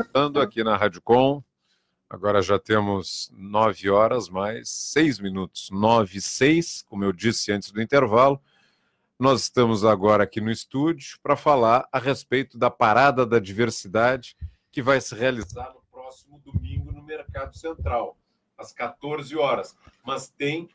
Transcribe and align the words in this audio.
Estando 0.00 0.40
aqui 0.40 0.64
na 0.64 0.76
Rádio 0.76 1.00
Com, 1.00 1.42
agora 2.10 2.42
já 2.42 2.58
temos 2.58 3.30
nove 3.32 3.88
horas 3.88 4.28
mais 4.28 4.68
seis 4.68 5.20
minutos, 5.20 5.68
nove 5.70 6.18
e 6.18 6.20
seis, 6.20 6.82
como 6.88 7.04
eu 7.04 7.12
disse 7.12 7.52
antes 7.52 7.70
do 7.70 7.80
intervalo. 7.80 8.40
Nós 9.18 9.42
estamos 9.42 9.84
agora 9.84 10.24
aqui 10.24 10.40
no 10.40 10.50
estúdio 10.50 11.18
para 11.22 11.36
falar 11.36 11.88
a 11.92 11.98
respeito 11.98 12.58
da 12.58 12.70
Parada 12.70 13.24
da 13.24 13.38
Diversidade 13.38 14.36
que 14.72 14.82
vai 14.82 15.00
se 15.00 15.14
realizar 15.14 15.72
no 15.72 15.82
próximo 15.90 16.40
domingo 16.44 16.90
no 16.90 17.02
Mercado 17.02 17.56
Central, 17.56 18.16
às 18.56 18.72
14 18.72 19.36
horas. 19.36 19.76
Mas 20.04 20.28
tem 20.28 20.68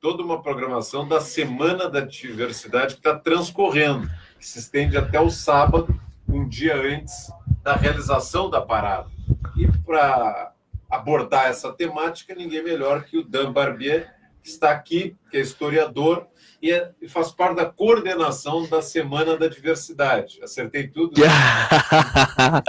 toda 0.00 0.22
uma 0.22 0.42
programação 0.42 1.06
da 1.06 1.20
Semana 1.20 1.90
da 1.90 2.00
Diversidade 2.00 2.94
que 2.94 3.00
está 3.00 3.18
transcorrendo, 3.18 4.08
que 4.38 4.46
se 4.46 4.58
estende 4.58 4.96
até 4.96 5.20
o 5.20 5.30
sábado, 5.30 5.98
um 6.36 6.48
dia 6.48 6.76
antes 6.76 7.32
da 7.62 7.74
realização 7.74 8.50
da 8.50 8.60
parada. 8.60 9.08
E 9.56 9.66
para 9.84 10.52
abordar 10.90 11.46
essa 11.46 11.72
temática, 11.72 12.34
ninguém 12.34 12.62
melhor 12.62 13.04
que 13.04 13.16
o 13.18 13.24
Dan 13.24 13.52
Barbier, 13.52 14.14
que 14.42 14.50
está 14.50 14.70
aqui, 14.70 15.16
que 15.30 15.38
é 15.38 15.40
historiador 15.40 16.26
e, 16.60 16.70
é, 16.70 16.90
e 17.00 17.08
faz 17.08 17.32
parte 17.32 17.56
da 17.56 17.64
coordenação 17.66 18.68
da 18.68 18.82
Semana 18.82 19.36
da 19.36 19.48
Diversidade. 19.48 20.40
Acertei 20.42 20.88
tudo? 20.88 21.20
Né? 21.20 21.26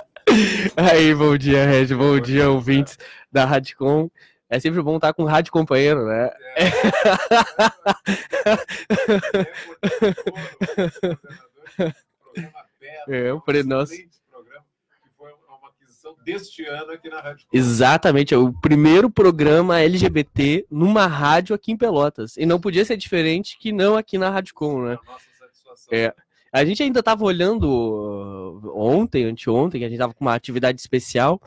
Aí, 0.75 1.13
bom 1.13 1.37
dia, 1.37 1.65
Red, 1.65 1.87
bom, 1.87 1.97
bom 1.97 2.19
dia, 2.19 2.41
dia, 2.41 2.49
ouvintes 2.49 2.97
da 3.31 3.45
Radicom. 3.45 4.09
É 4.49 4.59
sempre 4.61 4.81
bom 4.81 4.95
estar 4.95 5.11
com 5.13 5.23
um 5.23 5.27
rádio 5.27 5.51
companheiro, 5.51 6.05
né? 6.05 6.31
É, 6.55 6.69
o 12.37 12.39
é, 12.39 12.66
nosso 13.63 13.93
deste 16.23 16.65
ano 16.65 16.91
aqui 16.91 17.09
na 17.09 17.21
Rádio 17.21 17.47
Exatamente, 17.51 18.33
é 18.33 18.37
o 18.37 18.51
primeiro 18.51 19.09
programa 19.09 19.79
LGBT 19.79 20.65
numa 20.69 21.07
rádio 21.07 21.55
aqui 21.55 21.71
em 21.71 21.77
Pelotas. 21.77 22.35
E 22.37 22.45
não 22.45 22.59
podia 22.59 22.83
ser 22.83 22.97
diferente 22.97 23.57
que 23.57 23.71
não 23.71 23.95
aqui 23.95 24.17
na 24.17 24.29
Rádio 24.29 24.53
Com, 24.53 24.81
né? 24.83 24.97
É. 25.91 26.13
A 26.51 26.65
gente 26.65 26.83
ainda 26.83 26.99
estava 26.99 27.23
olhando 27.23 28.71
ontem, 28.75 29.25
anteontem, 29.25 29.79
que 29.79 29.85
a 29.85 29.89
gente 29.89 29.97
estava 29.97 30.13
com 30.13 30.25
uma 30.25 30.33
atividade 30.33 30.79
especial 30.79 31.41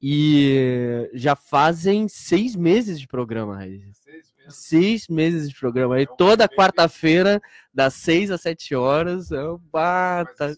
e 0.00 1.08
já 1.14 1.34
fazem 1.34 2.08
seis 2.08 2.54
meses 2.54 3.00
de 3.00 3.06
programa, 3.06 3.58
Seis 3.60 4.04
meses. 4.06 4.33
Seis 4.48 5.08
meses 5.08 5.48
de 5.48 5.58
programa. 5.58 6.00
E 6.00 6.06
toda 6.06 6.48
quarta-feira, 6.48 7.40
das 7.72 7.94
seis 7.94 8.30
às 8.30 8.40
sete 8.40 8.74
horas, 8.74 9.30
eu 9.30 9.58
bata. 9.58 10.56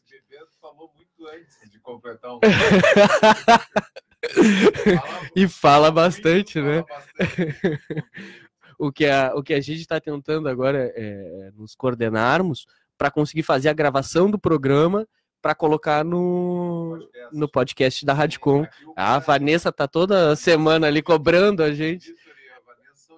falou 0.60 0.92
muito 0.94 1.26
antes 1.28 1.70
de 1.70 1.78
completar 1.78 2.34
um. 2.34 2.40
e 5.36 5.48
fala 5.48 5.90
bastante, 5.90 6.60
né? 6.60 6.84
o, 8.78 8.90
que 8.90 9.06
a, 9.06 9.32
o 9.34 9.42
que 9.42 9.54
a 9.54 9.60
gente 9.60 9.80
está 9.80 10.00
tentando 10.00 10.48
agora 10.48 10.92
é 10.94 11.50
nos 11.54 11.74
coordenarmos 11.74 12.66
para 12.96 13.10
conseguir 13.10 13.42
fazer 13.42 13.68
a 13.68 13.74
gravação 13.74 14.30
do 14.30 14.38
programa 14.38 15.06
para 15.40 15.54
colocar 15.54 16.04
no, 16.04 16.98
no 17.32 17.48
podcast 17.48 18.04
da 18.04 18.12
Radicom. 18.12 18.66
A 18.96 19.20
Vanessa 19.20 19.70
tá 19.70 19.86
toda 19.86 20.34
semana 20.34 20.88
ali 20.88 21.00
cobrando 21.00 21.62
a 21.62 21.72
gente. 21.72 22.12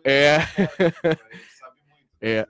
É. 0.09 0.39
é. 2.21 2.47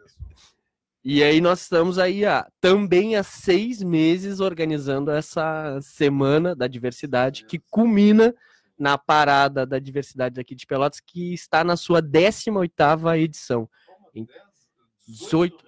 E 1.05 1.25
aí 1.25 1.41
nós 1.41 1.63
estamos 1.63 1.99
aí 1.99 2.25
há, 2.25 2.47
também 2.61 3.17
há 3.17 3.23
seis 3.23 3.83
meses 3.83 4.41
organizando 4.41 5.11
essa 5.11 5.81
semana 5.81 6.55
da 6.55 6.67
diversidade 6.67 7.45
que 7.45 7.59
culmina 7.59 8.35
na 8.79 8.97
parada 8.97 9.67
da 9.67 9.79
diversidade 9.79 10.41
aqui 10.41 10.55
de 10.55 10.67
Pelotas 10.67 11.01
que 11.01 11.35
está 11.35 11.65
na 11.65 11.77
sua 11.77 12.01
18 12.01 12.57
oitava 12.57 13.19
edição. 13.19 13.69
18, 15.09 15.65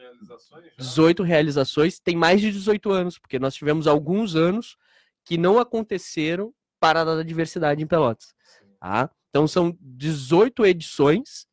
18 0.78 1.22
realizações, 1.22 1.98
tem 1.98 2.14
mais 2.14 2.40
de 2.40 2.52
18 2.52 2.90
anos, 2.90 3.18
porque 3.18 3.38
nós 3.38 3.54
tivemos 3.54 3.86
alguns 3.86 4.36
anos 4.36 4.76
que 5.24 5.38
não 5.38 5.58
aconteceram 5.58 6.52
Parada 6.78 7.16
da 7.16 7.22
Diversidade 7.22 7.82
em 7.82 7.86
Pelotas. 7.86 8.34
Tá? 8.78 9.10
Então 9.30 9.48
são 9.48 9.76
18 9.80 10.66
edições. 10.66 11.46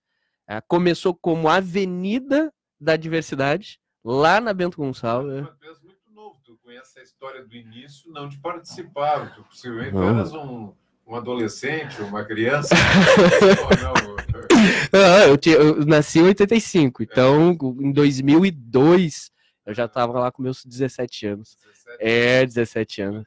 É, 0.47 0.61
começou 0.61 1.13
como 1.13 1.49
Avenida 1.49 2.53
da 2.79 2.95
Diversidade, 2.95 3.79
lá 4.03 4.39
na 4.39 4.53
Bento 4.53 4.77
Gonçalves. 4.77 5.33
É 5.33 5.41
muito 5.83 6.11
novo, 6.13 6.39
tu 6.43 6.57
conhece 6.63 6.99
a 6.99 7.03
história 7.03 7.45
do 7.45 7.55
início, 7.55 8.11
não 8.11 8.29
de 8.29 8.37
participar, 8.37 9.35
tu 9.35 9.43
possivelmente 9.43 9.95
uhum. 9.95 10.09
eras 10.09 10.33
um 10.33 10.73
um 11.07 11.15
adolescente, 11.15 12.01
uma 12.01 12.23
criança? 12.23 12.75
Ah, 14.91 15.27
eu, 15.27 15.37
tinha, 15.37 15.55
eu, 15.55 15.85
nasci 15.85 16.17
em 16.17 16.23
85, 16.23 17.03
então 17.03 17.51
é. 17.51 17.85
em 17.85 17.91
2002 17.91 19.29
eu 19.67 19.73
já 19.73 19.85
estava 19.85 20.19
lá 20.19 20.31
com 20.31 20.41
meus 20.41 20.65
17 20.65 21.27
anos. 21.27 21.55
17 21.63 21.97
é, 21.99 22.45
17 22.45 23.01
anos. 23.03 23.25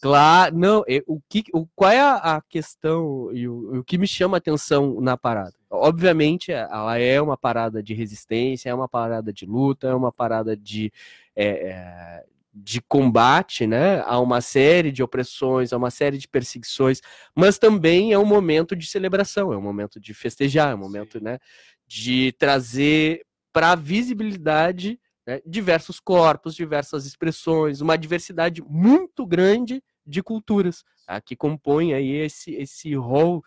Claro, 0.00 0.56
não, 0.56 0.82
o 1.06 1.20
que, 1.28 1.44
o, 1.52 1.66
qual 1.76 1.90
é 1.90 2.00
a, 2.00 2.42
questão 2.48 3.30
e 3.34 3.46
o, 3.46 3.80
o, 3.80 3.84
que 3.84 3.98
me 3.98 4.06
chama 4.06 4.36
a 4.36 4.38
atenção 4.38 4.98
na 4.98 5.14
parada? 5.14 5.52
Obviamente, 5.68 6.50
ela 6.50 6.98
é 6.98 7.20
uma 7.20 7.36
parada 7.36 7.82
de 7.82 7.92
resistência, 7.92 8.70
é 8.70 8.74
uma 8.74 8.88
parada 8.88 9.30
de 9.30 9.44
luta, 9.44 9.88
é 9.88 9.94
uma 9.94 10.10
parada 10.10 10.56
de, 10.56 10.90
é, 11.36 11.68
é 11.68 12.24
de 12.52 12.80
combate 12.80 13.66
né, 13.66 14.00
a 14.06 14.18
uma 14.18 14.40
série 14.40 14.90
de 14.90 15.02
opressões, 15.02 15.70
a 15.72 15.76
uma 15.76 15.90
série 15.90 16.16
de 16.16 16.26
perseguições, 16.26 17.02
mas 17.34 17.58
também 17.58 18.12
é 18.12 18.18
um 18.18 18.24
momento 18.24 18.74
de 18.74 18.86
celebração, 18.86 19.52
é 19.52 19.56
um 19.56 19.62
momento 19.62 20.00
de 20.00 20.14
festejar, 20.14 20.72
é 20.72 20.74
um 20.74 20.78
momento 20.78 21.22
né, 21.22 21.38
de 21.86 22.32
trazer 22.38 23.22
para 23.52 23.72
a 23.72 23.76
visibilidade 23.76 24.98
né, 25.26 25.40
diversos 25.46 26.00
corpos, 26.00 26.54
diversas 26.54 27.04
expressões, 27.04 27.82
uma 27.82 27.98
diversidade 27.98 28.62
muito 28.62 29.26
grande 29.26 29.82
de 30.10 30.22
culturas 30.22 30.84
tá, 31.06 31.20
que 31.20 31.36
compõem 31.36 31.94
aí 31.94 32.10
esse, 32.10 32.52
esse 32.54 32.94
rol 32.94 33.42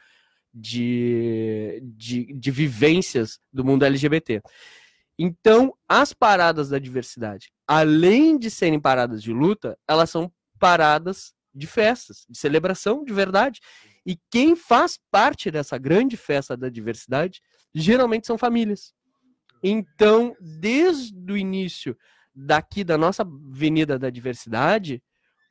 de, 0.53 1.81
de, 1.83 2.33
de 2.33 2.51
vivências 2.51 3.39
do 3.51 3.63
mundo 3.63 3.83
LGBT. 3.83 4.41
Então, 5.17 5.73
as 5.87 6.13
paradas 6.13 6.69
da 6.69 6.79
diversidade, 6.79 7.51
além 7.67 8.37
de 8.37 8.49
serem 8.49 8.79
paradas 8.79 9.21
de 9.21 9.31
luta, 9.31 9.77
elas 9.87 10.09
são 10.09 10.31
paradas 10.59 11.33
de 11.53 11.67
festas, 11.67 12.25
de 12.29 12.37
celebração 12.37 13.03
de 13.03 13.13
verdade. 13.13 13.59
E 14.05 14.17
quem 14.31 14.55
faz 14.55 14.99
parte 15.11 15.51
dessa 15.51 15.77
grande 15.77 16.17
festa 16.17 16.57
da 16.57 16.69
diversidade 16.69 17.41
geralmente 17.73 18.27
são 18.27 18.37
famílias. 18.37 18.93
Então, 19.63 20.35
desde 20.39 21.31
o 21.31 21.37
início 21.37 21.97
daqui 22.35 22.83
da 22.83 22.97
nossa 22.97 23.23
Avenida 23.23 23.97
da 23.99 24.09
Diversidade, 24.09 25.01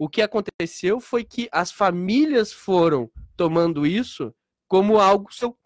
o 0.03 0.09
que 0.09 0.21
aconteceu 0.21 1.01
foi 1.01 1.23
que 1.23 1.49
as 1.53 1.71
famílias 1.71 2.53
foram 2.53 3.09
tomando 3.37 3.87
isso 3.87 4.35
como 4.67 4.99
algo 4.99 5.33
seu. 5.33 5.57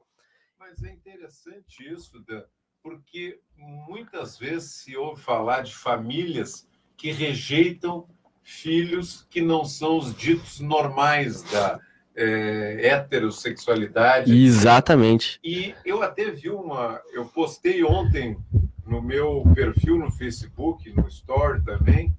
Mas 0.58 0.82
é 0.82 0.92
interessante 0.92 1.90
isso, 1.90 2.20
Dan, 2.20 2.42
porque 2.82 3.40
muitas 3.56 4.36
vezes 4.36 4.72
se 4.72 4.94
ouve 4.94 5.22
falar 5.22 5.62
de 5.62 5.74
famílias 5.74 6.68
que 6.98 7.10
rejeitam 7.10 8.06
filhos 8.42 9.26
que 9.30 9.40
não 9.40 9.64
são 9.64 9.96
os 9.96 10.14
ditos 10.14 10.60
normais 10.60 11.42
da 11.44 11.80
é, 12.14 12.88
heterossexualidade. 12.88 14.36
Exatamente. 14.36 15.40
E 15.42 15.74
eu 15.82 16.02
até 16.02 16.30
vi 16.30 16.50
uma. 16.50 17.00
Eu 17.10 17.24
postei 17.24 17.82
ontem 17.82 18.36
no 18.84 19.00
meu 19.00 19.44
perfil 19.54 19.96
no 19.96 20.12
Facebook, 20.12 20.92
no 20.92 21.08
Store 21.08 21.64
também, 21.64 22.14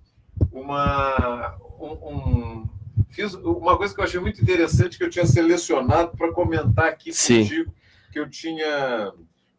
uma. 0.52 1.58
Um, 1.80 1.91
um, 1.91 2.70
fiz 3.09 3.34
uma 3.35 3.78
coisa 3.78 3.94
que 3.94 3.99
eu 3.99 4.05
achei 4.05 4.20
muito 4.20 4.41
interessante 4.41 4.97
que 4.97 5.03
eu 5.03 5.09
tinha 5.09 5.26
selecionado 5.26 6.17
para 6.17 6.32
comentar 6.32 6.85
aqui 6.85 7.14
Sim. 7.14 7.41
contigo, 7.44 7.73
que 8.11 8.20
eu 8.20 8.29
tinha 8.29 9.14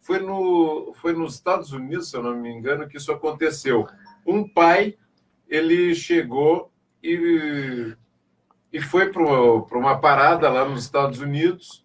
foi, 0.08 0.20
no, 0.20 0.94
foi 0.94 1.12
nos 1.12 1.34
Estados 1.34 1.72
Unidos, 1.72 2.08
se 2.08 2.16
eu 2.16 2.22
não 2.22 2.34
me 2.34 2.50
engano, 2.50 2.88
que 2.88 2.96
isso 2.96 3.12
aconteceu. 3.12 3.86
Um 4.26 4.48
pai, 4.48 4.96
ele 5.46 5.94
chegou 5.94 6.72
e, 7.02 7.94
e 8.72 8.80
foi 8.80 9.12
para 9.12 9.22
uma 9.78 10.00
parada 10.00 10.48
lá 10.48 10.64
nos 10.64 10.82
Estados 10.82 11.20
Unidos 11.20 11.84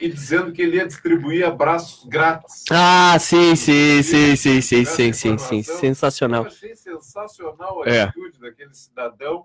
e 0.00 0.08
dizendo 0.08 0.50
que 0.50 0.62
ele 0.62 0.76
ia 0.76 0.86
distribuir 0.86 1.46
abraços 1.46 2.06
grátis. 2.06 2.64
Ah, 2.70 3.16
sim, 3.20 3.54
sim, 3.54 4.02
sim, 4.02 4.34
sim, 4.34 4.60
sim, 4.60 4.84
sim, 4.84 5.12
sim, 5.12 5.38
sim, 5.38 5.62
sensacional. 5.62 6.44
Eu 6.44 6.48
achei 6.48 6.74
sensacional 6.74 7.82
a 7.82 7.88
é. 7.88 8.02
atitude 8.02 8.40
daquele 8.40 8.72
cidadão 8.74 9.44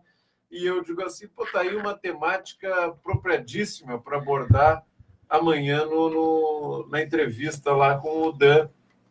e 0.50 0.66
eu 0.66 0.82
digo 0.82 1.04
assim, 1.04 1.28
pô, 1.28 1.46
tá 1.46 1.60
aí 1.60 1.76
uma 1.76 1.94
temática 1.94 2.86
apropriadíssima 2.86 4.00
para 4.00 4.18
abordar 4.18 4.84
amanhã 5.28 5.86
no, 5.86 6.10
no, 6.10 6.88
na 6.90 7.02
entrevista 7.02 7.74
lá 7.74 7.98
com 7.98 8.22
o 8.22 8.32
Dan. 8.32 8.70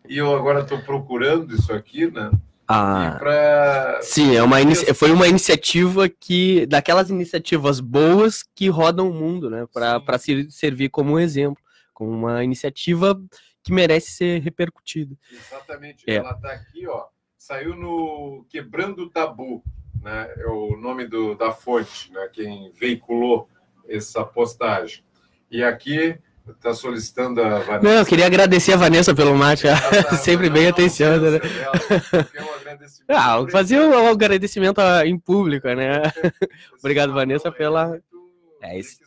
E 0.08 0.16
eu 0.16 0.34
agora 0.34 0.60
estou 0.60 0.80
procurando 0.80 1.54
isso 1.54 1.72
aqui, 1.72 2.10
né? 2.10 2.30
Ah, 2.66 3.16
pra... 3.18 3.98
Sim, 4.00 4.34
é 4.34 4.42
uma 4.42 4.56
foi 4.94 5.10
uma 5.12 5.28
iniciativa 5.28 6.08
que. 6.08 6.66
daquelas 6.66 7.10
iniciativas 7.10 7.78
boas 7.78 8.42
que 8.54 8.68
rodam 8.68 9.10
o 9.10 9.14
mundo, 9.14 9.50
né? 9.50 9.66
Para 9.72 10.18
se 10.18 10.50
servir 10.50 10.88
como 10.88 11.12
um 11.12 11.18
exemplo. 11.18 11.62
Como 11.92 12.10
uma 12.10 12.42
iniciativa 12.42 13.20
que 13.62 13.72
merece 13.72 14.12
ser 14.12 14.42
repercutida. 14.42 15.14
Exatamente. 15.30 16.04
É. 16.06 16.16
Ela 16.16 16.32
está 16.32 16.52
aqui, 16.52 16.86
ó. 16.86 17.06
Saiu 17.36 17.76
no 17.76 18.46
Quebrando 18.48 19.02
o 19.02 19.10
Tabu, 19.10 19.62
né? 20.00 20.32
É 20.38 20.46
o 20.46 20.76
nome 20.76 21.06
do, 21.06 21.34
da 21.34 21.52
fonte, 21.52 22.10
né? 22.12 22.28
Quem 22.32 22.72
veiculou 22.72 23.48
essa 23.86 24.24
postagem. 24.24 25.04
E 25.50 25.62
aqui 25.62 26.18
está 26.52 26.74
solicitando 26.74 27.42
a 27.42 27.58
Vanessa. 27.60 27.82
Não, 27.82 27.92
eu 27.92 28.06
queria 28.06 28.26
agradecer 28.26 28.72
a 28.72 28.76
Vanessa 28.76 29.14
pelo 29.14 29.34
mate, 29.34 29.66
ah, 29.68 29.76
tá, 30.02 30.16
sempre 30.16 30.50
bem 30.50 30.68
atenciosa, 30.68 31.30
né? 31.30 31.40
ah, 33.08 33.46
fazer 33.50 33.80
um 33.80 34.08
agradecimento 34.08 34.80
em 35.04 35.18
público, 35.18 35.66
né? 35.68 36.02
Obrigado, 36.78 37.12
Vanessa, 37.12 37.50
pela. 37.50 37.98
É 38.60 38.78
isso. 38.78 38.98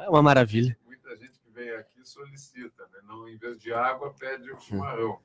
É 0.00 0.08
uma 0.08 0.22
maravilha. 0.22 0.76
Muita 0.86 1.10
gente 1.16 1.38
que 1.40 1.50
vem 1.54 1.70
aqui 1.70 2.00
solicita, 2.04 2.84
né? 2.92 3.00
Não, 3.06 3.28
em 3.28 3.36
vez 3.36 3.58
de 3.58 3.72
água, 3.72 4.14
pede 4.18 4.50
o 4.50 4.58
chimarrão. 4.58 5.18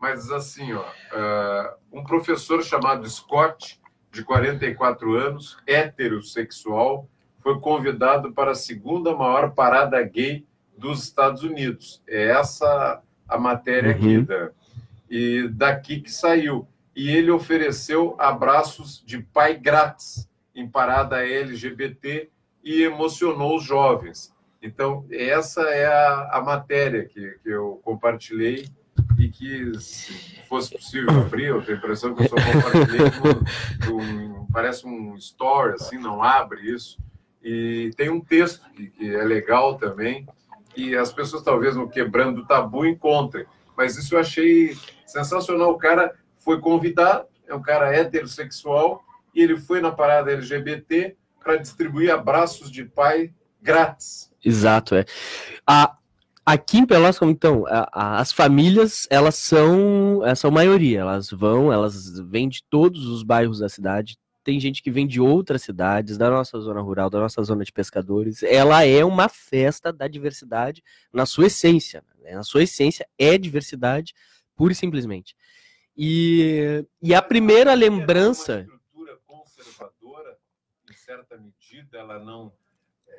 Mas 0.00 0.30
assim, 0.30 0.72
ó, 0.72 0.82
uh, 0.82 1.76
um 1.92 2.04
professor 2.04 2.62
chamado 2.62 3.08
Scott, 3.08 3.80
de 4.10 4.22
44 4.22 5.14
anos, 5.14 5.56
heterossexual, 5.66 7.08
foi 7.40 7.58
convidado 7.60 8.32
para 8.32 8.52
a 8.52 8.54
segunda 8.54 9.14
maior 9.14 9.52
parada 9.52 10.02
gay 10.02 10.46
dos 10.76 11.04
Estados 11.04 11.42
Unidos. 11.42 12.02
É 12.06 12.28
essa 12.28 13.02
a 13.28 13.38
matéria 13.38 13.90
uhum. 13.90 13.96
aqui 13.96 14.20
da, 14.22 14.50
e 15.10 15.48
daqui 15.48 16.00
que 16.00 16.10
saiu. 16.10 16.66
E 16.94 17.10
ele 17.10 17.30
ofereceu 17.30 18.14
abraços 18.18 19.02
de 19.04 19.18
pai 19.18 19.56
grátis 19.56 20.28
em 20.54 20.68
parada 20.68 21.26
LGBT 21.26 22.30
e 22.62 22.82
emocionou 22.82 23.56
os 23.56 23.64
jovens. 23.64 24.32
Então, 24.62 25.04
essa 25.10 25.60
é 25.62 25.84
a, 25.84 26.30
a 26.32 26.40
matéria 26.40 27.04
que, 27.04 27.38
que 27.42 27.50
eu 27.50 27.80
compartilhei 27.84 28.66
e 29.18 29.28
que, 29.28 29.78
se 29.80 30.40
fosse 30.48 30.70
possível 30.70 31.10
abrir, 31.20 31.46
eu 31.46 31.62
tenho 31.62 31.76
a 31.76 31.80
impressão 31.80 32.14
que 32.14 32.22
eu 32.22 32.28
só 32.28 32.36
compartilhei, 32.36 33.10
parece 34.52 34.86
um 34.86 35.16
story, 35.16 35.74
assim, 35.74 35.98
não 35.98 36.22
abre 36.22 36.60
isso. 36.62 36.98
E 37.42 37.90
tem 37.96 38.08
um 38.08 38.20
texto 38.20 38.70
que, 38.70 38.88
que 38.88 39.14
é 39.14 39.22
legal 39.22 39.76
também, 39.76 40.26
que 40.74 40.96
as 40.96 41.12
pessoas 41.12 41.42
talvez 41.42 41.76
no 41.76 41.88
Quebrando 41.88 42.42
o 42.42 42.46
Tabu 42.46 42.84
encontrem. 42.84 43.46
Mas 43.76 43.96
isso 43.96 44.14
eu 44.14 44.20
achei 44.20 44.76
sensacional. 45.06 45.70
O 45.70 45.78
cara 45.78 46.14
foi 46.38 46.60
convidado, 46.60 47.26
é 47.46 47.54
um 47.54 47.62
cara 47.62 47.94
heterossexual, 47.94 49.02
e 49.34 49.40
ele 49.40 49.56
foi 49.56 49.80
na 49.80 49.90
parada 49.90 50.32
LGBT 50.32 51.16
para 51.42 51.56
distribuir 51.56 52.12
abraços 52.12 52.70
de 52.70 52.84
pai 52.84 53.32
grátis. 53.60 54.30
Exato, 54.44 54.94
é. 54.94 55.04
A, 55.66 55.96
aqui 56.44 56.78
em 56.78 56.86
Pelotas, 56.86 57.18
então, 57.22 57.64
a, 57.66 57.88
a, 57.92 58.20
as 58.20 58.32
famílias, 58.32 59.06
elas 59.10 59.36
são, 59.36 60.20
são 60.36 60.50
maioria, 60.50 61.00
elas 61.00 61.30
vão, 61.30 61.72
elas 61.72 62.18
vêm 62.20 62.48
de 62.48 62.62
todos 62.68 63.06
os 63.06 63.22
bairros 63.22 63.58
da 63.58 63.68
cidade, 63.68 64.18
tem 64.44 64.60
gente 64.60 64.82
que 64.82 64.90
vem 64.90 65.06
de 65.06 65.20
outras 65.20 65.62
cidades, 65.62 66.18
da 66.18 66.30
nossa 66.30 66.60
zona 66.60 66.80
rural, 66.80 67.08
da 67.08 67.18
nossa 67.18 67.42
zona 67.42 67.64
de 67.64 67.72
pescadores. 67.72 68.42
Ela 68.42 68.84
é 68.84 69.02
uma 69.02 69.28
festa 69.28 69.90
da 69.90 70.06
diversidade 70.06 70.84
na 71.10 71.24
sua 71.24 71.46
essência. 71.46 72.04
Né? 72.22 72.34
Na 72.34 72.42
sua 72.42 72.62
essência 72.62 73.08
é 73.18 73.38
diversidade, 73.38 74.14
pura 74.54 74.72
e 74.72 74.76
simplesmente. 74.76 75.34
E, 75.96 76.84
e 77.02 77.14
a 77.14 77.22
primeira 77.22 77.72
lembrança. 77.72 78.66
Uma 78.68 78.76
estrutura 78.76 79.18
conservadora, 79.26 80.36
em 80.90 80.94
certa 80.94 81.38
medida, 81.38 81.98
ela 81.98 82.18
não 82.18 82.52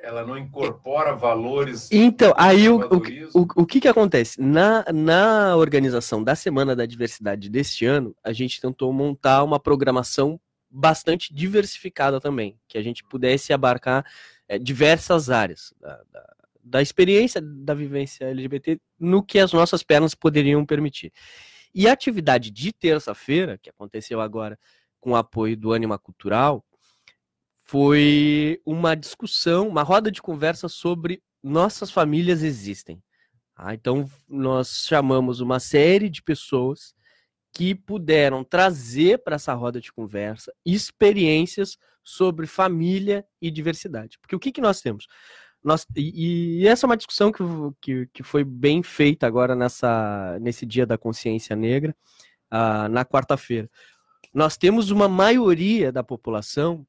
ela 0.04 0.24
não 0.24 0.38
incorpora 0.38 1.16
valores. 1.16 1.90
Então, 1.92 2.32
aí 2.38 2.70
o, 2.70 2.78
o, 2.78 3.42
o, 3.42 3.64
o 3.64 3.66
que, 3.66 3.82
que 3.82 3.88
acontece? 3.88 4.40
Na, 4.40 4.86
na 4.94 5.56
organização 5.56 6.24
da 6.24 6.36
Semana 6.36 6.76
da 6.76 6.86
Diversidade 6.86 7.50
deste 7.50 7.88
ano, 7.88 8.16
a 8.24 8.32
gente 8.32 8.62
tentou 8.62 8.94
montar 8.94 9.44
uma 9.44 9.60
programação 9.60 10.40
bastante 10.76 11.34
diversificada 11.34 12.20
também, 12.20 12.60
que 12.68 12.78
a 12.78 12.82
gente 12.82 13.04
pudesse 13.04 13.54
abarcar 13.54 14.06
é, 14.48 14.60
diversas 14.60 15.30
áreas 15.30 15.74
da, 15.80 16.02
da, 16.12 16.36
da, 16.64 16.82
experiência 16.82 17.42
da 17.42 17.74
vivência 17.74 18.26
LGBT 18.26 18.80
no 19.00 19.24
que 19.24 19.40
as 19.40 19.54
nossas 19.54 19.84
pernas 19.84 20.14
poderiam 20.14 20.66
permitir. 20.66 21.14
E 21.74 21.88
a 21.88 21.94
atividade 21.94 22.52
de 22.52 22.74
terça-feira, 22.74 23.58
que 23.58 23.70
aconteceu 23.70 24.20
agora 24.20 24.60
com 25.00 25.12
o 25.12 25.16
apoio 25.16 25.56
do 25.56 25.74
Anima 25.74 25.98
Cultural, 25.98 26.64
foi 27.64 28.62
uma 28.66 28.96
discussão, 28.96 29.70
uma 29.70 29.82
roda 29.82 30.12
de 30.12 30.22
conversa 30.22 30.68
sobre 30.68 31.22
nossas 31.42 31.90
famílias 31.90 32.44
existem. 32.44 33.02
Ah, 33.56 33.74
então, 33.74 34.10
nós 34.28 34.86
chamamos 34.86 35.40
uma 35.40 35.60
série 35.60 36.10
de 36.10 36.22
pessoas 36.22 36.95
que 37.56 37.74
puderam 37.74 38.44
trazer 38.44 39.20
para 39.20 39.38
essa 39.38 39.54
roda 39.54 39.80
de 39.80 39.92
conversa 39.92 40.54
experiências 40.66 41.78
sobre 42.04 42.46
família 42.46 43.26
e 43.42 43.50
diversidade. 43.50 44.20
Porque 44.20 44.36
o 44.36 44.40
que, 44.40 44.52
que 44.52 44.60
nós 44.60 44.82
temos? 44.82 45.08
Nós, 45.64 45.88
e, 45.96 46.62
e 46.62 46.68
essa 46.68 46.86
é 46.86 46.88
uma 46.88 46.98
discussão 46.98 47.32
que, 47.32 47.42
que, 47.82 48.10
que, 48.14 48.24
foi 48.24 48.44
bem 48.44 48.84
feita 48.84 49.26
agora 49.26 49.56
nessa, 49.56 50.38
nesse 50.42 50.66
Dia 50.66 50.86
da 50.86 50.98
Consciência 50.98 51.56
Negra, 51.56 51.96
uh, 52.52 52.90
na 52.90 53.06
quarta-feira. 53.06 53.72
Nós 54.34 54.58
temos 54.58 54.92
uma 54.92 55.08
maioria 55.08 55.94
da 55.94 56.04
população 56.04 56.86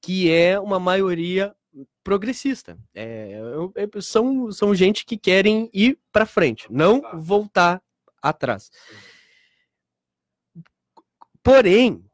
que 0.00 0.32
é 0.32 0.58
uma 0.58 0.80
maioria 0.80 1.54
progressista. 2.02 2.78
É, 2.94 3.40
é, 3.76 4.00
são, 4.00 4.50
são 4.50 4.74
gente 4.74 5.04
que 5.04 5.18
querem 5.18 5.68
ir 5.72 5.98
para 6.10 6.24
frente, 6.24 6.66
não 6.70 7.02
voltar 7.12 7.82
atrás. 8.22 8.70
Porém, 11.48 12.04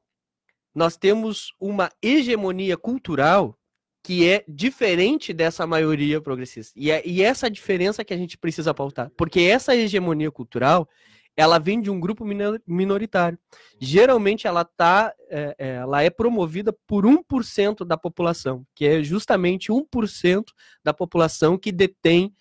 nós 0.72 0.96
temos 0.96 1.52
uma 1.58 1.90
hegemonia 2.00 2.76
cultural 2.76 3.58
que 4.00 4.28
é 4.28 4.44
diferente 4.46 5.32
dessa 5.32 5.66
maioria 5.66 6.20
progressista. 6.20 6.72
E 6.76 6.88
é 6.88 7.02
e 7.04 7.20
essa 7.20 7.50
diferença 7.50 8.04
que 8.04 8.14
a 8.14 8.16
gente 8.16 8.38
precisa 8.38 8.72
pautar. 8.72 9.10
Porque 9.16 9.40
essa 9.40 9.74
hegemonia 9.74 10.30
cultural, 10.30 10.88
ela 11.36 11.58
vem 11.58 11.80
de 11.80 11.90
um 11.90 11.98
grupo 11.98 12.24
minoritário. 12.64 13.36
Geralmente 13.80 14.46
ela 14.46 14.64
tá, 14.64 15.12
é, 15.28 15.56
é 15.58 15.68
ela 15.78 16.00
é 16.00 16.10
promovida 16.10 16.72
por 16.86 17.04
1% 17.04 17.84
da 17.84 17.96
população, 17.96 18.64
que 18.72 18.86
é 18.86 19.02
justamente 19.02 19.72
1% 19.72 20.44
da 20.84 20.94
população 20.94 21.58
que 21.58 21.72
detém 21.72 22.32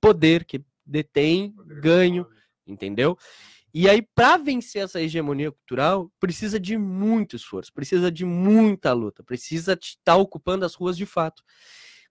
poder, 0.00 0.46
que 0.46 0.64
detém 0.86 1.54
ganho, 1.82 2.26
entendeu? 2.66 3.18
E 3.72 3.88
aí, 3.88 4.02
para 4.02 4.38
vencer 4.38 4.82
essa 4.82 5.00
hegemonia 5.00 5.52
cultural, 5.52 6.10
precisa 6.18 6.58
de 6.58 6.78
muito 6.78 7.36
esforço, 7.36 7.72
precisa 7.72 8.10
de 8.10 8.24
muita 8.24 8.92
luta, 8.92 9.22
precisa 9.22 9.74
estar 9.74 9.98
tá 10.04 10.16
ocupando 10.16 10.64
as 10.64 10.74
ruas 10.74 10.96
de 10.96 11.04
fato. 11.04 11.42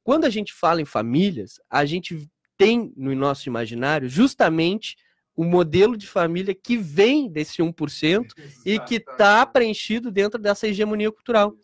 Quando 0.04 0.26
a 0.26 0.30
gente 0.30 0.54
fala 0.54 0.82
em 0.82 0.86
famílias, 0.86 1.60
a 1.70 1.84
gente 1.86 2.30
tem 2.58 2.94
no 2.96 3.14
nosso 3.16 3.50
imaginário 3.50 4.08
justamente 4.08 4.96
o 5.36 5.44
modelo 5.44 5.96
de 5.96 6.08
família 6.08 6.56
que 6.56 6.78
vem 6.78 7.30
desse 7.30 7.62
1% 7.62 8.26
e 8.66 8.80
que 8.80 8.96
está 8.96 9.46
preenchido 9.46 10.12
dentro 10.12 10.40
dessa 10.40 10.68
hegemonia 10.68 11.12
cultural 11.12 11.56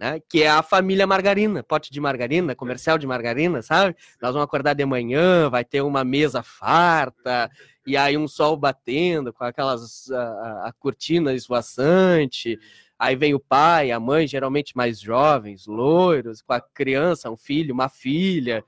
né? 0.00 0.18
Que 0.26 0.44
é 0.44 0.48
a 0.48 0.62
família 0.62 1.06
margarina, 1.06 1.62
pote 1.62 1.92
de 1.92 2.00
margarina, 2.00 2.56
comercial 2.56 2.96
de 2.96 3.06
margarina, 3.06 3.60
sabe? 3.60 3.94
Nós 4.20 4.32
vamos 4.32 4.46
acordar 4.46 4.72
de 4.72 4.84
manhã, 4.86 5.50
vai 5.50 5.62
ter 5.62 5.82
uma 5.82 6.02
mesa 6.02 6.42
farta, 6.42 7.50
e 7.86 7.98
aí 7.98 8.16
um 8.16 8.26
sol 8.26 8.56
batendo 8.56 9.30
com 9.30 9.44
aquelas 9.44 10.10
a, 10.10 10.68
a 10.68 10.72
cortina 10.72 11.34
esvoaçante. 11.34 12.58
Aí 12.98 13.14
vem 13.14 13.34
o 13.34 13.40
pai, 13.40 13.90
a 13.90 14.00
mãe, 14.00 14.26
geralmente 14.26 14.74
mais 14.74 14.98
jovens, 14.98 15.66
loiros, 15.66 16.40
com 16.40 16.54
a 16.54 16.60
criança, 16.62 17.30
um 17.30 17.36
filho, 17.36 17.74
uma 17.74 17.90
filha. 17.90 18.64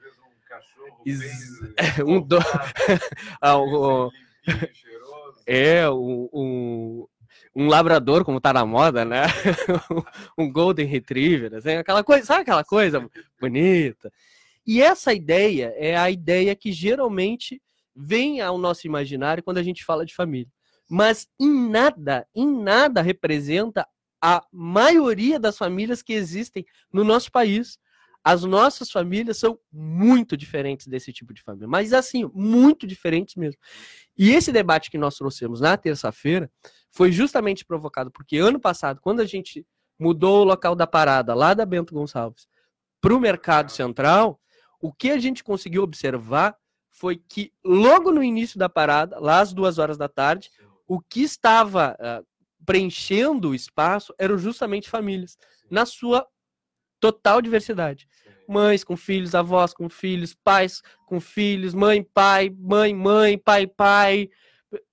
Um, 2.06 2.20
do... 2.20 2.38
Ah, 3.42 3.56
é, 5.44 5.90
um, 5.90 6.28
um, 6.32 7.06
um 7.54 7.68
labrador, 7.68 8.24
como 8.24 8.40
tá 8.40 8.52
na 8.52 8.64
moda, 8.64 9.04
né? 9.04 9.24
um 10.38 10.50
golden 10.50 10.86
retriever, 10.86 11.54
assim, 11.54 11.72
aquela 11.72 12.02
coisa, 12.02 12.24
sabe 12.24 12.42
aquela 12.42 12.64
coisa 12.64 13.06
bonita? 13.40 14.12
E 14.66 14.80
essa 14.80 15.12
ideia 15.12 15.74
é 15.76 15.96
a 15.96 16.10
ideia 16.10 16.54
que 16.54 16.72
geralmente 16.72 17.60
vem 17.94 18.40
ao 18.40 18.56
nosso 18.56 18.86
imaginário 18.86 19.42
quando 19.42 19.58
a 19.58 19.62
gente 19.62 19.84
fala 19.84 20.06
de 20.06 20.14
família. 20.14 20.50
Mas 20.88 21.28
em 21.38 21.68
nada, 21.68 22.26
em 22.34 22.46
nada 22.46 23.02
representa 23.02 23.86
a 24.20 24.44
maioria 24.52 25.38
das 25.38 25.58
famílias 25.58 26.02
que 26.02 26.12
existem 26.12 26.64
no 26.92 27.02
nosso 27.02 27.30
país. 27.30 27.78
As 28.24 28.44
nossas 28.44 28.90
famílias 28.90 29.38
são 29.38 29.58
muito 29.72 30.36
diferentes 30.36 30.86
desse 30.86 31.12
tipo 31.12 31.34
de 31.34 31.42
família, 31.42 31.66
mas 31.66 31.92
assim, 31.92 32.30
muito 32.32 32.86
diferentes 32.86 33.34
mesmo. 33.34 33.60
E 34.16 34.30
esse 34.30 34.52
debate 34.52 34.90
que 34.90 34.98
nós 34.98 35.16
trouxemos 35.16 35.60
na 35.60 35.76
terça-feira 35.76 36.50
foi 36.90 37.10
justamente 37.10 37.64
provocado 37.64 38.10
porque 38.10 38.38
ano 38.38 38.60
passado, 38.60 39.00
quando 39.00 39.20
a 39.20 39.26
gente 39.26 39.66
mudou 39.98 40.42
o 40.42 40.44
local 40.44 40.74
da 40.74 40.86
parada 40.86 41.34
lá 41.34 41.54
da 41.54 41.66
Bento 41.66 41.94
Gonçalves 41.94 42.46
para 43.00 43.14
o 43.14 43.20
Mercado 43.20 43.72
Central, 43.72 44.40
o 44.80 44.92
que 44.92 45.10
a 45.10 45.18
gente 45.18 45.42
conseguiu 45.42 45.82
observar 45.82 46.56
foi 46.90 47.16
que 47.16 47.52
logo 47.64 48.12
no 48.12 48.22
início 48.22 48.58
da 48.58 48.68
parada, 48.68 49.18
lá 49.18 49.40
às 49.40 49.52
duas 49.52 49.78
horas 49.78 49.96
da 49.96 50.08
tarde, 50.08 50.50
o 50.86 51.00
que 51.00 51.22
estava 51.22 51.96
uh, 51.98 52.26
preenchendo 52.64 53.50
o 53.50 53.54
espaço 53.54 54.14
eram 54.18 54.36
justamente 54.36 54.90
famílias, 54.90 55.38
na 55.70 55.86
sua 55.86 56.26
total 57.02 57.42
diversidade. 57.42 58.06
Mães 58.48 58.84
com 58.84 58.96
filhos, 58.96 59.34
avós 59.34 59.74
com 59.74 59.88
filhos, 59.88 60.34
pais 60.34 60.80
com 61.04 61.20
filhos, 61.20 61.74
mãe, 61.74 62.06
pai, 62.14 62.54
mãe, 62.56 62.94
mãe, 62.94 63.36
pai, 63.36 63.66
pai. 63.66 64.30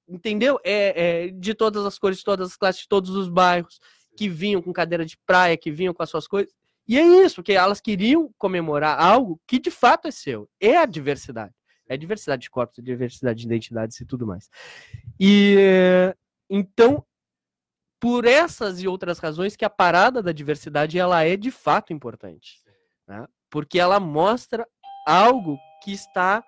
Entendeu? 0.08 0.60
É, 0.64 1.26
é, 1.26 1.28
de 1.28 1.54
todas 1.54 1.86
as 1.86 2.00
cores, 2.00 2.18
de 2.18 2.24
todas 2.24 2.50
as 2.50 2.58
classes, 2.58 2.82
de 2.82 2.88
todos 2.88 3.12
os 3.12 3.30
bairros, 3.30 3.80
que 4.18 4.28
vinham 4.28 4.60
com 4.60 4.74
cadeira 4.74 5.06
de 5.06 5.16
praia, 5.24 5.56
que 5.56 5.70
vinham 5.70 5.94
com 5.94 6.02
as 6.02 6.10
suas 6.10 6.28
coisas. 6.28 6.52
E 6.88 6.98
é 6.98 7.06
isso, 7.24 7.44
que 7.44 7.54
elas 7.54 7.80
queriam 7.80 8.34
comemorar 8.40 9.00
algo 9.00 9.40
que 9.46 9.60
de 9.60 9.70
fato 9.70 10.08
é 10.08 10.12
seu. 10.12 10.50
É 10.60 10.78
a 10.78 10.88
diversidade. 10.88 11.54
É 11.88 11.94
a 11.94 11.98
diversidade 11.98 12.42
de 12.42 12.50
corpos, 12.50 12.80
a 12.80 12.82
diversidade 12.82 13.40
de 13.40 13.46
identidades 13.46 14.00
e 14.00 14.06
tudo 14.06 14.26
mais. 14.26 14.50
E 15.20 15.56
então 16.50 17.06
por 18.00 18.26
essas 18.26 18.82
e 18.82 18.88
outras 18.88 19.20
razões 19.20 19.56
que 19.56 19.66
a 19.66 19.70
parada 19.70 20.24
da 20.24 20.32
diversidade 20.32 20.98
ela 20.98 21.24
é 21.24 21.36
de 21.36 21.52
fato 21.52 21.92
importante, 21.92 22.62
né? 23.08 23.28
porque 23.50 23.80
ela 23.80 24.00
mostra 24.00 24.68
algo 25.06 25.58
que 25.84 25.92
está 25.92 26.44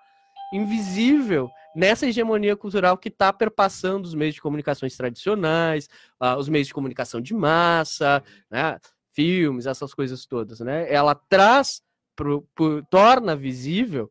invisível 0.52 1.50
nessa 1.74 2.06
hegemonia 2.06 2.54
cultural 2.56 2.96
que 2.98 3.08
está 3.08 3.32
perpassando 3.32 4.06
os 4.06 4.14
meios 4.14 4.34
de 4.34 4.42
comunicações 4.42 4.96
tradicionais, 4.96 5.88
uh, 6.22 6.36
os 6.38 6.48
meios 6.48 6.68
de 6.68 6.74
comunicação 6.74 7.20
de 7.20 7.34
massa, 7.34 8.22
né? 8.50 8.78
filmes, 9.12 9.66
essas 9.66 9.94
coisas 9.94 10.24
todas, 10.26 10.60
né? 10.60 10.92
Ela 10.92 11.14
traz, 11.14 11.82
pro, 12.16 12.46
pro, 12.54 12.82
torna 12.90 13.36
visível 13.36 14.10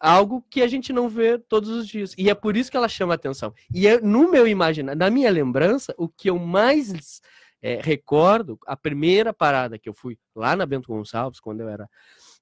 algo 0.00 0.44
que 0.48 0.62
a 0.62 0.66
gente 0.66 0.92
não 0.92 1.08
vê 1.08 1.38
todos 1.38 1.68
os 1.70 1.88
dias. 1.88 2.14
E 2.16 2.30
é 2.30 2.34
por 2.34 2.56
isso 2.56 2.70
que 2.70 2.76
ela 2.76 2.88
chama 2.88 3.14
atenção. 3.14 3.52
E 3.72 3.86
é, 3.86 4.00
no 4.00 4.30
meu 4.30 4.46
imaginário, 4.46 4.98
na 4.98 5.10
minha 5.10 5.30
lembrança, 5.30 5.94
o 5.98 6.08
que 6.08 6.30
eu 6.30 6.38
mais 6.38 7.20
é, 7.60 7.80
recordo, 7.82 8.58
a 8.66 8.76
primeira 8.76 9.32
parada 9.32 9.78
que 9.78 9.88
eu 9.88 9.94
fui 9.94 10.18
lá 10.34 10.54
na 10.54 10.66
Bento 10.66 10.88
Gonçalves, 10.88 11.40
quando 11.40 11.60
eu 11.60 11.68
era 11.68 11.88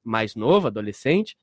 mais 0.05 0.35
novo, 0.35 0.67
adolescente, 0.67 1.37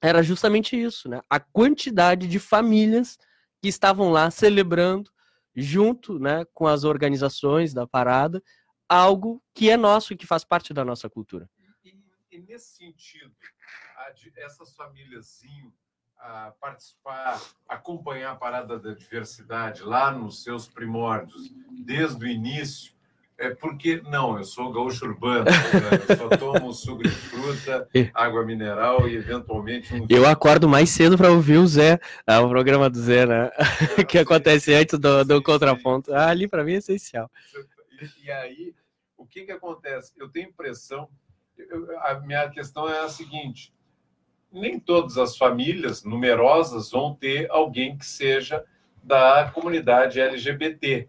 era 0.00 0.22
justamente 0.22 0.80
isso, 0.80 1.08
né? 1.08 1.20
A 1.30 1.38
quantidade 1.38 2.26
de 2.26 2.38
famílias 2.38 3.16
que 3.60 3.68
estavam 3.68 4.10
lá 4.10 4.30
celebrando 4.30 5.10
junto, 5.54 6.18
né, 6.18 6.44
com 6.52 6.66
as 6.66 6.82
organizações 6.82 7.74
da 7.74 7.86
parada, 7.86 8.42
algo 8.88 9.42
que 9.54 9.70
é 9.70 9.76
nosso 9.76 10.12
e 10.12 10.16
que 10.16 10.26
faz 10.26 10.44
parte 10.44 10.72
da 10.72 10.84
nossa 10.84 11.08
cultura. 11.08 11.48
E, 12.32 12.40
nesse 12.40 12.78
sentido, 12.78 13.30
essas 14.38 14.74
famílias 14.74 15.42
a 16.16 16.54
participar, 16.58 17.38
acompanhar 17.68 18.32
a 18.32 18.36
parada 18.36 18.78
da 18.78 18.94
diversidade 18.94 19.82
lá 19.82 20.10
nos 20.10 20.42
seus 20.42 20.66
primórdios, 20.66 21.52
desde 21.84 22.24
o 22.24 22.26
início, 22.26 22.94
é 23.36 23.50
porque 23.50 24.00
não, 24.08 24.38
eu 24.38 24.44
sou 24.44 24.72
gaúcho 24.72 25.04
urbano, 25.04 25.44
né? 25.44 25.50
eu 26.08 26.16
só 26.16 26.28
tomo 26.30 26.72
suco 26.72 27.02
de 27.02 27.10
fruta, 27.10 27.86
água 28.14 28.46
mineral 28.46 29.06
e 29.08 29.16
eventualmente 29.16 29.92
um... 29.94 30.06
Eu 30.08 30.26
acordo 30.26 30.66
mais 30.66 30.88
cedo 30.88 31.18
para 31.18 31.30
ouvir 31.30 31.58
o 31.58 31.66
Zé, 31.66 32.00
ah, 32.26 32.40
o 32.40 32.48
programa 32.48 32.88
do 32.88 32.98
Zé, 32.98 33.26
né? 33.26 33.50
que 34.08 34.16
acontece 34.16 34.72
antes 34.72 34.98
do, 34.98 35.24
do 35.24 35.42
contraponto. 35.42 36.14
Ah, 36.14 36.28
ali 36.28 36.48
para 36.48 36.64
mim 36.64 36.74
é 36.74 36.76
essencial. 36.76 37.30
E, 38.00 38.26
e, 38.26 38.30
aí, 38.30 38.74
o 39.18 39.26
que 39.26 39.44
que 39.44 39.52
acontece? 39.52 40.12
Eu 40.16 40.28
tenho 40.28 40.48
impressão, 40.48 41.10
eu, 41.70 42.00
a 42.00 42.20
minha 42.20 42.48
questão 42.48 42.88
é 42.88 43.00
a 43.00 43.08
seguinte: 43.08 43.72
nem 44.52 44.78
todas 44.78 45.16
as 45.16 45.36
famílias 45.36 46.04
numerosas 46.04 46.90
vão 46.90 47.14
ter 47.14 47.50
alguém 47.50 47.96
que 47.96 48.06
seja 48.06 48.64
da 49.02 49.50
comunidade 49.52 50.20
LGBT. 50.20 51.08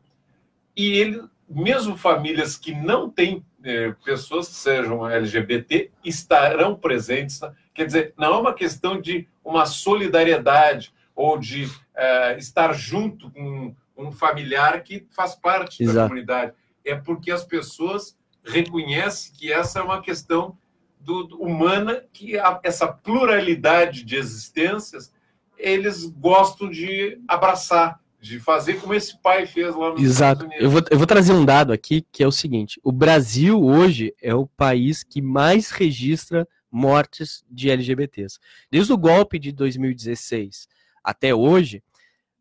E 0.76 0.92
ele, 0.94 1.24
mesmo 1.48 1.98
famílias 1.98 2.58
que 2.58 2.74
não 2.74 3.10
têm 3.10 3.46
eh, 3.64 3.94
pessoas 4.04 4.48
que 4.48 4.56
sejam 4.56 5.08
LGBT, 5.08 5.92
estarão 6.04 6.76
presentes. 6.76 7.40
Quer 7.74 7.86
dizer, 7.86 8.14
não 8.18 8.34
é 8.34 8.38
uma 8.38 8.54
questão 8.54 9.00
de 9.00 9.28
uma 9.44 9.66
solidariedade 9.66 10.94
ou 11.16 11.38
de 11.38 11.70
eh, 11.96 12.38
estar 12.38 12.74
junto 12.74 13.30
com 13.30 13.76
um 13.96 14.12
familiar 14.12 14.82
que 14.84 15.06
faz 15.12 15.36
parte 15.36 15.84
Exato. 15.84 15.98
da 15.98 16.04
comunidade. 16.04 16.54
É 16.84 16.96
porque 16.96 17.32
as 17.32 17.46
pessoas 17.46 18.18
reconhecem 18.44 19.34
que 19.34 19.52
essa 19.52 19.80
é 19.80 19.82
uma 19.82 20.02
questão 20.02 20.58
do, 21.00 21.24
do, 21.24 21.42
humana 21.42 22.04
que 22.12 22.38
a, 22.38 22.60
essa 22.64 22.88
pluralidade 22.88 24.04
de 24.04 24.16
existências 24.16 25.12
eles 25.58 26.06
gostam 26.06 26.70
de 26.70 27.20
abraçar, 27.28 28.00
de 28.20 28.40
fazer 28.40 28.80
como 28.80 28.94
esse 28.94 29.22
pai 29.22 29.46
fez 29.46 29.76
lá 29.76 29.94
no 29.94 30.00
Exato. 30.00 30.48
Eu 30.58 30.70
vou, 30.70 30.82
eu 30.90 30.98
vou 30.98 31.08
trazer 31.08 31.34
um 31.34 31.46
dado 31.46 31.72
aqui 31.72 32.06
que 32.12 32.24
é 32.24 32.28
o 32.28 32.32
seguinte: 32.32 32.80
o 32.84 32.92
Brasil 32.92 33.62
hoje 33.62 34.14
é 34.22 34.34
o 34.34 34.48
país 34.48 35.04
que 35.04 35.22
mais 35.22 35.70
registra 35.70 36.48
mortes 36.72 37.46
de 37.50 37.70
LGBTs. 37.70 38.40
Desde 38.72 38.92
o 38.92 38.98
golpe 38.98 39.38
de 39.38 39.52
2016 39.52 40.68
até 41.04 41.36
hoje, 41.36 41.84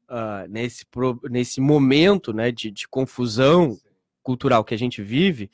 uh, 0.08 0.48
nesse, 0.48 0.86
nesse 1.28 1.60
momento 1.60 2.32
né, 2.32 2.50
de, 2.50 2.70
de 2.70 2.88
confusão 2.88 3.76
cultural 4.22 4.64
que 4.64 4.72
a 4.72 4.78
gente 4.78 5.02
vive, 5.02 5.50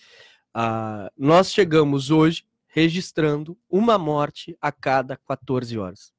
uh, 0.57 1.11
nós 1.17 1.53
chegamos 1.53 2.11
hoje 2.11 2.45
registrando 2.67 3.59
uma 3.69 3.99
morte 3.99 4.57
a 4.61 4.71
cada 4.71 5.17
14 5.17 5.79
horas. 5.79 6.13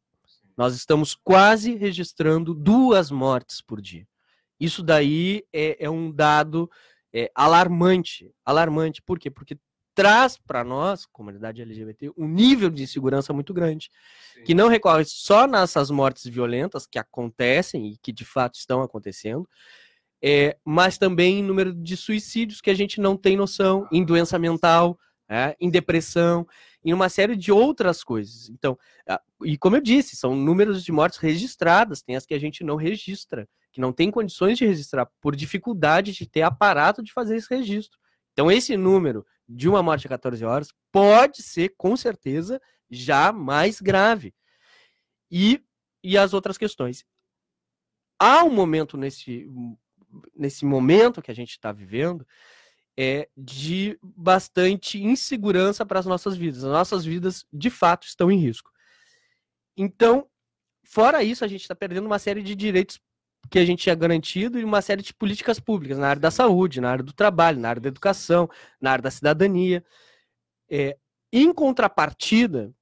Nós 0.57 0.75
estamos 0.75 1.15
quase 1.15 1.75
registrando 1.75 2.53
duas 2.53 3.09
mortes 3.09 3.61
por 3.61 3.79
dia. 3.79 4.05
Isso 4.59 4.83
daí 4.83 5.43
é, 5.53 5.85
é 5.85 5.89
um 5.89 6.11
dado 6.11 6.69
é, 7.13 7.31
alarmante. 7.33 8.33
Alarmante, 8.43 9.01
por 9.01 9.17
quê? 9.17 9.29
Porque 9.29 9.57
traz 9.95 10.37
para 10.37 10.63
nós, 10.63 11.05
comunidade 11.05 11.61
LGBT, 11.61 12.11
um 12.17 12.27
nível 12.27 12.69
de 12.69 12.83
insegurança 12.83 13.33
muito 13.33 13.53
grande, 13.53 13.89
Sim. 14.33 14.43
que 14.43 14.53
não 14.53 14.67
recorre 14.69 15.03
só 15.05 15.45
nessas 15.45 15.91
mortes 15.91 16.25
violentas 16.25 16.85
que 16.85 16.97
acontecem 16.97 17.87
e 17.87 17.97
que 17.97 18.13
de 18.13 18.23
fato 18.23 18.55
estão 18.55 18.81
acontecendo, 18.81 19.45
é, 20.21 20.57
mas 20.65 20.97
também 20.97 21.39
em 21.39 21.43
número 21.43 21.73
de 21.73 21.95
suicídios 21.95 22.61
que 22.61 22.69
a 22.69 22.73
gente 22.73 22.99
não 22.99 23.15
tem 23.15 23.37
noção, 23.37 23.87
em 23.91 24.03
doença 24.03 24.37
mental, 24.37 24.97
é, 25.29 25.55
em 25.59 25.69
depressão, 25.69 26.45
em 26.83 26.93
uma 26.93 27.07
série 27.07 27.35
de 27.35 27.51
outras 27.51 28.03
coisas. 28.03 28.49
Então, 28.49 28.77
e 29.43 29.57
como 29.57 29.75
eu 29.75 29.81
disse, 29.81 30.15
são 30.15 30.35
números 30.35 30.83
de 30.83 30.91
mortes 30.91 31.19
registradas, 31.19 32.01
tem 32.01 32.15
as 32.15 32.25
que 32.25 32.33
a 32.33 32.39
gente 32.39 32.63
não 32.63 32.75
registra, 32.75 33.47
que 33.71 33.79
não 33.79 33.93
tem 33.93 34.09
condições 34.09 34.57
de 34.57 34.65
registrar 34.65 35.07
por 35.21 35.35
dificuldade 35.35 36.13
de 36.13 36.27
ter 36.27 36.41
aparato 36.41 37.03
de 37.03 37.13
fazer 37.13 37.35
esse 37.35 37.47
registro. 37.49 37.99
Então, 38.33 38.51
esse 38.51 38.75
número 38.75 39.25
de 39.47 39.69
uma 39.69 39.83
morte 39.83 40.07
a 40.07 40.09
14 40.09 40.43
horas 40.45 40.69
pode 40.91 41.43
ser, 41.43 41.73
com 41.77 41.95
certeza, 41.95 42.61
já 42.89 43.31
mais 43.31 43.79
grave. 43.79 44.33
E, 45.29 45.61
e 46.03 46.17
as 46.17 46.33
outras 46.33 46.57
questões. 46.57 47.05
Há 48.17 48.43
um 48.43 48.51
momento 48.51 48.97
nesse, 48.97 49.47
nesse 50.35 50.65
momento 50.65 51.21
que 51.21 51.31
a 51.31 51.35
gente 51.35 51.51
está 51.51 51.71
vivendo 51.71 52.25
é, 52.97 53.29
de 53.37 53.97
bastante 54.01 55.01
insegurança 55.01 55.85
para 55.85 55.99
as 55.99 56.05
nossas 56.05 56.35
vidas. 56.35 56.63
As 56.63 56.71
nossas 56.71 57.05
vidas, 57.05 57.45
de 57.51 57.69
fato, 57.69 58.05
estão 58.05 58.29
em 58.29 58.37
risco. 58.37 58.71
Então, 59.77 60.27
fora 60.83 61.23
isso, 61.23 61.45
a 61.45 61.47
gente 61.47 61.61
está 61.61 61.73
perdendo 61.73 62.05
uma 62.05 62.19
série 62.19 62.43
de 62.43 62.55
direitos 62.55 62.99
que 63.49 63.57
a 63.57 63.65
gente 63.65 63.83
tinha 63.83 63.95
garantido 63.95 64.59
e 64.59 64.63
uma 64.63 64.81
série 64.81 65.01
de 65.01 65.13
políticas 65.13 65.59
públicas 65.59 65.97
na 65.97 66.09
área 66.09 66.19
da 66.19 66.29
saúde, 66.29 66.81
na 66.81 66.91
área 66.91 67.03
do 67.03 67.13
trabalho, 67.13 67.59
na 67.59 67.69
área 67.69 67.81
da 67.81 67.87
educação, 67.87 68.49
na 68.81 68.91
área 68.91 69.03
da 69.03 69.11
cidadania. 69.11 69.83
É, 70.69 70.97
em 71.31 71.53
contrapartida, 71.53 72.73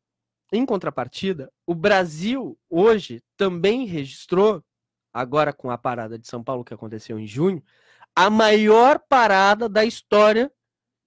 em 0.52 0.66
contrapartida, 0.66 1.52
o 1.66 1.76
Brasil 1.76 2.58
hoje 2.70 3.22
também 3.36 3.86
registrou, 3.86 4.64
agora 5.18 5.52
com 5.52 5.72
a 5.72 5.78
parada 5.78 6.18
de 6.20 6.28
São 6.28 6.44
Paulo 6.44 6.64
que 6.64 6.74
aconteceu 6.74 7.18
em 7.18 7.26
junho, 7.26 7.64
a 8.16 8.30
maior 8.30 9.00
parada 9.00 9.68
da 9.68 9.84
história 9.84 10.52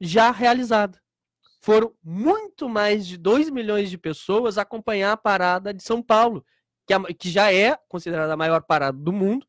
já 0.00 0.32
realizada. 0.32 1.00
Foram 1.60 1.94
muito 2.02 2.68
mais 2.68 3.06
de 3.06 3.16
2 3.16 3.50
milhões 3.50 3.88
de 3.88 3.96
pessoas 3.96 4.58
acompanhar 4.58 5.12
a 5.12 5.16
parada 5.16 5.72
de 5.72 5.82
São 5.82 6.02
Paulo, 6.02 6.44
que, 6.86 6.92
é, 6.92 6.98
que 7.14 7.30
já 7.30 7.52
é 7.52 7.78
considerada 7.88 8.32
a 8.32 8.36
maior 8.36 8.62
parada 8.62 8.98
do 8.98 9.12
mundo, 9.12 9.46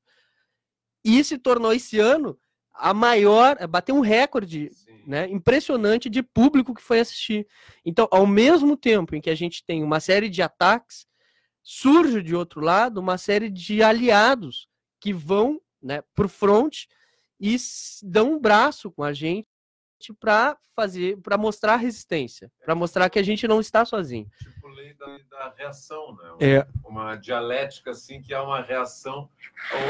e 1.04 1.24
se 1.24 1.40
tornou 1.40 1.74
esse 1.74 2.00
ano 2.00 2.38
a 2.72 2.94
maior, 2.94 3.58
bateu 3.68 3.96
um 3.96 4.02
recorde 4.02 4.72
Sim. 4.74 5.04
né, 5.08 5.28
impressionante 5.28 6.08
de 6.08 6.22
público 6.22 6.76
que 6.76 6.84
foi 6.84 7.00
assistir. 7.00 7.48
Então, 7.84 8.08
ao 8.12 8.28
mesmo 8.28 8.78
tempo 8.78 9.16
em 9.16 9.22
que 9.22 9.30
a 9.30 9.36
gente 9.36 9.66
tem 9.66 9.84
uma 9.84 10.00
série 10.00 10.30
de 10.30 10.42
ataques, 10.42 11.08
surge 11.64 12.22
de 12.22 12.36
outro 12.36 12.62
lado 12.62 13.00
uma 13.00 13.18
série 13.18 13.50
de 13.50 13.84
aliados 13.84 14.68
que 15.00 15.14
vão 15.14 15.60
né, 15.82 16.02
para 16.14 16.26
o 16.26 16.30
front 16.30 16.86
e 17.40 17.56
dão 18.04 18.34
um 18.34 18.40
braço 18.40 18.92
com 18.92 19.04
a 19.04 19.14
gente 19.14 19.48
para 20.20 20.58
fazer, 20.76 21.18
para 21.18 21.38
mostrar 21.38 21.76
resistência, 21.76 22.52
para 22.64 22.74
mostrar 22.74 23.10
que 23.10 23.20
a 23.20 23.24
gente 23.24 23.48
não 23.48 23.60
está 23.60 23.86
sozinho. 23.86 24.28
Tipo 24.40 24.68
lei 24.70 24.94
da, 24.94 25.18
da 25.30 25.54
reação, 25.58 26.16
né? 26.16 26.36
É. 26.40 26.68
Uma 26.86 27.16
dialética 27.16 27.92
assim 27.92 28.22
que 28.22 28.34
é 28.34 28.40
uma 28.40 28.62
reação 28.62 29.30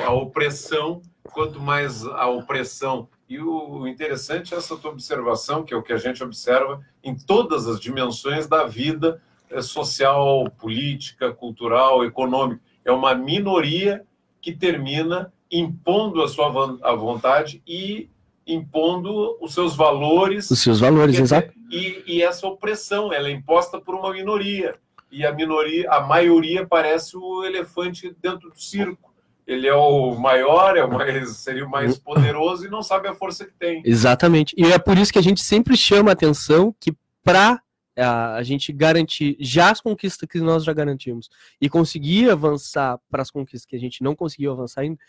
à 0.05 0.11
opressão. 0.11 1.01
Quanto 1.23 1.59
mais 1.59 2.05
a 2.05 2.27
opressão 2.27 3.07
e 3.29 3.39
o 3.39 3.87
interessante 3.87 4.53
é 4.53 4.57
essa 4.57 4.75
tua 4.75 4.91
observação, 4.91 5.63
que 5.63 5.73
é 5.73 5.77
o 5.77 5.83
que 5.83 5.93
a 5.93 5.97
gente 5.97 6.21
observa 6.21 6.85
em 7.01 7.15
todas 7.15 7.67
as 7.67 7.79
dimensões 7.79 8.47
da 8.47 8.65
vida 8.65 9.21
social, 9.61 10.49
política, 10.51 11.31
cultural, 11.31 12.05
econômica. 12.05 12.61
É 12.85 12.91
uma 12.91 13.13
minoria 13.13 14.03
que 14.41 14.53
termina 14.53 15.31
impondo 15.51 16.21
a 16.21 16.27
sua 16.27 16.47
a 16.81 16.95
vontade 16.95 17.61
e 17.67 18.09
impondo 18.45 19.37
os 19.41 19.53
seus 19.53 19.75
valores. 19.75 20.49
Os 20.49 20.61
seus 20.61 20.79
valores, 20.79 21.19
exato. 21.19 21.51
E, 21.69 22.03
e, 22.05 22.21
essa 22.21 22.47
opressão, 22.47 23.13
ela 23.13 23.27
é 23.27 23.31
imposta 23.31 23.79
por 23.79 23.95
uma 23.95 24.11
minoria. 24.11 24.75
E 25.11 25.25
a 25.25 25.31
minoria, 25.31 25.89
a 25.89 26.01
maioria 26.01 26.65
parece 26.65 27.17
o 27.17 27.43
elefante 27.43 28.15
dentro 28.21 28.49
do 28.49 28.59
circo. 28.59 29.11
Ele 29.45 29.67
é 29.67 29.73
o 29.73 30.15
maior, 30.15 30.77
é 30.77 30.83
o 30.83 30.91
mais, 30.91 31.37
seria 31.37 31.65
o 31.65 31.69
mais 31.69 31.97
poderoso 31.97 32.65
e 32.65 32.69
não 32.69 32.81
sabe 32.81 33.07
a 33.07 33.13
força 33.13 33.45
que 33.45 33.53
tem. 33.53 33.81
Exatamente. 33.85 34.55
E 34.57 34.65
é 34.71 34.79
por 34.79 34.97
isso 34.97 35.11
que 35.11 35.19
a 35.19 35.23
gente 35.23 35.41
sempre 35.41 35.75
chama 35.75 36.11
a 36.11 36.13
atenção 36.13 36.73
que 36.79 36.93
para 37.23 37.59
a, 38.01 38.35
a 38.35 38.43
gente 38.43 38.73
garantir 38.73 39.37
já 39.39 39.71
as 39.71 39.79
conquistas 39.79 40.27
que 40.27 40.39
nós 40.39 40.63
já 40.63 40.73
garantimos 40.73 41.29
e 41.59 41.69
conseguir 41.69 42.29
avançar 42.29 42.99
para 43.09 43.21
as 43.21 43.31
conquistas 43.31 43.65
que 43.65 43.75
a 43.75 43.79
gente 43.79 44.03
não 44.03 44.15
conseguiu 44.15 44.51
avançar 44.51 44.81
ainda, 44.81 44.99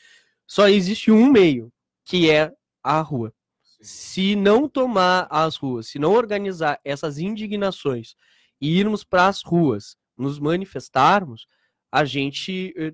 só 0.46 0.68
existe 0.68 1.10
um 1.10 1.30
meio, 1.30 1.72
que 2.04 2.30
é 2.30 2.52
a 2.82 3.00
rua. 3.00 3.32
Sim. 3.80 3.84
Se 3.84 4.36
não 4.36 4.68
tomar 4.68 5.26
as 5.30 5.56
ruas, 5.56 5.88
se 5.88 5.98
não 5.98 6.12
organizar 6.12 6.78
essas 6.84 7.18
indignações 7.18 8.14
e 8.60 8.78
irmos 8.78 9.02
para 9.02 9.26
as 9.26 9.42
ruas, 9.42 9.96
nos 10.16 10.38
manifestarmos, 10.38 11.46
a 11.90 12.04
gente 12.04 12.72
eh, 12.76 12.92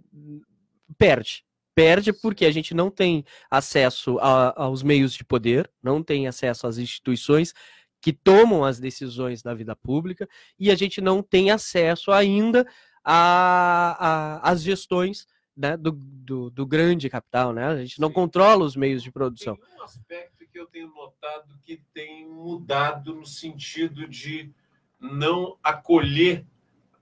perde. 0.97 1.45
Perde 1.75 2.12
porque 2.12 2.45
a 2.45 2.50
gente 2.50 2.75
não 2.75 2.90
tem 2.90 3.25
acesso 3.50 4.19
a, 4.19 4.64
aos 4.64 4.83
meios 4.83 5.12
de 5.14 5.25
poder, 5.25 5.71
não 5.83 6.02
tem 6.02 6.26
acesso 6.26 6.67
às 6.67 6.78
instituições 6.78 7.55
que 8.00 8.12
tomam 8.12 8.64
as 8.64 8.78
decisões 8.78 9.43
da 9.43 9.55
vida 9.55 9.75
pública 9.75 10.28
e 10.59 10.71
a 10.71 10.75
gente 10.75 11.00
não 11.00 11.23
tem 11.23 11.50
acesso 11.50 12.12
ainda 12.12 12.67
às 13.05 14.62
gestões 14.62 15.26
né, 15.57 15.76
do, 15.76 15.93
do, 15.93 16.50
do, 16.50 16.67
grande 16.67 17.11
capital, 17.11 17.52
né? 17.52 17.67
A 17.67 17.76
gente 17.76 18.00
não 18.00 18.09
Sim. 18.09 18.14
controla 18.14 18.64
os 18.64 18.76
meios 18.76 19.02
de 19.02 19.11
produção. 19.11 19.57
Tem 19.57 19.81
um 19.81 19.83
aspecto 19.83 20.47
que 20.47 20.59
eu 20.59 20.67
tenho 20.67 20.88
notado 20.88 21.59
que 21.64 21.83
tem 21.93 22.28
mudado 22.28 23.14
no 23.14 23.26
sentido 23.26 24.07
de 24.07 24.52
não 25.00 25.57
acolher 25.62 26.47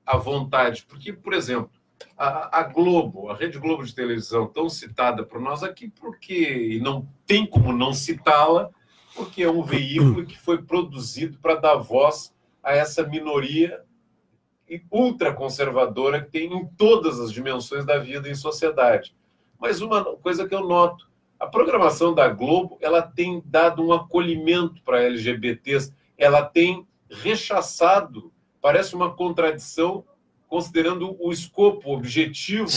a 0.07 0.17
vontade. 0.17 0.87
Porque, 0.89 1.13
por 1.13 1.35
exemplo, 1.35 1.71
a, 2.17 2.61
a, 2.61 2.63
Globo, 2.63 3.29
a 3.29 3.37
Rede 3.37 3.59
Globo 3.59 3.85
de 3.85 3.95
televisão, 3.95 4.47
tão 4.47 4.69
citada 4.69 5.25
por 5.25 5.41
nós 5.41 5.63
aqui, 5.63 5.89
porque 5.89 6.77
e 6.77 6.81
não 6.81 7.07
tem 7.27 7.47
como 7.47 7.73
não 7.73 7.93
citá-la, 7.93 8.71
porque 9.17 9.43
é 9.43 9.51
um 9.51 9.63
veículo 9.63 10.27
que 10.27 10.39
foi 10.39 10.63
produzido 10.63 11.39
para 11.39 11.55
dar 11.57 11.77
voz 11.77 12.35
a 12.63 12.75
essa 12.75 13.03
minoria 13.03 13.81
ultraconservadora 14.91 16.21
que 16.23 16.31
tem 16.31 16.53
em 16.53 16.67
todas 16.77 17.21
as 17.21 17.33
dimensões 17.33 17.85
da 17.85 17.99
vida 17.99 18.29
em 18.29 18.35
sociedade. 18.35 19.17
Mas 19.59 19.81
uma 19.81 20.05
coisa 20.05 20.47
que 20.47 20.55
eu 20.55 20.67
noto, 20.67 21.09
a 21.39 21.47
programação 21.47 22.15
da 22.15 22.29
Globo, 22.29 22.77
ela 22.81 23.01
tem 23.01 23.43
dado 23.47 23.83
um 23.83 23.93
acolhimento 23.93 24.83
para 24.83 25.03
LGBTs, 25.03 25.93
ela 26.19 26.43
tem 26.43 26.87
rechaçado, 27.11 28.33
parece 28.61 28.95
uma 28.95 29.15
contradição, 29.15 30.05
considerando 30.49 31.17
o 31.21 31.31
escopo, 31.31 31.91
o 31.91 31.95
objetivo 31.95 32.69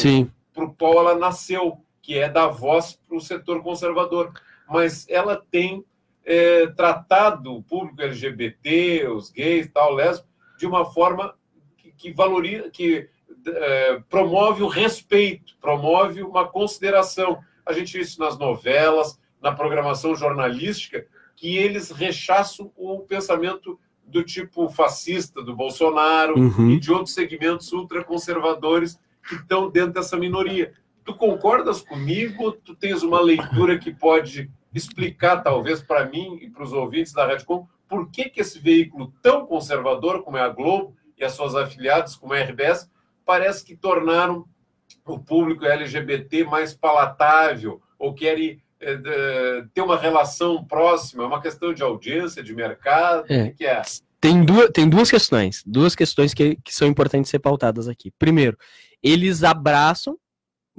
para 0.53 0.65
o 0.65 0.73
qual 0.73 0.99
ela 0.99 1.15
nasceu, 1.15 1.79
que 2.01 2.17
é 2.17 2.29
dar 2.29 2.47
voz 2.47 2.99
para 3.07 3.17
o 3.17 3.21
setor 3.21 3.61
conservador. 3.61 4.31
Mas 4.67 5.07
ela 5.09 5.43
tem 5.49 5.83
é, 6.29 6.67
tratado 6.67 7.55
o 7.55 7.63
público 7.63 8.03
LGBT, 8.03 9.07
os 9.07 9.31
gays, 9.31 9.67
tal, 9.73 9.95
lésbico, 9.95 10.29
de 10.59 10.67
uma 10.67 10.85
forma 10.85 11.33
que, 11.75 11.91
que 11.91 12.13
valoriza, 12.13 12.69
que 12.69 13.09
é, 13.47 13.99
promove 14.07 14.61
o 14.61 14.67
respeito, 14.67 15.57
promove 15.59 16.21
uma 16.21 16.47
consideração. 16.47 17.39
A 17.65 17.73
gente 17.73 17.93
vê 17.97 18.03
isso 18.03 18.19
nas 18.19 18.37
novelas, 18.37 19.19
na 19.41 19.51
programação 19.51 20.15
jornalística, 20.15 21.03
que 21.35 21.57
eles 21.57 21.89
rechaçam 21.89 22.71
o 22.75 22.99
pensamento 22.99 23.79
do 24.05 24.23
tipo 24.23 24.69
fascista 24.69 25.41
do 25.41 25.55
Bolsonaro 25.55 26.37
uhum. 26.37 26.69
e 26.71 26.79
de 26.79 26.91
outros 26.91 27.15
segmentos 27.15 27.73
ultraconservadores 27.73 28.99
que 29.27 29.33
estão 29.33 29.67
dentro 29.67 29.93
dessa 29.93 30.15
minoria. 30.15 30.73
Tu 31.03 31.15
concordas 31.15 31.81
comigo? 31.81 32.51
Tu 32.51 32.75
tens 32.75 33.01
uma 33.01 33.19
leitura 33.19 33.79
que 33.79 33.91
pode 33.91 34.51
explicar, 34.73 35.41
talvez, 35.41 35.81
para 35.81 36.05
mim 36.05 36.37
e 36.41 36.49
para 36.49 36.63
os 36.63 36.73
ouvintes 36.73 37.13
da 37.13 37.25
Redcom, 37.25 37.67
por 37.87 38.09
que, 38.11 38.29
que 38.29 38.41
esse 38.41 38.59
veículo 38.59 39.13
tão 39.21 39.45
conservador 39.45 40.23
como 40.23 40.37
é 40.37 40.41
a 40.41 40.49
Globo 40.49 40.95
e 41.17 41.23
as 41.23 41.33
suas 41.33 41.55
afiliadas, 41.55 42.15
como 42.15 42.33
é 42.33 42.41
a 42.41 42.45
RBS, 42.45 42.89
parece 43.25 43.65
que 43.65 43.75
tornaram 43.75 44.45
o 45.05 45.19
público 45.19 45.65
LGBT 45.65 46.43
mais 46.43 46.73
palatável 46.73 47.81
ou 47.97 48.13
querem 48.13 48.61
é, 48.79 49.63
ter 49.73 49.81
uma 49.81 49.97
relação 49.97 50.63
próxima, 50.63 51.23
é 51.23 51.27
uma 51.27 51.41
questão 51.41 51.73
de 51.73 51.83
audiência, 51.83 52.43
de 52.43 52.53
mercado, 52.53 53.25
é. 53.27 53.49
que 53.49 53.65
é? 53.65 53.81
Tem 54.21 54.43
duas, 54.43 54.69
tem 54.71 54.87
duas 54.87 55.09
questões, 55.09 55.63
duas 55.65 55.95
questões 55.95 56.33
que, 56.33 56.57
que 56.63 56.73
são 56.73 56.87
importantes 56.87 57.29
ser 57.29 57.39
pautadas 57.39 57.87
aqui. 57.87 58.11
Primeiro, 58.19 58.57
eles 59.01 59.43
abraçam, 59.43 60.17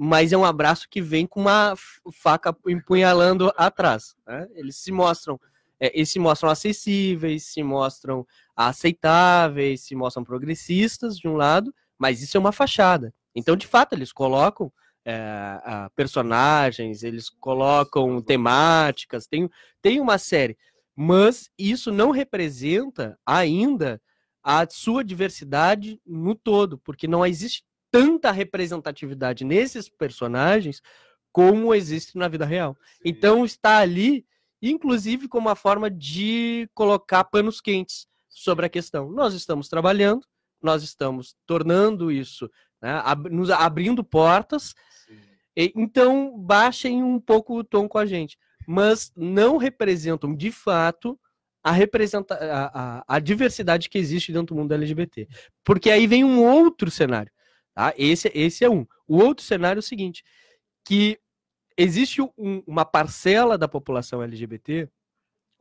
mas 0.03 0.33
é 0.33 0.37
um 0.37 0.43
abraço 0.43 0.89
que 0.89 0.99
vem 0.99 1.27
com 1.27 1.41
uma 1.41 1.75
faca 2.11 2.57
empunhalando 2.67 3.53
atrás. 3.55 4.15
Né? 4.25 4.47
Eles 4.55 4.77
se 4.77 4.91
mostram, 4.91 5.39
é, 5.79 5.95
eles 5.95 6.09
se 6.09 6.17
mostram 6.17 6.49
acessíveis, 6.49 7.43
se 7.43 7.61
mostram 7.61 8.25
aceitáveis, 8.55 9.81
se 9.81 9.93
mostram 9.95 10.23
progressistas 10.23 11.19
de 11.19 11.27
um 11.27 11.35
lado, 11.35 11.71
mas 11.99 12.19
isso 12.19 12.35
é 12.35 12.39
uma 12.39 12.51
fachada. 12.51 13.13
Então, 13.35 13.55
de 13.55 13.67
fato, 13.67 13.93
eles 13.93 14.11
colocam 14.11 14.73
é, 15.05 15.61
personagens, 15.95 17.03
eles 17.03 17.29
colocam 17.29 18.19
temáticas, 18.23 19.27
tem, 19.27 19.47
tem 19.83 20.01
uma 20.01 20.17
série, 20.17 20.57
mas 20.95 21.51
isso 21.59 21.91
não 21.91 22.09
representa 22.09 23.19
ainda 23.23 24.01
a 24.41 24.67
sua 24.67 25.03
diversidade 25.03 26.01
no 26.03 26.33
todo, 26.33 26.79
porque 26.79 27.07
não 27.07 27.23
existe 27.23 27.63
tanta 27.91 28.31
representatividade 28.31 29.43
nesses 29.43 29.89
personagens 29.89 30.81
como 31.31 31.75
existe 31.75 32.17
na 32.17 32.27
vida 32.27 32.45
real. 32.45 32.77
Sim. 32.93 32.99
Então 33.05 33.45
está 33.45 33.77
ali, 33.77 34.25
inclusive, 34.61 35.27
como 35.27 35.47
uma 35.47 35.55
forma 35.55 35.89
de 35.89 36.69
colocar 36.73 37.23
panos 37.25 37.61
quentes 37.61 38.07
sobre 38.29 38.65
a 38.65 38.69
questão. 38.69 39.11
Nós 39.11 39.33
estamos 39.33 39.67
trabalhando, 39.67 40.25
nós 40.61 40.83
estamos 40.83 41.35
tornando 41.45 42.11
isso, 42.11 42.49
né, 42.81 43.01
ab 43.03 43.29
nos 43.29 43.49
abrindo 43.49 44.03
portas 44.03 44.73
então, 45.55 46.37
baixem 46.37 47.03
um 47.03 47.19
pouco 47.19 47.57
o 47.57 47.63
tom 47.63 47.87
com 47.87 47.97
a 47.97 48.05
gente. 48.05 48.37
Mas 48.67 49.11
não 49.15 49.57
representam, 49.57 50.35
de 50.35 50.51
fato, 50.51 51.19
a, 51.63 51.71
representa 51.71 52.35
a, 52.35 52.99
a, 52.99 53.03
a, 53.15 53.19
diversidade 53.19 53.89
que 53.89 53.97
existe 53.97 54.31
dentro 54.31 54.55
do 54.55 54.61
mundo 54.61 54.73
LGBT. 54.73 55.27
Porque 55.63 55.89
aí 55.89 56.07
vem 56.07 56.23
um 56.23 56.43
outro 56.43 56.89
cenário. 56.89 57.31
Tá? 57.73 57.93
Esse, 57.97 58.31
esse 58.33 58.63
é 58.63 58.69
um. 58.69 58.85
O 59.07 59.17
outro 59.17 59.45
cenário 59.45 59.79
é 59.79 59.81
o 59.81 59.83
seguinte: 59.83 60.23
que 60.85 61.19
existe 61.77 62.21
um, 62.21 62.63
uma 62.67 62.85
parcela 62.85 63.57
da 63.57 63.67
população 63.67 64.21
LGBT 64.21 64.89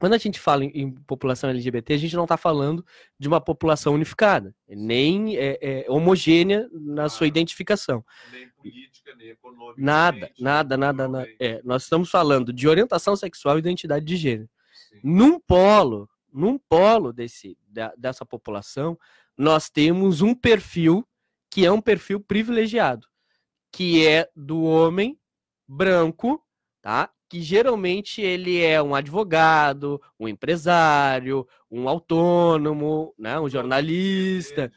quando 0.00 0.14
a 0.14 0.18
gente 0.18 0.40
fala 0.40 0.64
em, 0.64 0.70
em, 0.74 0.90
população 0.90 1.50
LGBT, 1.50 1.92
a 1.92 1.98
gente 1.98 2.16
não 2.16 2.22
está 2.22 2.38
falando 2.38 2.82
de 3.18 3.28
uma 3.28 3.38
população 3.38 3.92
unificada, 3.92 4.56
nem 4.66 5.36
é, 5.36 5.58
é, 5.60 5.90
homogênea 5.90 6.66
na 6.72 7.04
ah, 7.04 7.08
sua 7.10 7.26
identificação. 7.26 8.02
Nem 8.32 8.48
política, 8.48 9.14
nem 9.14 9.28
econômica. 9.28 9.74
Nada, 9.76 10.30
nada, 10.40 10.76
nada. 10.78 11.06
nada 11.06 11.28
é, 11.38 11.60
nós 11.62 11.82
estamos 11.82 12.08
falando 12.08 12.50
de 12.50 12.66
orientação 12.66 13.14
sexual 13.14 13.56
e 13.56 13.58
identidade 13.58 14.06
de 14.06 14.16
gênero. 14.16 14.48
Sim. 14.88 15.00
Num 15.04 15.38
polo, 15.38 16.08
num 16.32 16.56
polo 16.56 17.12
desse, 17.12 17.58
da, 17.68 17.92
dessa 17.94 18.24
população, 18.24 18.98
nós 19.36 19.68
temos 19.68 20.22
um 20.22 20.34
perfil 20.34 21.06
que 21.50 21.66
é 21.66 21.72
um 21.72 21.80
perfil 21.80 22.20
privilegiado, 22.20 23.06
que 23.72 24.06
é 24.06 24.28
do 24.34 24.62
homem 24.62 25.18
branco, 25.68 26.42
tá? 26.80 27.10
que 27.30 27.40
geralmente 27.40 28.20
ele 28.20 28.60
é 28.60 28.82
um 28.82 28.92
advogado, 28.92 30.02
um 30.18 30.26
empresário, 30.26 31.46
um 31.70 31.88
autônomo, 31.88 33.14
né, 33.16 33.38
um 33.38 33.48
jornalista, 33.48 34.72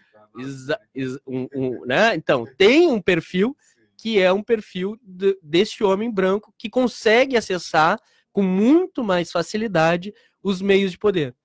um, 1.25 1.47
um, 1.55 1.85
né? 1.85 2.13
Então, 2.13 2.45
tem 2.55 2.87
um 2.87 3.01
perfil 3.01 3.57
que 3.97 4.19
é 4.19 4.31
um 4.31 4.43
perfil 4.43 4.95
de, 5.01 5.35
deste 5.41 5.83
homem 5.83 6.11
branco 6.11 6.53
que 6.55 6.69
consegue 6.69 7.35
acessar 7.35 7.99
com 8.31 8.43
muito 8.43 9.03
mais 9.03 9.31
facilidade 9.31 10.13
os 10.43 10.61
meios 10.61 10.91
de 10.91 10.99
poder 10.99 11.35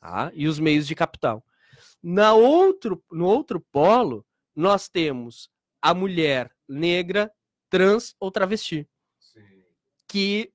tá? 0.00 0.30
e 0.34 0.48
os 0.48 0.58
meios 0.58 0.86
de 0.86 0.94
capital. 0.94 1.44
Na 2.02 2.32
outro, 2.32 3.02
no 3.12 3.26
outro 3.26 3.60
polo, 3.72 4.24
nós 4.54 4.88
temos 4.88 5.48
a 5.80 5.92
mulher 5.92 6.50
negra, 6.68 7.30
trans 7.68 8.14
ou 8.18 8.30
travesti, 8.30 8.88
Sim. 9.18 9.62
que 10.08 10.52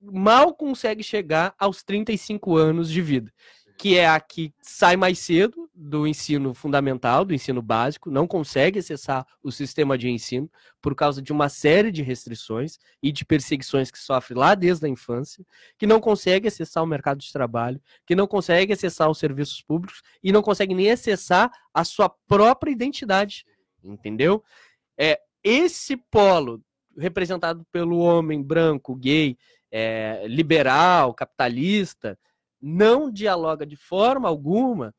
mal 0.00 0.54
consegue 0.54 1.02
chegar 1.02 1.54
aos 1.58 1.82
35 1.82 2.56
anos 2.56 2.90
de 2.90 3.00
vida, 3.00 3.32
que 3.76 3.96
é 3.96 4.08
a 4.08 4.20
que 4.20 4.52
sai 4.60 4.96
mais 4.96 5.18
cedo 5.18 5.70
do 5.74 6.06
ensino 6.06 6.54
fundamental, 6.54 7.24
do 7.24 7.34
ensino 7.34 7.60
básico, 7.62 8.10
não 8.10 8.26
consegue 8.26 8.78
acessar 8.78 9.26
o 9.42 9.50
sistema 9.50 9.96
de 9.96 10.08
ensino 10.08 10.50
por 10.80 10.94
causa 10.94 11.20
de 11.20 11.32
uma 11.32 11.48
série 11.48 11.90
de 11.90 12.02
restrições 12.02 12.78
e 13.02 13.10
de 13.10 13.24
perseguições 13.24 13.90
que 13.90 13.98
sofre 13.98 14.34
lá 14.34 14.54
desde 14.54 14.86
a 14.86 14.88
infância, 14.88 15.44
que 15.78 15.86
não 15.86 16.00
consegue 16.00 16.48
acessar 16.48 16.82
o 16.82 16.86
mercado 16.86 17.18
de 17.18 17.32
trabalho, 17.32 17.80
que 18.06 18.14
não 18.14 18.26
consegue 18.26 18.72
acessar 18.72 19.10
os 19.10 19.18
serviços 19.18 19.60
públicos 19.62 20.02
e 20.22 20.30
não 20.32 20.42
consegue 20.42 20.74
nem 20.74 20.90
acessar 20.90 21.50
a 21.72 21.84
sua 21.84 22.08
própria 22.08 22.70
identidade, 22.70 23.46
entendeu? 23.82 24.44
É 24.96 25.20
esse 25.42 25.96
polo 25.96 26.62
representado 26.96 27.66
pelo 27.72 27.98
homem 27.98 28.42
branco, 28.42 28.94
gay, 28.94 29.36
é, 29.70 30.24
liberal, 30.28 31.14
capitalista, 31.14 32.18
não 32.62 33.10
dialoga 33.10 33.66
de 33.66 33.76
forma 33.76 34.28
alguma 34.28 34.94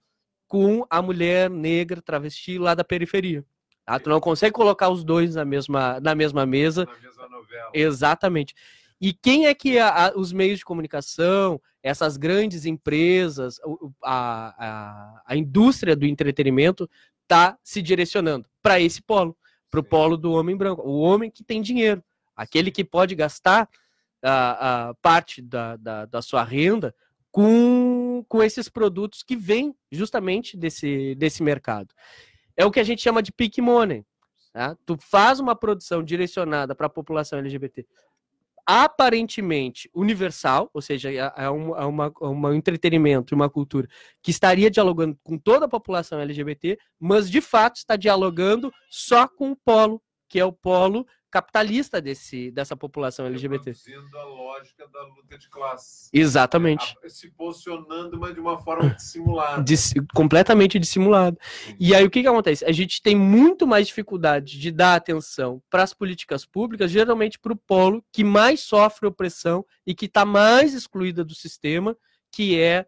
com 0.47 0.85
a 0.89 1.01
mulher 1.01 1.49
negra 1.49 2.01
travesti 2.01 2.59
lá 2.59 2.75
da 2.75 2.83
periferia. 2.83 3.43
Tá? 3.85 3.99
Tu 3.99 4.09
não 4.09 4.19
consegue 4.19 4.53
colocar 4.53 4.89
os 4.89 5.03
dois 5.03 5.35
na 5.35 5.45
mesma, 5.45 5.99
na 5.99 6.13
mesma 6.13 6.45
mesa. 6.45 6.85
Na 6.85 6.99
mesma 6.99 7.29
novela. 7.29 7.71
Exatamente. 7.73 8.53
E 8.99 9.13
quem 9.13 9.47
é 9.47 9.53
que 9.53 9.79
a, 9.79 10.07
a, 10.07 10.17
os 10.17 10.31
meios 10.31 10.59
de 10.59 10.65
comunicação, 10.65 11.59
essas 11.81 12.17
grandes 12.17 12.65
empresas, 12.65 13.59
a, 14.03 14.55
a, 14.57 15.23
a 15.25 15.35
indústria 15.35 15.95
do 15.95 16.05
entretenimento 16.05 16.89
está 17.23 17.57
se 17.63 17.81
direcionando? 17.81 18.47
Para 18.61 18.79
esse 18.79 19.01
polo, 19.01 19.35
para 19.69 19.79
o 19.79 19.83
polo 19.83 20.15
do 20.15 20.31
homem 20.33 20.55
branco, 20.55 20.81
o 20.83 21.01
homem 21.01 21.31
que 21.31 21.43
tem 21.43 21.61
dinheiro, 21.61 22.03
aquele 22.35 22.71
que 22.71 22.83
pode 22.83 23.15
gastar 23.15 23.67
a, 24.21 24.89
a 24.89 24.93
parte 24.95 25.41
da, 25.41 25.75
da, 25.75 26.05
da 26.05 26.21
sua 26.21 26.43
renda 26.43 26.95
com, 27.33 28.23
com 28.29 28.43
esses 28.43 28.69
produtos 28.69 29.23
que 29.23 29.35
vêm 29.35 29.75
justamente 29.91 30.55
desse, 30.55 31.15
desse 31.15 31.41
mercado. 31.41 31.91
É 32.55 32.63
o 32.63 32.69
que 32.69 32.79
a 32.79 32.83
gente 32.83 33.01
chama 33.01 33.23
de 33.23 33.31
peak 33.31 33.59
money. 33.59 34.05
Tá? 34.53 34.77
Tu 34.85 34.95
faz 35.01 35.39
uma 35.39 35.55
produção 35.55 36.03
direcionada 36.03 36.75
para 36.75 36.85
a 36.85 36.89
população 36.91 37.39
LGBT 37.39 37.87
aparentemente 38.65 39.89
universal, 39.93 40.69
ou 40.73 40.81
seja, 40.81 41.11
é, 41.11 41.33
é, 41.35 41.49
um, 41.49 41.75
é 41.75 41.83
uma, 41.83 42.13
é 42.21 42.25
um 42.25 42.53
entretenimento, 42.53 43.35
uma 43.35 43.49
cultura 43.49 43.89
que 44.21 44.31
estaria 44.31 44.71
dialogando 44.71 45.17
com 45.21 45.37
toda 45.37 45.65
a 45.65 45.69
população 45.69 46.21
LGBT, 46.21 46.77
mas 46.97 47.29
de 47.29 47.41
fato 47.41 47.77
está 47.77 47.97
dialogando 47.97 48.71
só 48.89 49.27
com 49.27 49.51
o 49.51 49.55
polo, 49.55 50.01
que 50.29 50.39
é 50.39 50.45
o 50.45 50.53
polo 50.53 51.05
capitalista 51.33 51.99
desse, 51.99 52.51
dessa 52.51 52.77
população 52.77 53.25
LGBT. 53.25 53.71
Reproduzindo 53.71 54.17
a 54.19 54.23
lógica 54.23 54.87
da 54.87 55.01
luta 55.07 55.35
de 55.35 55.49
classe. 55.49 56.07
Exatamente. 56.13 56.95
Se 57.07 57.27
posicionando, 57.31 58.19
mas 58.19 58.35
de 58.35 58.39
uma 58.39 58.55
forma 58.55 58.91
dissimulada. 58.91 59.63
Dis, 59.65 59.95
completamente 60.13 60.77
dissimulada. 60.77 61.35
E 61.79 61.95
aí 61.95 62.05
o 62.05 62.09
que, 62.11 62.21
que 62.21 62.27
acontece? 62.27 62.63
A 62.63 62.71
gente 62.71 63.01
tem 63.01 63.15
muito 63.15 63.65
mais 63.65 63.87
dificuldade 63.87 64.59
de 64.59 64.69
dar 64.69 64.93
atenção 64.93 65.59
para 65.71 65.81
as 65.81 65.91
políticas 65.91 66.45
públicas, 66.45 66.91
geralmente 66.91 67.39
para 67.39 67.53
o 67.53 67.57
polo 67.57 68.05
que 68.11 68.23
mais 68.23 68.59
sofre 68.59 69.07
opressão 69.07 69.65
e 69.87 69.95
que 69.95 70.05
está 70.05 70.23
mais 70.23 70.75
excluída 70.75 71.25
do 71.25 71.33
sistema, 71.33 71.97
que 72.31 72.59
é 72.59 72.85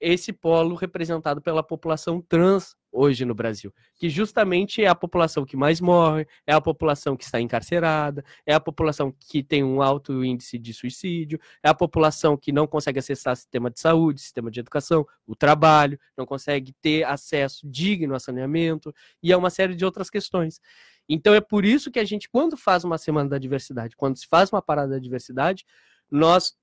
esse 0.00 0.32
polo 0.32 0.74
representado 0.74 1.40
pela 1.40 1.62
população 1.62 2.20
trans 2.20 2.76
hoje 2.92 3.24
no 3.24 3.34
Brasil, 3.34 3.72
que 3.94 4.08
justamente 4.08 4.82
é 4.82 4.88
a 4.88 4.94
população 4.94 5.44
que 5.44 5.56
mais 5.56 5.80
morre, 5.80 6.26
é 6.46 6.52
a 6.54 6.60
população 6.60 7.16
que 7.16 7.24
está 7.24 7.40
encarcerada, 7.40 8.24
é 8.46 8.54
a 8.54 8.60
população 8.60 9.14
que 9.18 9.42
tem 9.42 9.62
um 9.62 9.82
alto 9.82 10.24
índice 10.24 10.58
de 10.58 10.72
suicídio, 10.72 11.38
é 11.62 11.68
a 11.68 11.74
população 11.74 12.36
que 12.36 12.52
não 12.52 12.66
consegue 12.66 12.98
acessar 12.98 13.36
sistema 13.36 13.70
de 13.70 13.80
saúde, 13.80 14.20
sistema 14.20 14.50
de 14.50 14.60
educação, 14.60 15.06
o 15.26 15.36
trabalho, 15.36 15.98
não 16.16 16.24
consegue 16.24 16.72
ter 16.80 17.04
acesso 17.04 17.68
digno 17.68 18.14
a 18.14 18.18
saneamento 18.18 18.94
e 19.22 19.30
é 19.30 19.36
uma 19.36 19.50
série 19.50 19.74
de 19.74 19.84
outras 19.84 20.08
questões. 20.08 20.60
Então 21.08 21.34
é 21.34 21.40
por 21.40 21.64
isso 21.64 21.90
que 21.90 21.98
a 21.98 22.04
gente, 22.04 22.28
quando 22.28 22.56
faz 22.56 22.82
uma 22.82 22.98
semana 22.98 23.28
da 23.28 23.38
diversidade, 23.38 23.94
quando 23.94 24.16
se 24.16 24.26
faz 24.26 24.50
uma 24.50 24.62
parada 24.62 24.92
da 24.92 24.98
diversidade, 24.98 25.64
nós 26.10 26.56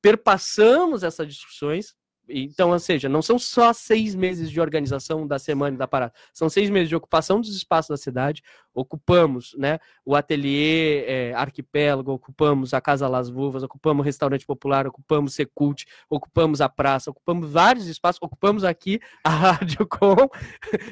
perpassamos 0.00 1.02
essas 1.02 1.28
discussões 1.28 1.94
então, 2.32 2.70
ou 2.70 2.78
seja, 2.78 3.08
não 3.08 3.20
são 3.20 3.38
só 3.38 3.72
seis 3.72 4.14
meses 4.14 4.50
de 4.50 4.60
organização 4.60 5.26
da 5.26 5.38
semana 5.38 5.74
e 5.74 5.78
da 5.78 5.86
parada, 5.86 6.12
são 6.32 6.48
seis 6.48 6.70
meses 6.70 6.88
de 6.88 6.96
ocupação 6.96 7.40
dos 7.40 7.54
espaços 7.54 7.90
da 7.90 7.96
cidade. 7.96 8.42
Ocupamos 8.74 9.54
né, 9.58 9.78
o 10.04 10.16
ateliê 10.16 11.04
é, 11.06 11.34
Arquipélago, 11.34 12.12
ocupamos 12.12 12.72
a 12.72 12.80
Casa 12.80 13.06
Las 13.08 13.28
Vuvas, 13.28 13.62
ocupamos 13.62 14.02
o 14.02 14.04
Restaurante 14.04 14.46
Popular, 14.46 14.86
ocupamos 14.86 15.34
Secult, 15.34 15.84
ocupamos 16.08 16.60
a 16.60 16.68
praça, 16.68 17.10
ocupamos 17.10 17.50
vários 17.50 17.86
espaços, 17.86 18.20
ocupamos 18.22 18.64
aqui 18.64 18.98
a 19.22 19.28
Rádio 19.52 19.86
Com, 19.86 20.16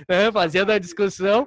né, 0.09 0.31
fazendo 0.33 0.73
a 0.73 0.79
discussão. 0.79 1.47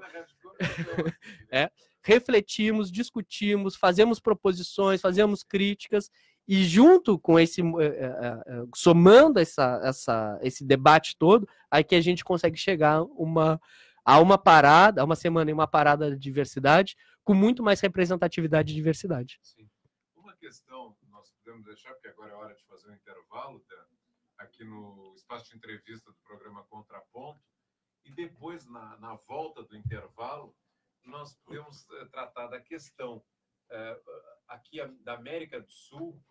é, 1.51 1.69
refletimos, 2.01 2.91
discutimos, 2.91 3.75
fazemos 3.75 4.19
proposições, 4.19 5.01
fazemos 5.01 5.43
críticas 5.43 6.09
e 6.47 6.63
junto 6.63 7.17
com 7.17 7.39
esse, 7.39 7.61
eh, 7.61 7.85
eh, 7.85 8.43
eh, 8.47 8.65
somando 8.75 9.39
essa, 9.39 9.79
essa, 9.83 10.39
esse 10.41 10.65
debate 10.65 11.17
todo, 11.17 11.47
aí 11.71 11.83
que 11.83 11.95
a 11.95 12.01
gente 12.01 12.23
consegue 12.23 12.57
chegar 12.57 13.01
uma, 13.03 13.59
a 14.03 14.19
uma 14.19 14.37
parada, 14.37 15.01
a 15.01 15.05
uma 15.05 15.15
semana 15.15 15.49
em 15.49 15.53
uma 15.53 15.67
parada 15.67 16.11
de 16.11 16.17
diversidade, 16.17 16.97
com 17.23 17.33
muito 17.33 17.63
mais 17.63 17.79
representatividade 17.79 18.71
e 18.71 18.75
diversidade. 18.75 19.39
Sim. 19.41 19.69
Uma 20.15 20.35
questão 20.35 20.95
nós 21.09 21.31
podemos 21.31 21.63
deixar, 21.65 21.93
porque 21.93 22.09
agora 22.09 22.31
é 22.31 22.35
hora 22.35 22.55
de 22.55 22.65
fazer 22.65 22.89
um 22.89 22.95
intervalo, 22.95 23.63
aqui 24.37 24.65
no 24.65 25.13
espaço 25.15 25.49
de 25.49 25.55
entrevista 25.55 26.11
do 26.11 26.17
programa 26.25 26.65
Contraponto, 26.65 27.39
e 28.03 28.11
depois, 28.11 28.65
na, 28.65 28.97
na 28.97 29.15
volta 29.15 29.63
do 29.63 29.77
intervalo, 29.77 30.53
nós 31.05 31.33
podemos 31.45 31.85
tratar 32.11 32.47
da 32.47 32.59
questão 32.59 33.23
aqui 34.47 34.85
da 35.03 35.13
América 35.13 35.61
do 35.61 35.71
Sul, 35.71 36.21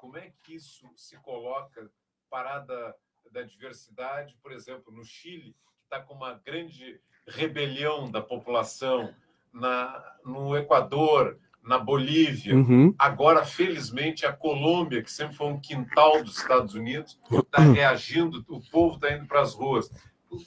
como 0.00 0.16
é 0.16 0.32
que 0.42 0.54
isso 0.54 0.88
se 0.96 1.16
coloca 1.18 1.90
parada 2.30 2.94
da 3.30 3.42
diversidade, 3.42 4.36
por 4.42 4.50
exemplo, 4.50 4.92
no 4.92 5.04
Chile, 5.04 5.54
que 5.76 5.84
está 5.84 6.00
com 6.00 6.14
uma 6.14 6.34
grande 6.34 6.98
rebelião 7.26 8.10
da 8.10 8.20
população, 8.20 9.14
na, 9.52 10.16
no 10.24 10.56
Equador, 10.56 11.38
na 11.62 11.78
Bolívia, 11.78 12.54
uhum. 12.54 12.94
agora, 12.98 13.44
felizmente, 13.44 14.24
a 14.24 14.32
Colômbia, 14.32 15.02
que 15.02 15.12
sempre 15.12 15.36
foi 15.36 15.48
um 15.48 15.60
quintal 15.60 16.22
dos 16.22 16.38
Estados 16.38 16.74
Unidos, 16.74 17.20
está 17.30 17.60
uhum. 17.60 17.72
reagindo, 17.72 18.44
o 18.48 18.60
povo 18.70 18.94
está 18.94 19.12
indo 19.12 19.26
para 19.26 19.42
as 19.42 19.54
ruas. 19.54 19.90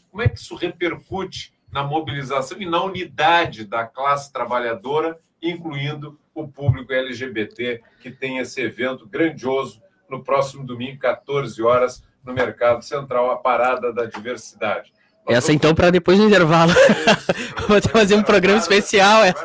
Como 0.10 0.24
é 0.24 0.28
que 0.28 0.39
isso 0.39 0.56
repercute 0.56 1.54
na 1.72 1.84
mobilização 1.84 2.60
e 2.60 2.66
na 2.66 2.84
unidade 2.84 3.66
da 3.66 3.86
classe 3.86 4.32
trabalhadora, 4.34 5.20
incluindo 5.42 6.20
o 6.34 6.48
público 6.48 6.91
LGBT 6.91 7.82
que 8.00 8.12
tem 8.12 8.39
esse 8.39 8.62
evento 8.62 9.08
grandioso 9.08 9.82
no 10.10 10.24
próximo 10.24 10.65
domingo, 10.65 11.00
14 11.00 11.62
horas, 11.62 12.04
no 12.24 12.34
Mercado 12.34 12.84
Central, 12.84 13.32
a 13.32 13.38
Parada 13.38 13.91
da 13.91 14.06
Diversidade. 14.06 14.93
Nós 15.26 15.38
Essa 15.38 15.48
vamos... 15.48 15.56
então 15.56 15.76
para 15.76 15.89
depois 15.89 16.17
do 16.17 16.26
intervalo. 16.26 16.72
Vou 17.67 17.82
fazer 17.82 18.15
um 18.15 18.24
programa 18.24 18.60
especial. 18.60 19.24
Essa. 19.24 19.43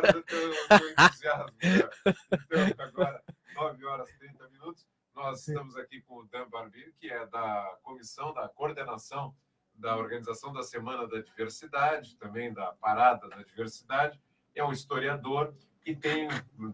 Agora, 0.97 1.53
então, 1.63 2.85
agora, 2.85 3.23
9 3.55 3.85
horas 3.85 4.09
e 4.11 4.19
30 4.19 4.49
minutos. 4.51 4.87
Nós 5.15 5.47
estamos 5.47 5.77
aqui 5.77 6.01
com 6.03 6.17
o 6.17 6.27
Dan 6.27 6.49
Barbir, 6.49 6.93
que 7.01 7.09
é 7.09 7.27
da 7.27 7.75
comissão 7.83 8.33
da 8.33 8.49
coordenação 8.49 9.35
da 9.75 9.97
organização 9.97 10.53
da 10.53 10.63
Semana 10.63 11.07
da 11.07 11.21
Diversidade, 11.21 12.17
também 12.17 12.53
da 12.53 12.73
Parada 12.73 13.29
da 13.29 13.43
Diversidade. 13.43 14.21
É 14.55 14.65
um 14.65 14.73
historiador 14.73 15.55
e 15.89 15.97
tem 15.97 16.29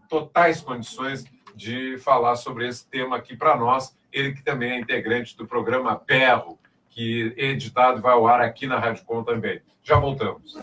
totais 0.09 0.59
condições 0.59 1.23
de 1.55 1.97
falar 1.99 2.35
sobre 2.35 2.67
esse 2.67 2.85
tema 2.85 3.15
aqui 3.15 3.35
para 3.37 3.55
nós. 3.55 3.95
Ele 4.11 4.33
que 4.33 4.43
também 4.43 4.71
é 4.71 4.79
integrante 4.79 5.37
do 5.37 5.47
programa 5.47 5.95
Perro 5.95 6.59
que 6.89 7.33
é 7.37 7.47
editado 7.47 8.01
vai 8.01 8.13
ao 8.13 8.25
ar 8.25 8.39
aqui 8.39 8.65
na 8.65 8.79
Rádio 8.79 9.03
Com 9.05 9.21
também. 9.21 9.61
Já 9.83 9.99
voltamos. 9.99 10.55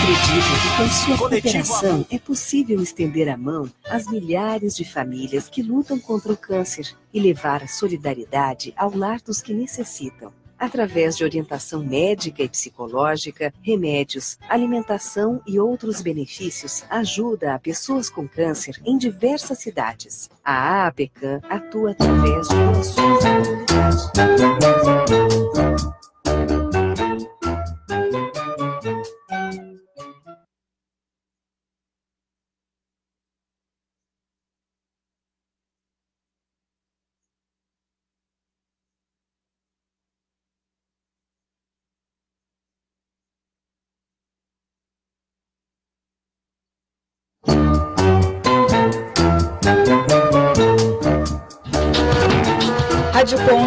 Acredita 0.00 0.48
que 0.62 0.76
com 0.76 0.88
sua 0.88 1.18
cooperação 1.18 2.06
é 2.10 2.18
possível 2.18 2.80
estender 2.80 3.28
a 3.28 3.36
mão 3.36 3.70
às 3.88 4.06
milhares 4.06 4.74
de 4.74 4.84
famílias 4.84 5.48
que 5.48 5.62
lutam 5.62 5.98
contra 5.98 6.32
o 6.32 6.36
câncer 6.36 6.96
e 7.12 7.20
levar 7.20 7.62
a 7.62 7.68
solidariedade 7.68 8.72
ao 8.76 8.96
lar 8.96 9.20
dos 9.20 9.42
que 9.42 9.52
necessitam 9.52 10.32
através 10.58 11.16
de 11.16 11.24
orientação 11.24 11.82
médica 11.82 12.42
e 12.42 12.48
psicológica, 12.48 13.52
remédios, 13.62 14.38
alimentação 14.46 15.40
e 15.46 15.58
outros 15.58 16.02
benefícios, 16.02 16.84
ajuda 16.90 17.54
a 17.54 17.58
pessoas 17.58 18.10
com 18.10 18.28
câncer 18.28 18.78
em 18.84 18.98
diversas 18.98 19.58
cidades. 19.58 20.28
A 20.44 20.86
AAPECAM 20.86 21.40
atua 21.48 21.92
através 21.92 22.46
de 22.48 22.54
doações 22.56 23.24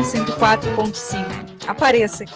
104.5. 0.03 1.67
Apareça 1.67 2.23
aqui. 2.23 2.33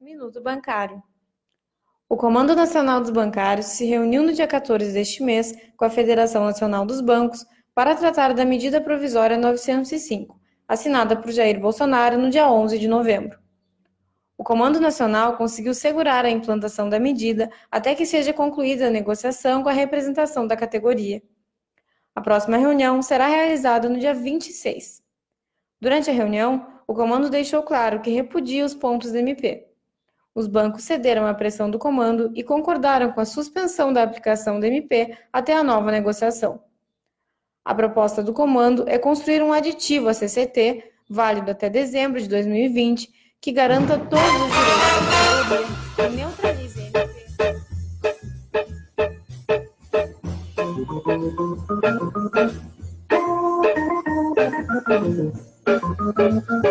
Minuto 0.00 0.40
Bancário. 0.40 1.02
O 2.08 2.16
Comando 2.16 2.54
Nacional 2.54 3.00
dos 3.00 3.10
Bancários 3.10 3.66
se 3.66 3.84
reuniu 3.84 4.22
no 4.22 4.32
dia 4.32 4.46
14 4.46 4.92
deste 4.92 5.22
mês 5.22 5.52
com 5.76 5.84
a 5.84 5.90
Federação 5.90 6.44
Nacional 6.44 6.86
dos 6.86 7.00
Bancos 7.00 7.44
para 7.74 7.94
tratar 7.94 8.32
da 8.32 8.44
medida 8.44 8.80
provisória 8.80 9.36
905, 9.36 10.40
assinada 10.66 11.14
por 11.16 11.30
Jair 11.30 11.60
Bolsonaro 11.60 12.16
no 12.16 12.30
dia 12.30 12.50
11 12.50 12.78
de 12.78 12.88
novembro. 12.88 13.45
O 14.38 14.44
Comando 14.44 14.78
Nacional 14.78 15.36
conseguiu 15.36 15.72
segurar 15.72 16.24
a 16.24 16.30
implantação 16.30 16.88
da 16.88 17.00
medida 17.00 17.50
até 17.70 17.94
que 17.94 18.04
seja 18.04 18.32
concluída 18.34 18.86
a 18.86 18.90
negociação 18.90 19.62
com 19.62 19.68
a 19.68 19.72
representação 19.72 20.46
da 20.46 20.56
categoria. 20.56 21.22
A 22.14 22.20
próxima 22.20 22.56
reunião 22.56 23.00
será 23.00 23.26
realizada 23.26 23.88
no 23.88 23.98
dia 23.98 24.12
26. 24.12 25.02
Durante 25.80 26.10
a 26.10 26.12
reunião, 26.12 26.66
o 26.86 26.94
comando 26.94 27.30
deixou 27.30 27.62
claro 27.62 28.00
que 28.00 28.10
repudia 28.10 28.64
os 28.64 28.74
pontos 28.74 29.10
do 29.10 29.18
MP. 29.18 29.66
Os 30.34 30.46
bancos 30.46 30.82
cederam 30.82 31.26
à 31.26 31.32
pressão 31.32 31.70
do 31.70 31.78
comando 31.78 32.30
e 32.34 32.42
concordaram 32.42 33.12
com 33.12 33.20
a 33.20 33.24
suspensão 33.24 33.90
da 33.90 34.02
aplicação 34.02 34.60
do 34.60 34.66
MP 34.66 35.16
até 35.32 35.54
a 35.54 35.64
nova 35.64 35.90
negociação. 35.90 36.62
A 37.64 37.74
proposta 37.74 38.22
do 38.22 38.34
comando 38.34 38.86
é 38.86 38.98
construir 38.98 39.42
um 39.42 39.52
aditivo 39.52 40.08
à 40.08 40.14
CCT, 40.14 40.92
válido 41.08 41.50
até 41.50 41.70
dezembro 41.70 42.20
de 42.20 42.28
2020, 42.28 43.10
que 43.40 43.52
garanta 43.52 43.98
todos 43.98 44.24
os 44.24 44.50
direitos 44.50 45.96
da 45.96 46.04
e 46.04 46.10
neutralize 46.10 46.80
a 46.80 47.06
Dan, 56.16 56.65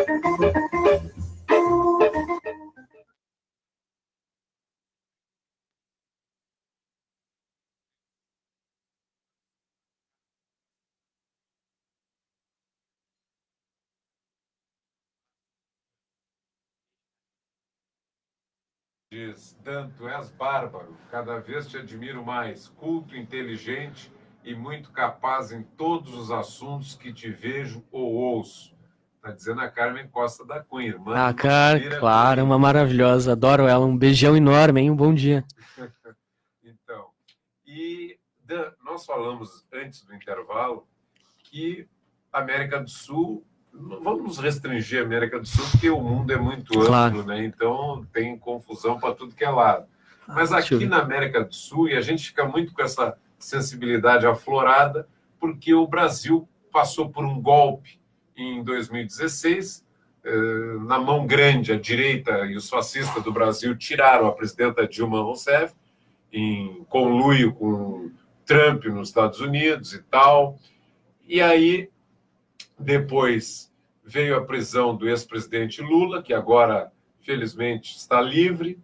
tu 19.97 20.08
és 20.08 20.32
bárbaro, 20.32 20.95
cada 21.10 21.39
vez 21.39 21.67
te 21.67 21.78
admiro 21.78 22.23
mais, 22.23 22.67
culto, 22.67 23.15
inteligente 23.15 24.12
e 24.43 24.54
muito 24.54 24.91
capaz 24.91 25.51
em 25.51 25.63
todos 25.63 26.13
os 26.13 26.30
assuntos 26.30 26.95
que 26.95 27.12
te 27.12 27.32
vejo 27.32 27.84
ou 27.91 28.13
ouço. 28.13 28.75
Está 29.15 29.32
dizendo 29.32 29.62
a 29.62 29.69
Carmen 29.69 30.08
Costa 30.08 30.45
da 30.45 30.63
Cunha, 30.63 30.89
irmã. 30.89 31.15
Ah, 31.17 31.34
cara, 31.34 31.97
claro, 31.97 32.43
uma 32.43 32.60
maravilhosa, 32.60 33.32
adoro 33.32 33.67
ela, 33.67 33.84
um 33.84 33.97
beijão 33.97 34.38
enorme, 34.38 34.82
hein? 34.82 34.91
Um 34.91 34.95
bom 34.95 35.13
dia. 35.13 35.43
então, 36.63 37.10
e 37.65 38.19
Dan, 38.43 38.71
nós 38.84 39.04
falamos 39.04 39.65
antes 39.73 40.04
do 40.04 40.13
intervalo 40.13 40.88
que 41.39 41.89
a 42.32 42.39
América 42.39 42.80
do 42.80 42.89
Sul 42.89 43.43
vamos 43.77 44.23
nos 44.23 44.38
restringir 44.38 45.01
à 45.01 45.05
América 45.05 45.39
do 45.39 45.47
Sul, 45.47 45.65
porque 45.71 45.89
o 45.89 45.99
mundo 45.99 46.31
é 46.31 46.38
muito 46.38 46.73
claro. 46.73 47.19
amplo, 47.19 47.27
né? 47.27 47.43
Então 47.43 48.05
tem 48.13 48.38
confusão 48.38 48.99
para 48.99 49.13
tudo 49.13 49.35
que 49.35 49.43
é 49.43 49.49
lado. 49.49 49.85
Mas 50.27 50.51
ah, 50.51 50.57
aqui 50.57 50.85
na 50.85 50.99
América 50.99 51.43
do 51.43 51.53
Sul, 51.53 51.89
e 51.89 51.95
a 51.95 52.01
gente 52.01 52.27
fica 52.27 52.45
muito 52.45 52.73
com 52.73 52.81
essa 52.81 53.15
sensibilidade 53.38 54.25
aflorada, 54.25 55.07
porque 55.39 55.73
o 55.73 55.88
Brasil 55.88 56.47
passou 56.71 57.09
por 57.09 57.23
um 57.23 57.41
golpe 57.41 57.99
em 58.35 58.63
2016. 58.63 59.85
Eh, 60.23 60.77
na 60.88 60.97
mão 60.97 61.27
grande, 61.27 61.71
a 61.71 61.79
direita 61.79 62.45
e 62.45 62.55
os 62.55 62.67
fascistas 62.67 63.23
do 63.23 63.31
Brasil 63.31 63.77
tiraram 63.77 64.25
a 64.25 64.31
presidenta 64.31 64.88
Dilma 64.88 65.21
Rousseff, 65.21 65.73
em 66.33 66.83
conluio 66.89 67.53
com 67.53 68.09
Trump 68.45 68.85
nos 68.85 69.09
Estados 69.09 69.39
Unidos 69.39 69.93
e 69.93 70.01
tal. 70.03 70.57
E 71.27 71.41
aí 71.41 71.89
depois 72.77 73.71
veio 74.03 74.38
a 74.38 74.45
prisão 74.45 74.95
do 74.95 75.09
ex-presidente 75.09 75.81
Lula, 75.81 76.21
que 76.21 76.33
agora, 76.33 76.91
felizmente, 77.21 77.97
está 77.97 78.21
livre. 78.21 78.79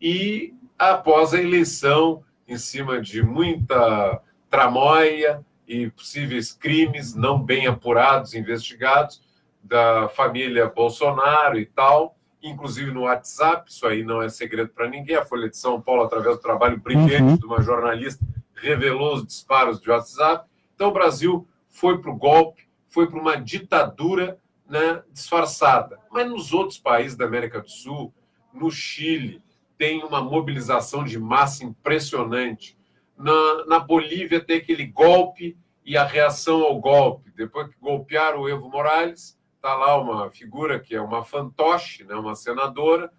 E 0.00 0.52
após 0.78 1.32
a 1.32 1.40
eleição, 1.40 2.24
em 2.46 2.58
cima 2.58 3.00
de 3.00 3.22
muita 3.22 4.20
tramóia 4.50 5.44
e 5.66 5.90
possíveis 5.90 6.52
crimes 6.52 7.14
não 7.14 7.42
bem 7.42 7.66
apurados, 7.66 8.34
investigados, 8.34 9.22
da 9.62 10.08
família 10.10 10.66
Bolsonaro 10.66 11.58
e 11.58 11.64
tal, 11.64 12.18
inclusive 12.42 12.90
no 12.90 13.02
WhatsApp, 13.02 13.70
isso 13.70 13.86
aí 13.86 14.04
não 14.04 14.20
é 14.20 14.28
segredo 14.28 14.68
para 14.68 14.88
ninguém. 14.88 15.16
A 15.16 15.24
Folha 15.24 15.48
de 15.48 15.56
São 15.56 15.80
Paulo, 15.80 16.02
através 16.02 16.36
do 16.36 16.42
trabalho 16.42 16.78
brilhante 16.78 17.22
uhum. 17.22 17.36
de 17.36 17.46
uma 17.46 17.62
jornalista, 17.62 18.24
revelou 18.54 19.14
os 19.14 19.26
disparos 19.26 19.80
de 19.80 19.90
WhatsApp. 19.90 20.46
Então, 20.74 20.88
o 20.88 20.92
Brasil 20.92 21.48
foi 21.70 21.98
para 21.98 22.10
o 22.10 22.16
golpe, 22.16 22.68
foi 22.94 23.08
para 23.08 23.18
uma 23.18 23.36
ditadura 23.36 24.38
né, 24.68 25.02
disfarçada. 25.12 25.98
Mas 26.12 26.30
nos 26.30 26.52
outros 26.52 26.78
países 26.78 27.16
da 27.16 27.24
América 27.24 27.60
do 27.60 27.68
Sul, 27.68 28.14
no 28.52 28.70
Chile, 28.70 29.42
tem 29.76 30.04
uma 30.04 30.22
mobilização 30.22 31.02
de 31.02 31.18
massa 31.18 31.64
impressionante. 31.64 32.78
Na, 33.18 33.66
na 33.66 33.78
Bolívia 33.80 34.40
tem 34.40 34.58
aquele 34.58 34.86
golpe 34.86 35.58
e 35.84 35.96
a 35.96 36.04
reação 36.04 36.62
ao 36.62 36.78
golpe. 36.80 37.32
Depois 37.34 37.66
que 37.68 37.74
golpearam 37.80 38.42
o 38.42 38.48
Evo 38.48 38.68
Morales, 38.68 39.36
está 39.56 39.74
lá 39.74 40.00
uma 40.00 40.30
figura 40.30 40.78
que 40.78 40.94
é 40.94 41.00
uma 41.00 41.24
fantoche, 41.24 42.04
né, 42.04 42.14
uma 42.14 42.36
senadora, 42.36 43.10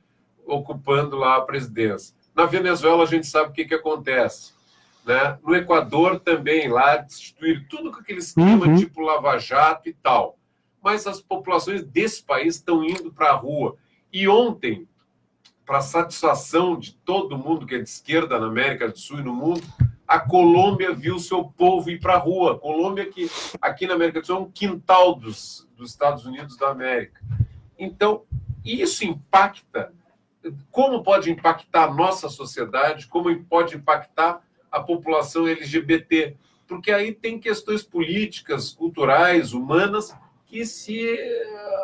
ocupando 0.45 1.17
lá 1.17 1.35
a 1.35 1.41
presidência. 1.41 2.15
Na 2.33 2.45
Venezuela, 2.45 3.03
a 3.03 3.07
gente 3.07 3.27
sabe 3.27 3.49
o 3.49 3.53
que, 3.53 3.65
que 3.65 3.75
acontece. 3.75 4.53
Né? 5.05 5.37
No 5.43 5.55
Equador 5.55 6.19
também, 6.19 6.67
lá 6.67 6.97
destituir 6.97 7.67
tudo 7.67 7.91
com 7.91 7.99
aquele 7.99 8.19
esquema 8.19 8.65
uhum. 8.65 8.75
tipo 8.75 9.01
Lava 9.01 9.37
Jato 9.37 9.87
e 9.87 9.93
tal. 9.93 10.37
Mas 10.81 11.05
as 11.05 11.21
populações 11.21 11.83
desse 11.83 12.23
país 12.23 12.55
estão 12.55 12.83
indo 12.83 13.11
para 13.11 13.29
a 13.29 13.35
rua. 13.35 13.75
E 14.11 14.27
ontem, 14.27 14.87
para 15.65 15.81
satisfação 15.81 16.77
de 16.77 16.93
todo 16.93 17.37
mundo 17.37 17.65
que 17.65 17.75
é 17.75 17.79
de 17.79 17.89
esquerda 17.89 18.39
na 18.39 18.47
América 18.47 18.87
do 18.87 18.97
Sul 18.97 19.19
e 19.19 19.23
no 19.23 19.33
mundo, 19.33 19.61
a 20.07 20.19
Colômbia 20.19 20.93
viu 20.93 21.19
seu 21.19 21.43
povo 21.43 21.89
ir 21.89 21.99
para 21.99 22.13
a 22.15 22.19
rua. 22.19 22.57
Colômbia, 22.57 23.05
que 23.05 23.29
aqui 23.61 23.87
na 23.87 23.95
América 23.95 24.21
do 24.21 24.27
Sul 24.27 24.35
é 24.37 24.39
um 24.39 24.51
quintal 24.51 25.15
dos, 25.15 25.67
dos 25.75 25.91
Estados 25.91 26.25
Unidos 26.25 26.57
da 26.57 26.69
América. 26.69 27.21
Então, 27.77 28.23
isso 28.63 29.05
impacta. 29.05 29.93
Como 30.71 31.03
pode 31.03 31.31
impactar 31.31 31.85
a 31.85 31.93
nossa 31.93 32.29
sociedade? 32.29 33.07
Como 33.07 33.35
pode 33.45 33.75
impactar 33.75 34.44
a 34.75 34.81
população 34.81 35.47
LGBT, 35.47 36.35
porque 36.67 36.91
aí 36.91 37.13
tem 37.13 37.39
questões 37.39 37.81
políticas, 37.81 38.71
culturais, 38.71 39.53
humanas 39.53 40.13
que 40.45 40.65
se 40.65 41.17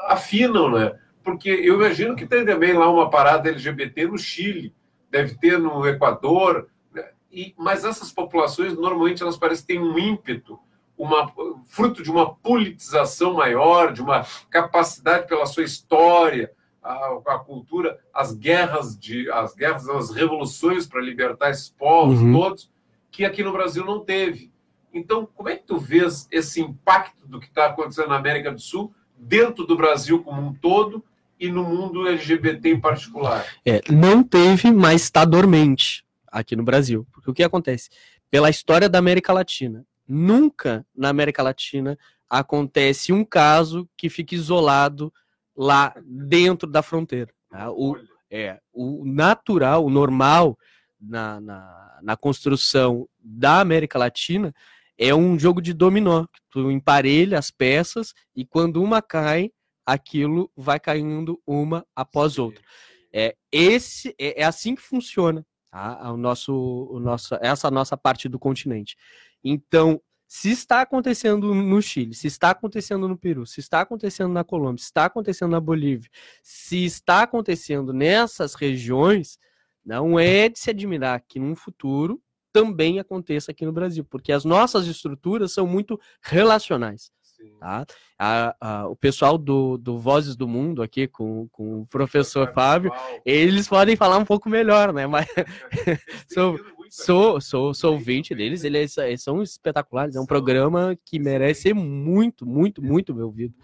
afinam, 0.08 0.70
né? 0.70 1.00
Porque 1.24 1.50
eu 1.50 1.76
imagino 1.76 2.16
que 2.16 2.26
tem 2.26 2.46
também 2.46 2.74
lá 2.74 2.90
uma 2.90 3.10
parada 3.10 3.50
LGBT 3.50 4.08
no 4.08 4.18
Chile, 4.18 4.74
deve 5.10 5.36
ter 5.36 5.58
no 5.58 5.88
Equador, 5.88 6.68
né? 6.94 7.12
E, 7.32 7.54
mas 7.58 7.86
essas 7.86 8.12
populações, 8.12 8.74
normalmente, 8.74 9.24
elas 9.24 9.38
parecem 9.38 9.66
ter 9.66 9.80
um 9.80 9.98
ímpeto, 9.98 10.60
uma, 10.98 11.32
fruto 11.68 12.04
de 12.04 12.12
uma 12.12 12.36
politização 12.36 13.36
maior, 13.36 13.94
de 13.94 14.02
uma 14.02 14.26
capacidade 14.50 15.28
pela 15.28 15.46
sua 15.46 15.64
história, 15.64 16.52
a, 16.84 17.20
a 17.28 17.40
cultura, 17.40 18.00
as 18.14 18.34
guerras, 18.34 18.98
de, 18.98 19.30
as 19.32 19.54
guerras, 19.54 19.88
as 19.88 20.12
revoluções 20.12 20.88
para 20.88 21.02
libertar 21.02 21.52
esses 21.52 21.70
povos 21.70 22.20
uhum. 22.20 22.34
todos, 22.34 22.72
que 23.12 23.26
aqui 23.26 23.44
no 23.44 23.52
Brasil 23.52 23.86
não 23.86 24.00
teve. 24.00 24.52
Então, 24.94 25.28
como 25.36 25.50
é 25.50 25.56
que 25.56 25.66
tu 25.66 25.78
vês 25.78 26.28
esse 26.32 26.62
impacto 26.62 27.28
do 27.28 27.40
que 27.40 27.48
está 27.48 27.68
acontecendo 27.68 28.10
na 28.10 28.18
América 28.18 28.52
do 28.52 28.60
Sul 28.60 28.94
dentro 29.18 29.66
do 29.66 29.78
Brasil 29.78 30.24
como 30.24 30.42
um 30.42 30.54
todo 30.54 31.04
e 31.40 31.50
no 31.50 31.64
mundo 31.64 32.08
LGBT 32.08 32.70
em 32.70 32.80
particular? 32.80 33.46
É, 33.66 33.82
não 33.92 34.24
teve, 34.24 34.72
mas 34.72 35.04
está 35.04 35.24
dormente 35.26 36.04
aqui 36.28 36.56
no 36.56 36.64
Brasil. 36.64 37.06
Porque 37.12 37.32
o 37.32 37.34
que 37.34 37.44
acontece? 37.44 37.90
Pela 38.30 38.50
história 38.50 38.90
da 38.90 39.00
América 39.00 39.34
Latina, 39.34 39.86
nunca 40.08 40.86
na 40.96 41.10
América 41.10 41.44
Latina 41.44 41.98
acontece 42.30 43.12
um 43.12 43.26
caso 43.26 43.88
que 43.98 44.10
fique 44.10 44.36
isolado 44.36 45.12
lá 45.56 45.94
dentro 46.06 46.70
da 46.70 46.82
fronteira. 46.82 47.32
Tá? 47.50 47.70
O, 47.72 47.98
é, 48.30 48.60
o 48.74 49.04
natural, 49.06 49.86
o 49.86 49.90
normal 49.90 50.58
na, 51.02 51.42
na, 51.42 52.00
na, 52.02 52.18
construção 52.18 53.08
da 53.20 53.60
América 53.60 53.98
Latina 53.98 54.54
é 54.98 55.14
um 55.16 55.38
jogo 55.40 55.62
de 55.62 55.74
dominó. 55.74 56.26
Tu 56.50 56.70
emparelha 56.70 57.40
as 57.40 57.50
peças 57.50 58.14
e 58.36 58.46
quando 58.46 58.82
uma 58.84 59.02
cai, 59.02 59.52
aquilo 59.86 60.52
vai 60.56 60.80
caindo 60.80 61.42
uma 61.46 61.86
após 61.96 62.38
outra. 62.38 62.64
É, 63.12 63.36
esse, 63.52 64.16
é, 64.20 64.42
é 64.42 64.46
assim 64.46 64.76
que 64.76 64.82
funciona 64.82 65.46
tá? 65.72 66.12
o 66.12 66.18
nosso, 66.18 66.54
o 66.54 67.00
nosso, 67.00 67.36
essa 67.42 67.72
nossa 67.72 67.98
parte 67.98 68.30
do 68.30 68.38
continente. 68.40 68.96
Então, 69.44 70.02
se 70.28 70.50
está 70.50 70.80
acontecendo 70.82 71.54
no 71.54 71.82
Chile, 71.82 72.14
se 72.14 72.28
está 72.28 72.52
acontecendo 72.52 73.06
no 73.06 73.18
Peru, 73.18 73.46
se 73.46 73.60
está 73.60 73.82
acontecendo 73.82 74.32
na 74.32 74.46
Colômbia, 74.46 74.78
se 74.78 74.86
está 74.86 75.06
acontecendo 75.06 75.52
na 75.52 75.60
Bolívia, 75.60 76.10
se 76.42 76.86
está 76.86 77.24
acontecendo 77.24 77.92
nessas 77.92 78.54
regiões, 78.54 79.38
não 79.86 80.20
é 80.20 80.50
de 80.50 80.60
se 80.60 80.70
admirar 80.70 81.24
que 81.28 81.40
num 81.40 81.56
futuro 81.56 82.22
também 82.54 83.00
aconteça 83.00 83.52
aqui 83.52 83.66
no 83.66 83.72
Brasil, 83.72 84.04
porque 84.04 84.32
as 84.32 84.44
nossas 84.44 84.86
estruturas 84.88 85.54
são 85.54 85.66
muito 85.66 86.00
relacionais. 86.22 87.12
Tá? 87.60 87.86
A, 88.20 88.56
a, 88.60 88.88
o 88.88 88.96
pessoal 88.96 89.38
do, 89.38 89.78
do 89.78 89.98
Vozes 89.98 90.36
do 90.36 90.48
Mundo 90.48 90.84
aqui 90.84 91.08
com, 91.08 91.48
com 91.52 91.82
o 91.82 91.86
professor 91.88 92.52
Fábio, 92.54 92.92
eles 93.26 93.68
podem 93.68 93.96
falar 93.96 94.18
um 94.18 94.26
pouco 94.26 94.50
melhor, 94.50 94.94
né? 94.94 95.08
Mas 95.08 95.28
sou, 96.32 96.60
sou, 96.90 97.42
sou, 97.42 97.74
sou 97.74 97.94
ouvinte 97.94 98.36
deles, 98.36 98.64
eles, 98.64 98.98
eles, 98.98 99.24
são 99.24 99.42
espetaculares, 99.42 100.16
é 100.16 100.20
um 100.20 100.26
programa 100.26 100.96
que 101.06 101.20
merece 101.20 101.62
ser 101.62 101.74
muito, 101.74 102.46
muito, 102.46 102.82
muito 102.82 103.14
meu 103.14 103.28
ouvido. 103.28 103.56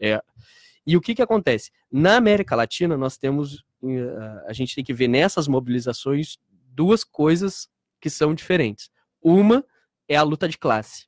É. 0.00 0.20
E 0.86 0.96
o 0.96 1.00
que, 1.00 1.14
que 1.14 1.22
acontece? 1.22 1.70
Na 1.90 2.16
América 2.16 2.54
Latina, 2.54 2.96
nós 2.96 3.16
temos, 3.16 3.64
a 4.46 4.52
gente 4.52 4.74
tem 4.74 4.84
que 4.84 4.94
ver 4.94 5.08
nessas 5.08 5.48
mobilizações 5.48 6.38
duas 6.74 7.04
coisas 7.04 7.68
que 8.00 8.10
são 8.10 8.34
diferentes. 8.34 8.90
Uma 9.22 9.64
é 10.08 10.16
a 10.16 10.22
luta 10.22 10.48
de 10.48 10.58
classe. 10.58 11.06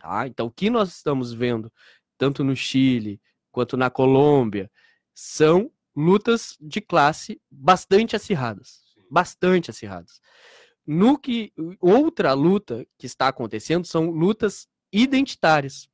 Tá? 0.00 0.26
Então, 0.26 0.46
o 0.46 0.50
que 0.50 0.70
nós 0.70 0.88
estamos 0.90 1.32
vendo, 1.32 1.72
tanto 2.16 2.44
no 2.44 2.54
Chile 2.54 3.20
quanto 3.50 3.76
na 3.76 3.90
Colômbia, 3.90 4.70
são 5.14 5.70
lutas 5.94 6.56
de 6.60 6.80
classe 6.80 7.40
bastante 7.50 8.14
acirradas. 8.14 8.80
Bastante 9.10 9.70
acirradas. 9.70 10.20
No 10.86 11.18
que 11.18 11.52
outra 11.80 12.32
luta 12.32 12.86
que 12.96 13.06
está 13.06 13.28
acontecendo 13.28 13.84
são 13.84 14.10
lutas 14.10 14.68
identitárias, 14.92 15.88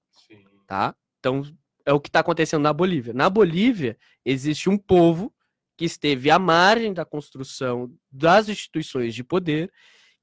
tá? 0.67 0.95
Então 1.19 1.43
é 1.85 1.93
o 1.93 2.01
que 2.01 2.09
está 2.09 2.21
acontecendo 2.21 2.63
na 2.63 2.73
Bolívia. 2.73 3.13
Na 3.13 3.29
Bolívia 3.29 3.99
existe 4.25 4.69
um 4.69 4.79
povo 4.79 5.35
que 5.77 5.85
esteve 5.85 6.31
à 6.31 6.39
margem 6.39 6.93
da 6.93 7.05
construção 7.05 7.93
das 8.11 8.49
instituições 8.49 9.15
de 9.15 9.25
poder 9.25 9.73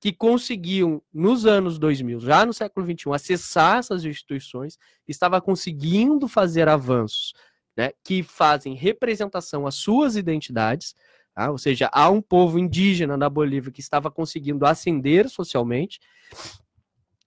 que 0.01 0.11
conseguiam, 0.11 0.99
nos 1.13 1.45
anos 1.45 1.77
2000, 1.77 2.19
já 2.21 2.43
no 2.43 2.53
século 2.53 2.85
XXI, 2.85 3.13
acessar 3.13 3.77
essas 3.77 4.03
instituições, 4.03 4.79
estava 5.07 5.39
conseguindo 5.39 6.27
fazer 6.27 6.67
avanços 6.67 7.33
né, 7.77 7.91
que 8.03 8.23
fazem 8.23 8.73
representação 8.73 9.67
às 9.67 9.75
suas 9.75 10.15
identidades, 10.15 10.95
tá? 11.35 11.51
ou 11.51 11.57
seja, 11.57 11.87
há 11.93 12.09
um 12.09 12.19
povo 12.19 12.57
indígena 12.57 13.15
na 13.15 13.29
Bolívia 13.29 13.71
que 13.71 13.79
estava 13.79 14.09
conseguindo 14.09 14.65
ascender 14.65 15.29
socialmente, 15.29 15.99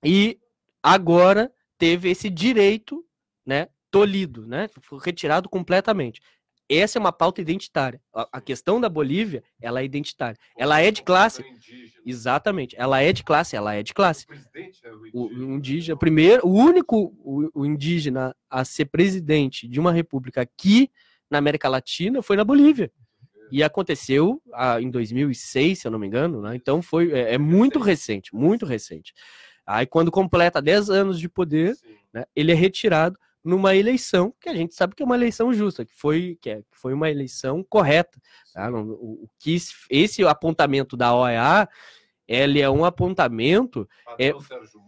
e 0.04 0.38
agora 0.82 1.52
teve 1.78 2.10
esse 2.10 2.28
direito 2.28 3.04
né, 3.46 3.68
tolhido, 3.88 4.46
né, 4.48 4.68
retirado 5.00 5.48
completamente. 5.48 6.20
Essa 6.68 6.98
é 6.98 7.00
uma 7.00 7.12
pauta 7.12 7.40
identitária. 7.40 8.00
A, 8.12 8.40
questão 8.40 8.80
da 8.80 8.88
Bolívia, 8.88 9.42
ela 9.60 9.80
é 9.80 9.84
identitária. 9.84 10.38
Ela 10.56 10.80
é 10.80 10.90
de 10.90 11.02
classe. 11.02 11.44
Exatamente. 12.06 12.74
Ela 12.78 13.02
é 13.02 13.12
de 13.12 13.22
classe, 13.22 13.54
ela 13.54 13.74
é 13.74 13.82
de 13.82 13.92
classe. 13.92 14.26
O, 15.12 15.26
o 15.26 15.54
indígena, 15.56 15.98
primeiro, 15.98 16.46
o 16.46 16.52
único 16.52 17.14
o, 17.18 17.50
o, 17.54 17.66
indígena 17.66 18.34
a 18.48 18.64
ser 18.64 18.86
presidente 18.86 19.68
de 19.68 19.78
uma 19.78 19.92
república 19.92 20.40
aqui 20.40 20.90
na 21.30 21.38
América 21.38 21.68
Latina 21.68 22.22
foi 22.22 22.36
na 22.36 22.44
Bolívia. 22.44 22.90
E 23.52 23.62
aconteceu 23.62 24.40
ah, 24.54 24.80
em 24.80 24.90
2006, 24.90 25.80
se 25.80 25.86
eu 25.86 25.90
não 25.90 25.98
me 25.98 26.06
engano, 26.06 26.40
né? 26.40 26.56
Então 26.56 26.80
foi 26.80 27.12
é, 27.12 27.34
é 27.34 27.38
muito 27.38 27.78
recente, 27.78 28.34
muito 28.34 28.64
recente. 28.64 29.12
Aí 29.66 29.86
quando 29.86 30.10
completa 30.10 30.62
10 30.62 30.88
anos 30.88 31.20
de 31.20 31.28
poder, 31.28 31.76
né, 32.12 32.24
ele 32.34 32.52
é 32.52 32.54
retirado 32.54 33.18
numa 33.44 33.76
eleição 33.76 34.32
que 34.40 34.48
a 34.48 34.54
gente 34.54 34.74
sabe 34.74 34.94
que 34.94 35.02
é 35.02 35.06
uma 35.06 35.16
eleição 35.16 35.52
justa, 35.52 35.84
que 35.84 35.94
foi, 35.94 36.38
que, 36.40 36.48
é, 36.48 36.56
que 36.56 36.78
foi 36.78 36.94
uma 36.94 37.10
eleição 37.10 37.62
correta. 37.62 38.18
Tá? 38.52 38.70
O, 38.70 39.24
o, 39.24 39.28
que 39.38 39.56
esse 39.90 40.24
apontamento 40.24 40.96
da 40.96 41.14
OEA 41.14 41.68
ele 42.26 42.60
é 42.60 42.70
um 42.70 42.84
apontamento 42.84 43.86
é, 44.18 44.32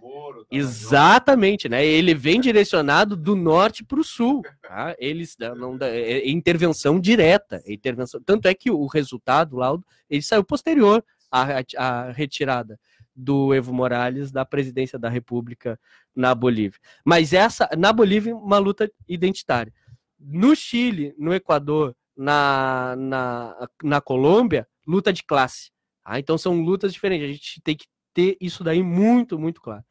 Moro, 0.00 0.44
tá 0.44 0.46
exatamente, 0.50 1.68
né? 1.68 1.84
Ele 1.84 2.14
vem 2.14 2.40
direcionado 2.40 3.14
do 3.14 3.36
norte 3.36 3.84
para 3.84 4.00
o 4.00 4.04
sul, 4.04 4.42
tá? 4.62 4.96
Eles 4.98 5.36
não 5.56 5.76
é, 5.82 6.12
é 6.12 6.30
intervenção 6.30 6.98
direta, 6.98 7.62
é 7.66 7.72
intervenção. 7.74 8.20
Tanto 8.24 8.48
é 8.48 8.54
que 8.54 8.70
o 8.70 8.86
resultado 8.86 9.56
lá 9.56 9.76
ele 10.08 10.22
saiu 10.22 10.42
posterior 10.42 11.04
à, 11.30 11.62
à 11.76 12.10
retirada 12.10 12.80
do 13.16 13.54
Evo 13.54 13.72
Morales 13.72 14.30
da 14.30 14.44
presidência 14.44 14.98
da 14.98 15.08
República 15.08 15.80
na 16.14 16.34
Bolívia. 16.34 16.78
Mas 17.04 17.32
essa, 17.32 17.68
na 17.76 17.92
Bolívia, 17.92 18.36
uma 18.36 18.58
luta 18.58 18.90
identitária. 19.08 19.72
No 20.18 20.54
Chile, 20.54 21.14
no 21.18 21.34
Equador, 21.34 21.96
na, 22.16 22.94
na, 22.96 23.68
na 23.82 24.00
Colômbia, 24.00 24.68
luta 24.86 25.12
de 25.12 25.22
classe. 25.22 25.70
Tá? 26.04 26.18
Então 26.18 26.36
são 26.36 26.60
lutas 26.60 26.92
diferentes. 26.92 27.28
A 27.28 27.32
gente 27.32 27.60
tem 27.62 27.76
que 27.76 27.86
ter 28.12 28.36
isso 28.40 28.62
daí 28.62 28.82
muito, 28.82 29.38
muito 29.38 29.60
claro. 29.60 29.84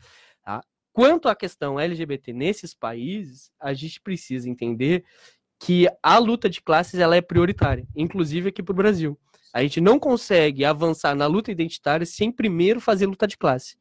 Tá? 0.43 0.61
Quanto 0.93 1.27
à 1.27 1.35
questão 1.35 1.79
LGBT 1.79 2.31
nesses 2.31 2.73
países, 2.73 3.51
a 3.59 3.73
gente 3.73 3.99
precisa 3.99 4.49
entender 4.49 5.03
que 5.59 5.87
a 6.01 6.17
luta 6.17 6.49
de 6.49 6.61
classes 6.61 6.99
ela 6.99 7.15
é 7.15 7.21
prioritária, 7.21 7.87
inclusive 7.95 8.49
aqui 8.49 8.61
para 8.61 8.73
o 8.73 8.75
Brasil. 8.75 9.17
A 9.55 9.61
gente 9.61 9.79
não 9.79 9.97
consegue 9.97 10.65
avançar 10.65 11.15
na 11.15 11.27
luta 11.27 11.49
identitária 11.49 12.05
sem 12.05 12.29
primeiro 12.29 12.81
fazer 12.81 13.05
luta 13.05 13.25
de 13.25 13.37
classe. 13.37 13.77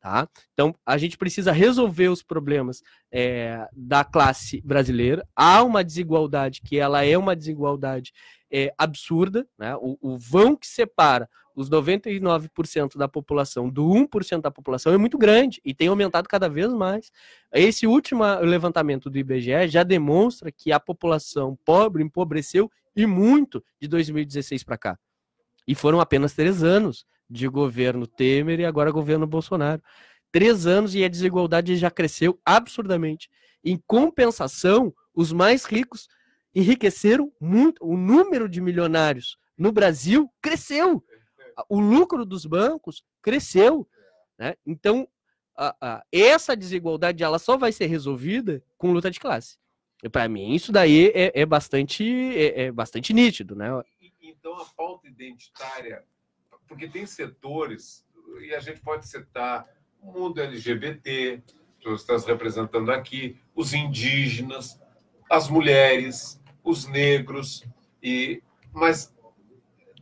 Tá? 0.00 0.28
Então, 0.52 0.72
a 0.86 0.96
gente 0.96 1.18
precisa 1.18 1.50
resolver 1.50 2.08
os 2.08 2.22
problemas 2.22 2.80
é, 3.10 3.66
da 3.72 4.04
classe 4.04 4.62
brasileira. 4.64 5.26
Há 5.34 5.64
uma 5.64 5.82
desigualdade 5.82 6.60
que 6.60 6.78
ela 6.78 7.04
é 7.04 7.18
uma 7.18 7.34
desigualdade 7.34 8.12
é, 8.48 8.72
absurda. 8.78 9.44
Né? 9.58 9.74
O, 9.74 9.98
o, 10.00 10.16
vão 10.16 10.54
que 10.54 10.68
separa 10.68 11.28
os 11.52 11.68
99% 11.68 12.96
da 12.96 13.08
população 13.08 13.68
do 13.68 13.88
1% 13.88 14.40
da 14.40 14.52
população 14.52 14.92
é 14.92 14.96
muito 14.96 15.18
grande 15.18 15.60
e 15.64 15.74
tem 15.74 15.88
aumentado 15.88 16.28
cada 16.28 16.48
vez 16.48 16.72
mais. 16.72 17.10
Esse 17.52 17.88
último 17.88 18.22
levantamento 18.40 19.10
do 19.10 19.18
IBGE 19.18 19.66
já 19.66 19.82
demonstra 19.82 20.52
que 20.52 20.70
a 20.70 20.78
população 20.78 21.58
pobre 21.64 22.04
empobreceu 22.04 22.70
e 22.94 23.06
muito 23.06 23.64
de 23.80 23.88
2016 23.88 24.64
para 24.64 24.78
cá. 24.78 24.98
E 25.66 25.74
foram 25.74 26.00
apenas 26.00 26.34
três 26.34 26.62
anos 26.62 27.06
de 27.28 27.46
governo 27.46 28.06
Temer 28.06 28.60
e 28.60 28.64
agora 28.64 28.90
governo 28.90 29.26
Bolsonaro. 29.26 29.82
Três 30.32 30.66
anos 30.66 30.94
e 30.94 31.04
a 31.04 31.08
desigualdade 31.08 31.76
já 31.76 31.90
cresceu 31.90 32.40
absurdamente. 32.44 33.28
Em 33.64 33.80
compensação, 33.86 34.92
os 35.14 35.32
mais 35.32 35.64
ricos 35.64 36.08
enriqueceram 36.54 37.32
muito. 37.40 37.84
O 37.84 37.96
número 37.96 38.48
de 38.48 38.60
milionários 38.60 39.38
no 39.56 39.70
Brasil 39.70 40.28
cresceu. 40.40 41.04
O 41.68 41.78
lucro 41.78 42.24
dos 42.24 42.46
bancos 42.46 43.04
cresceu. 43.22 43.86
Né? 44.38 44.54
Então, 44.66 45.06
a, 45.56 45.76
a, 45.80 46.04
essa 46.10 46.56
desigualdade 46.56 47.22
ela 47.22 47.38
só 47.38 47.56
vai 47.56 47.70
ser 47.70 47.86
resolvida 47.86 48.62
com 48.78 48.92
luta 48.92 49.10
de 49.10 49.20
classe. 49.20 49.58
Para 50.08 50.28
mim, 50.28 50.54
isso 50.54 50.72
daí 50.72 51.08
é, 51.14 51.40
é 51.42 51.46
bastante, 51.46 52.04
é, 52.04 52.62
é, 52.62 52.72
bastante 52.72 53.12
nítido, 53.12 53.54
né? 53.54 53.68
Então, 54.22 54.56
a 54.58 54.64
pauta 54.64 55.06
identitária, 55.06 56.02
porque 56.66 56.88
tem 56.88 57.04
setores, 57.04 58.06
e 58.40 58.54
a 58.54 58.60
gente 58.60 58.80
pode 58.80 59.06
citar 59.06 59.66
o 60.00 60.10
mundo 60.12 60.40
LGBT, 60.40 61.42
tu 61.80 61.92
estás 61.94 62.24
representando 62.24 62.90
aqui, 62.90 63.36
os 63.54 63.74
indígenas, 63.74 64.80
as 65.28 65.48
mulheres, 65.48 66.40
os 66.64 66.86
negros, 66.86 67.64
e 68.02 68.42
mas 68.72 69.14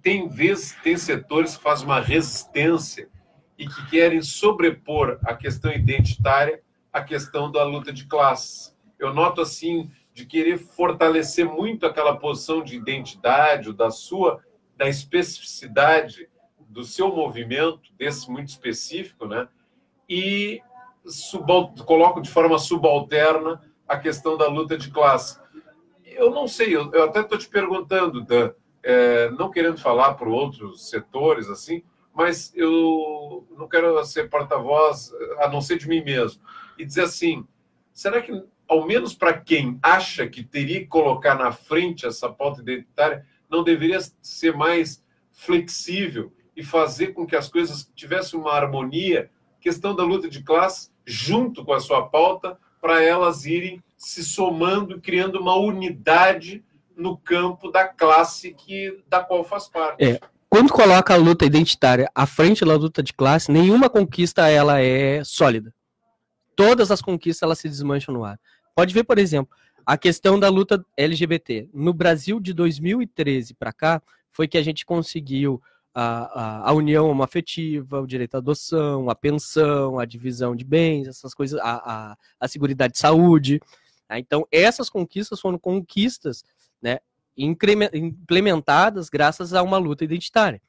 tem 0.03 0.29
vezes, 0.29 0.77
tem 0.83 0.97
setores 0.97 1.57
que 1.57 1.63
fazem 1.63 1.87
uma 1.87 2.01
resistência 2.01 3.09
e 3.57 3.67
que 3.67 3.91
querem 3.91 4.23
sobrepor 4.23 5.19
a 5.25 5.35
questão 5.35 5.73
identitária 5.73 6.63
à 6.93 7.03
questão 7.03 7.51
da 7.51 7.65
luta 7.65 7.93
de 7.93 8.07
classes. 8.07 8.77
Eu 8.99 9.15
noto 9.15 9.41
assim 9.41 9.91
de 10.13 10.27
querer 10.27 10.59
fortalecer 10.59 11.47
muito 11.47 11.87
aquela 11.87 12.17
posição 12.17 12.63
de 12.63 12.77
identidade, 12.77 13.73
da 13.73 13.91
sua, 13.91 14.43
da 14.77 14.89
especificidade 14.89 16.29
do 16.69 16.85
seu 16.85 17.15
movimento, 17.15 17.93
desse 17.97 18.31
muito 18.31 18.49
específico, 18.49 19.27
né? 19.27 19.49
E 20.09 20.61
coloco 21.87 22.21
de 22.21 22.29
forma 22.29 22.59
subalterna 22.59 23.63
a 23.87 23.97
questão 23.97 24.37
da 24.37 24.47
luta 24.49 24.77
de 24.77 24.91
classe. 24.91 25.41
Eu 26.05 26.31
não 26.31 26.49
sei, 26.49 26.75
eu, 26.75 26.93
eu 26.93 27.05
até 27.05 27.21
estou 27.21 27.39
te 27.39 27.49
perguntando, 27.49 28.21
Dan, 28.23 28.53
é, 28.83 29.31
não 29.31 29.51
querendo 29.51 29.79
falar 29.79 30.15
para 30.15 30.29
outros 30.29 30.91
setores 30.91 31.49
assim, 31.49 31.83
mas 32.13 32.53
eu 32.57 33.47
não 33.57 33.69
quero 33.69 34.05
ser 34.05 34.29
porta-voz 34.29 35.13
a 35.39 35.49
não 35.49 35.61
ser 35.61 35.79
de 35.79 35.89
mim 35.89 36.03
mesmo 36.03 36.43
e 36.77 36.85
dizer 36.85 37.03
assim: 37.03 37.47
será 37.93 38.21
que 38.21 38.45
ao 38.69 38.87
menos 38.87 39.15
para 39.15 39.33
quem 39.33 39.79
acha 39.83 40.29
que 40.29 40.45
teria 40.45 40.81
que 40.81 40.87
colocar 40.87 41.35
na 41.35 41.51
frente 41.51 42.07
essa 42.07 42.29
pauta 42.29 42.61
identitária, 42.61 43.25
não 43.49 43.65
deveria 43.65 43.99
ser 44.21 44.55
mais 44.55 45.03
flexível 45.33 46.33
e 46.55 46.63
fazer 46.63 47.09
com 47.09 47.27
que 47.27 47.35
as 47.35 47.49
coisas 47.49 47.91
tivessem 47.95 48.39
uma 48.39 48.53
harmonia, 48.53 49.31
questão 49.61 49.95
da 49.95 50.03
luta 50.05 50.29
de 50.29 50.43
classe, 50.43 50.91
junto 51.07 51.65
com 51.65 51.73
a 51.73 51.81
sua 51.81 52.07
pauta, 52.07 52.59
para 52.81 53.03
elas 53.03 53.47
irem 53.47 53.83
se 53.97 54.23
somando, 54.23 55.01
criando 55.01 55.41
uma 55.41 55.57
unidade 55.57 56.63
no 56.97 57.17
campo 57.17 57.71
da 57.71 57.87
classe 57.87 58.53
que 58.53 59.03
da 59.09 59.21
qual 59.21 59.45
faz 59.45 59.69
parte. 59.69 60.05
É. 60.05 60.21
Quando 60.51 60.73
coloca 60.73 61.15
a 61.15 61.17
luta 61.17 61.45
identitária 61.45 62.11
à 62.15 62.27
frente 62.27 62.65
da 62.65 62.75
luta 62.75 63.03
de 63.03 63.13
classe, 63.13 63.51
nenhuma 63.51 63.89
conquista 63.89 64.49
ela 64.49 64.81
é 64.81 65.23
sólida. 65.23 65.73
Todas 66.57 66.91
as 66.91 67.01
conquistas 67.01 67.43
elas 67.43 67.59
se 67.59 67.69
desmancham 67.69 68.15
no 68.15 68.25
ar. 68.25 68.39
Pode 68.79 68.95
ver, 68.95 69.03
por 69.03 69.19
exemplo, 69.19 69.53
a 69.85 69.99
questão 69.99 70.39
da 70.39 70.49
luta 70.49 70.87
LGBT. 70.97 71.69
No 71.75 71.93
Brasil, 71.93 72.39
de 72.39 72.53
2013 72.53 73.53
para 73.55 73.73
cá, 73.73 74.01
foi 74.31 74.47
que 74.47 74.57
a 74.57 74.63
gente 74.63 74.87
conseguiu 74.87 75.61
a, 75.93 76.69
a, 76.69 76.71
a, 76.71 76.73
união 76.73 77.11
homoafetiva, 77.11 78.01
o 78.01 78.07
direito 78.07 78.37
à 78.37 78.39
adoção, 78.39 79.11
a 79.11 79.17
pensão, 79.17 79.99
a 79.99 80.05
divisão 80.05 80.55
de 80.55 80.65
bens, 80.65 81.09
essas 81.09 81.35
coisas, 81.35 81.59
a, 81.59 82.13
a, 82.13 82.17
a 82.39 82.47
segurança 82.47 82.89
de 82.89 82.99
saúde. 83.01 83.61
Tá? 84.07 84.17
Então, 84.17 84.47
essas 84.53 84.89
conquistas 84.89 85.41
foram 85.41 85.59
conquistas 85.59 86.45
né, 86.81 87.01
implementadas 87.37 89.09
graças 89.09 89.55
a 89.55 89.63
uma 89.65 89.77
luta 89.77 90.05
identitária. 90.05 90.63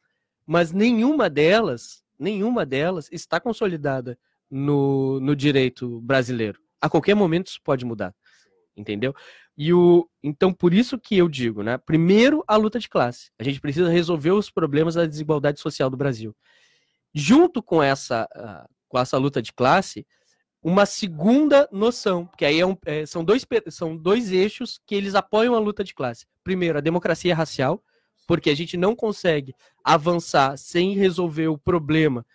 Mas 0.48 0.72
nenhuma 0.72 1.30
delas, 1.30 2.04
nenhuma 2.18 2.66
delas 2.66 3.08
está 3.12 3.40
consolidada 3.40 4.18
no, 4.50 5.20
no 5.20 5.36
direito 5.36 6.02
brasileiro 6.02 6.60
a 6.82 6.90
qualquer 6.90 7.16
momento 7.16 7.48
isso 7.48 7.60
pode 7.64 7.86
mudar. 7.86 8.14
Entendeu? 8.76 9.14
E 9.58 9.74
o 9.74 10.10
então 10.24 10.54
por 10.54 10.74
isso 10.74 10.98
que 10.98 11.18
eu 11.18 11.28
digo, 11.28 11.64
né? 11.64 11.78
Primeiro 11.78 12.44
a 12.48 12.56
luta 12.56 12.80
de 12.80 12.88
classe. 12.88 13.32
A 13.38 13.44
gente 13.44 13.60
precisa 13.60 13.90
resolver 13.90 14.32
os 14.32 14.50
problemas 14.50 14.96
da 14.96 15.06
desigualdade 15.06 15.60
social 15.60 15.90
do 15.90 15.98
Brasil. 15.98 16.36
Junto 17.14 17.62
com 17.62 17.84
essa 17.84 18.28
uh, 18.36 18.74
com 18.88 18.98
essa 18.98 19.18
luta 19.18 19.42
de 19.42 19.54
classe, 19.54 20.06
uma 20.62 20.86
segunda 20.86 21.70
noção, 21.72 22.30
que 22.38 22.44
aí 22.44 22.60
é 22.60 22.66
um, 22.66 22.76
é, 22.86 23.06
são, 23.06 23.24
dois, 23.24 23.46
são 23.70 23.96
dois 23.96 24.32
eixos 24.32 24.82
que 24.86 24.96
eles 24.96 25.16
apoiam 25.16 25.56
a 25.56 25.60
luta 25.60 25.84
de 25.84 25.94
classe. 25.94 26.26
Primeiro, 26.44 26.78
a 26.78 26.82
democracia 26.82 27.34
racial, 27.36 27.82
porque 28.28 28.50
a 28.50 28.56
gente 28.56 28.76
não 28.76 28.96
consegue 28.96 29.54
avançar 29.84 30.58
sem 30.58 30.96
resolver 30.96 31.48
o 31.48 31.58
problema 31.58 32.26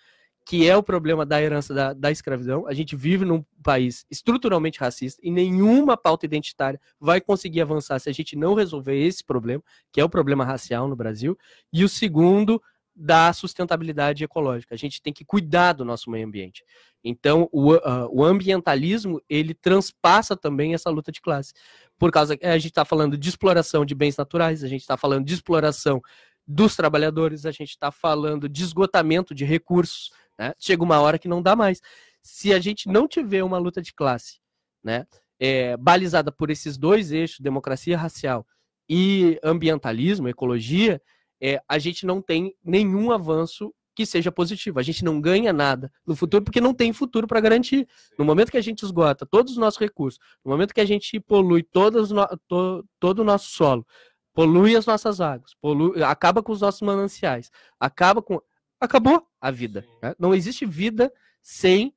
que 0.45 0.69
é 0.69 0.77
o 0.77 0.83
problema 0.83 1.25
da 1.25 1.41
herança 1.41 1.73
da, 1.73 1.93
da, 1.93 2.11
escravidão. 2.11 2.67
A 2.67 2.75
gente 2.75 2.95
vive 2.95 3.25
num 3.25 3.43
país 3.63 4.05
estruturalmente 4.11 4.79
racista 4.79 5.21
e 5.25 5.31
nenhuma 5.31 5.97
pauta 5.97 6.27
identitária 6.27 6.79
vai 7.01 7.21
conseguir 7.21 7.63
avançar 7.63 7.99
se 7.99 8.11
a 8.11 8.13
gente 8.13 8.37
não 8.37 8.55
resolver 8.55 8.95
esse 8.95 9.25
problema, 9.25 9.63
que 9.91 10.01
é 10.01 10.05
o 10.05 10.09
problema 10.09 10.45
racial 10.45 10.87
no 10.87 10.95
Brasil. 10.95 11.39
E 11.73 11.83
o 11.83 11.89
segundo, 11.89 12.61
da 12.95 13.33
sustentabilidade 13.33 14.23
ecológica. 14.23 14.75
A 14.75 14.79
gente 14.79 15.03
tem 15.03 15.13
que 15.13 15.25
cuidar 15.25 15.73
do 15.73 15.85
nosso 15.85 16.11
meio 16.11 16.27
ambiente. 16.27 16.65
Então, 17.03 17.49
o, 17.51 17.75
uh, 17.75 18.09
o 18.11 18.25
ambientalismo, 18.25 19.21
ele 19.29 19.53
transpassa 19.53 20.37
também 20.37 20.75
essa 20.75 20.89
luta 20.91 21.11
de 21.11 21.21
classe. 21.21 21.53
Por 21.99 22.13
causa 22.13 22.37
que 22.37 22.47
a 22.47 22.57
gente 22.57 22.71
está 22.71 22.85
falando 22.85 23.19
de 23.19 23.29
exploração 23.29 23.85
de 23.85 23.95
bens 23.95 24.17
naturais, 24.17 24.63
a 24.63 24.69
gente 24.69 24.83
está 24.83 24.97
falando 24.97 25.25
de 25.27 25.35
exploração 25.35 26.01
dos 26.47 26.77
trabalhadores, 26.77 27.47
a 27.47 27.51
gente 27.51 27.71
está 27.71 27.91
falando 27.91 28.49
de 28.49 28.63
esgotamento 28.63 29.35
de 29.35 29.45
recursos, 29.45 30.11
né? 30.39 30.55
Chega 30.59 30.83
uma 30.83 31.01
hora 31.01 31.19
que 31.19 31.29
não 31.29 31.43
dá 31.43 31.55
mais. 31.55 31.81
Se 32.21 32.53
a 32.53 32.59
gente 32.59 32.89
não 32.89 33.07
tiver 33.07 33.43
uma 33.43 33.59
luta 33.59 33.83
de 33.83 33.93
classe, 33.93 34.39
né, 34.83 35.07
é, 35.39 35.77
balizada 35.77 36.33
por 36.33 36.51
esses 36.51 36.77
dois 36.77 37.13
eixos, 37.13 37.41
democracia 37.41 37.97
racial 37.97 38.47
e 38.89 39.39
ambientalismo, 39.43 40.29
ecologia, 40.29 41.01
é, 41.41 41.61
a 41.69 41.79
gente 41.79 42.07
não 42.07 42.23
tem 42.23 42.55
nenhum 42.65 43.11
avanço 43.11 43.75
que 43.95 44.05
seja 44.05 44.33
positivo. 44.33 44.79
A 44.79 44.83
gente 44.83 45.05
não 45.05 45.21
ganha 45.21 45.53
nada 45.53 45.91
no 46.05 46.17
futuro 46.17 46.43
porque 46.43 46.61
não 46.61 46.75
tem 46.75 46.93
futuro 46.93 47.27
para 47.27 47.41
garantir. 47.41 47.87
No 48.19 48.25
momento 48.25 48.51
que 48.51 48.57
a 48.57 48.63
gente 48.63 48.83
esgota 48.83 49.25
todos 49.25 49.53
os 49.53 49.59
nossos 49.59 49.79
recursos, 49.79 50.21
no 50.45 50.51
momento 50.51 50.75
que 50.75 50.81
a 50.81 50.85
gente 50.85 51.21
polui 51.21 51.63
todos 51.63 52.11
to, 52.49 52.85
todo 52.99 53.21
o 53.21 53.25
nosso 53.25 53.51
solo, 53.51 53.87
polui 54.35 54.75
as 54.77 54.85
nossas 54.85 55.21
águas, 55.21 55.55
polui, 55.61 56.03
acaba 56.03 56.43
com 56.43 56.53
os 56.53 56.61
nossos 56.61 56.83
mananciais, 56.83 57.51
acaba 57.79 58.21
com 58.21 58.41
acabou 58.81 59.27
a 59.45 59.51
vida. 59.51 59.87
Né? 60.03 60.15
Não 60.19 60.35
existe 60.35 60.65
vida 60.65 61.13
sem 61.43 61.95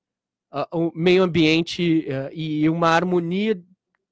uh, 0.53 0.67
o 0.77 0.91
meio 0.93 1.23
ambiente 1.23 2.05
uh, 2.09 2.29
e 2.33 2.69
uma 2.69 2.89
harmonia 2.89 3.57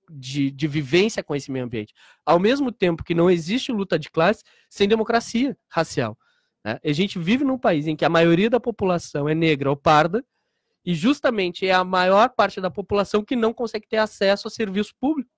de, 0.10 0.50
de 0.50 0.68
vivência 0.70 1.22
com 1.22 1.36
esse 1.36 1.52
meio 1.52 1.66
ambiente. 1.66 1.94
Ao 2.26 2.40
mesmo 2.40 2.72
tempo 2.72 3.04
que 3.04 3.14
não 3.14 3.30
existe 3.30 3.74
luta 3.74 4.00
de 4.00 4.10
classe 4.10 4.42
sem 4.70 4.88
democracia 4.88 5.58
racial. 5.68 6.18
Né? 6.64 6.80
A 6.82 6.94
gente 6.94 7.20
vive 7.20 7.44
num 7.44 7.58
país 7.58 7.88
em 7.88 7.96
que 7.98 8.06
a 8.06 8.10
maioria 8.10 8.50
da 8.50 8.60
população 8.60 9.28
é 9.28 9.36
negra 9.36 9.70
ou 9.70 9.76
parda, 9.76 10.24
e 10.86 10.96
justamente 10.96 11.68
é 11.68 11.74
a 11.74 11.84
maior 11.84 12.30
parte 12.30 12.62
da 12.62 12.72
população 12.72 13.22
que 13.22 13.36
não 13.36 13.52
consegue 13.52 13.86
ter 13.86 13.98
acesso 13.98 14.48
a 14.48 14.52
serviço 14.52 14.94
público. 14.98 15.30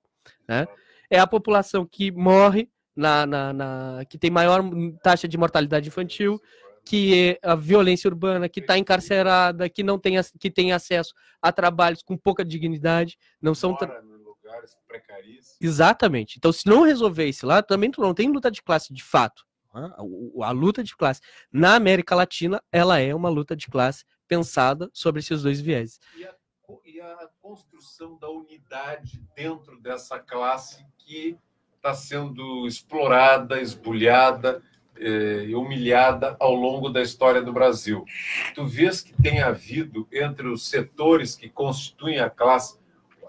Né? 0.48 0.68
É 1.10 1.18
a 1.18 1.26
população 1.26 1.84
que 1.84 2.12
morre, 2.12 2.70
na, 2.96 3.26
na, 3.26 3.54
na, 3.54 4.06
que 4.08 4.20
tem 4.20 4.30
maior 4.30 4.62
taxa 5.02 5.28
de 5.28 5.38
mortalidade 5.38 5.88
infantil, 5.88 6.40
que 6.88 7.38
é 7.44 7.48
a 7.48 7.54
violência 7.54 8.08
urbana, 8.08 8.48
que 8.48 8.62
está 8.62 8.78
encarcerada, 8.78 9.70
que 9.70 9.84
não 9.84 10.00
tem, 10.00 10.16
que 10.40 10.50
tem 10.50 10.72
acesso 10.72 11.14
a 11.42 11.52
trabalhos 11.52 12.02
com 12.02 12.16
pouca 12.16 12.46
dignidade, 12.46 13.18
não 13.42 13.54
são 13.54 13.76
tra... 13.76 14.02
lugares 14.02 14.78
precaríssimos. 14.88 15.58
Exatamente. 15.60 16.38
Então, 16.38 16.54
se 16.54 16.66
não 16.66 16.84
resolver 16.84 17.28
esse 17.28 17.46
lado, 17.46 17.66
também 17.66 17.92
tu 17.92 18.00
não 18.02 18.14
tem 18.14 18.32
luta 18.32 18.50
de 18.50 18.64
classe 18.64 18.94
de 18.94 19.04
fato. 19.04 19.46
A, 19.74 20.52
luta 20.52 20.82
de 20.82 20.96
classe 20.96 21.22
na 21.52 21.76
América 21.76 22.16
Latina, 22.16 22.64
ela 22.72 23.00
é 23.00 23.14
uma 23.14 23.30
luta 23.30 23.56
de 23.56 23.68
classe 23.68 24.06
pensada 24.26 24.90
sobre 24.94 25.20
esses 25.20 25.44
dois 25.44 25.60
vieses. 25.60 26.00
E 26.16 26.26
a, 26.26 26.34
e 26.86 27.02
a 27.02 27.30
construção 27.42 28.18
da 28.18 28.30
unidade 28.30 29.22
dentro 29.36 29.80
dessa 29.80 30.18
classe 30.20 30.84
que 30.98 31.38
está 31.76 31.94
sendo 31.94 32.66
explorada, 32.66 33.62
esbulhada, 33.62 34.64
eh, 35.00 35.56
humilhada 35.56 36.36
ao 36.40 36.54
longo 36.54 36.90
da 36.90 37.02
história 37.02 37.42
do 37.42 37.54
Brasil. 37.54 38.06
Tu 38.56 38.66
vês 38.66 39.02
que 39.02 39.14
tem 39.22 39.42
havido 39.42 40.08
entre 40.12 40.48
os 40.48 40.70
setores 40.70 41.36
que 41.36 41.50
constituem 41.50 42.20
a 42.20 42.30
classe 42.30 42.78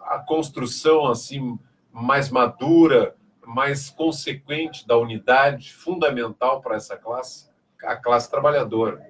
a 0.09 0.19
construção 0.19 1.07
assim 1.07 1.59
mais 1.93 2.31
madura, 2.31 3.15
mais 3.47 3.91
consequente 3.91 4.87
da 4.87 4.97
unidade 4.97 5.73
fundamental 5.73 6.61
para 6.61 6.77
essa 6.77 6.97
classe, 6.97 7.47
a 7.83 7.97
classe 7.97 8.31
trabalhadora. 8.31 9.07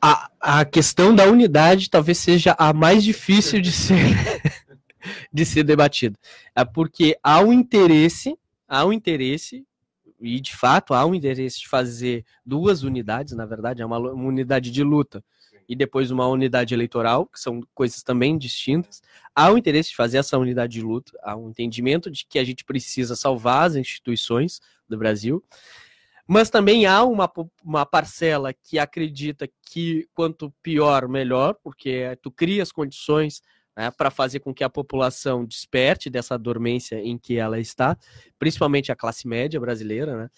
A, 0.00 0.30
a 0.40 0.64
questão 0.64 1.14
da 1.14 1.24
unidade 1.24 1.90
talvez 1.90 2.18
seja 2.18 2.54
a 2.58 2.72
mais 2.72 3.02
difícil 3.02 3.60
de 3.60 3.72
ser 3.72 4.14
de 5.32 5.44
ser 5.44 5.64
debatida. 5.64 6.16
É 6.54 6.64
porque 6.64 7.18
há 7.22 7.40
um 7.40 7.52
interesse, 7.52 8.38
há 8.68 8.84
um 8.84 8.92
interesse 8.92 9.64
e 10.20 10.40
de 10.40 10.56
fato 10.56 10.94
há 10.94 11.04
um 11.04 11.14
interesse 11.14 11.60
de 11.60 11.68
fazer 11.68 12.24
duas 12.44 12.82
unidades, 12.82 13.34
na 13.34 13.46
verdade, 13.46 13.82
é 13.82 13.86
uma, 13.86 13.98
uma 13.98 14.28
unidade 14.28 14.70
de 14.70 14.82
luta 14.82 15.22
e 15.68 15.74
depois 15.74 16.10
uma 16.10 16.26
unidade 16.28 16.72
eleitoral, 16.74 17.26
que 17.26 17.40
são 17.40 17.60
coisas 17.74 18.02
também 18.02 18.38
distintas. 18.38 19.02
Há 19.34 19.50
um 19.50 19.58
interesse 19.58 19.90
de 19.90 19.96
fazer 19.96 20.18
essa 20.18 20.38
unidade 20.38 20.74
de 20.74 20.82
luta, 20.82 21.12
há 21.22 21.36
um 21.36 21.50
entendimento 21.50 22.10
de 22.10 22.24
que 22.24 22.38
a 22.38 22.44
gente 22.44 22.64
precisa 22.64 23.16
salvar 23.16 23.66
as 23.66 23.76
instituições 23.76 24.60
do 24.88 24.96
Brasil, 24.96 25.42
Mas 26.28 26.50
também 26.50 26.86
há 26.86 27.04
uma, 27.04 27.30
uma 27.64 27.86
parcela 27.86 28.52
que 28.52 28.78
acredita 28.78 29.48
que 29.62 30.08
quanto 30.12 30.52
pior, 30.62 31.08
melhor, 31.08 31.54
porque 31.62 32.18
tu 32.20 32.32
cria 32.32 32.62
as 32.62 32.72
condições 32.72 33.42
né, 33.76 33.90
para 33.90 34.10
fazer 34.10 34.40
com 34.40 34.54
que 34.54 34.64
a 34.64 34.70
população 34.70 35.44
desperte 35.44 36.08
dessa 36.08 36.38
dormência 36.38 36.96
em 36.96 37.18
que 37.18 37.36
ela 37.36 37.60
está, 37.60 37.96
principalmente 38.38 38.90
a 38.90 38.96
classe 38.96 39.28
média 39.28 39.60
brasileira, 39.60 40.16
né? 40.16 40.30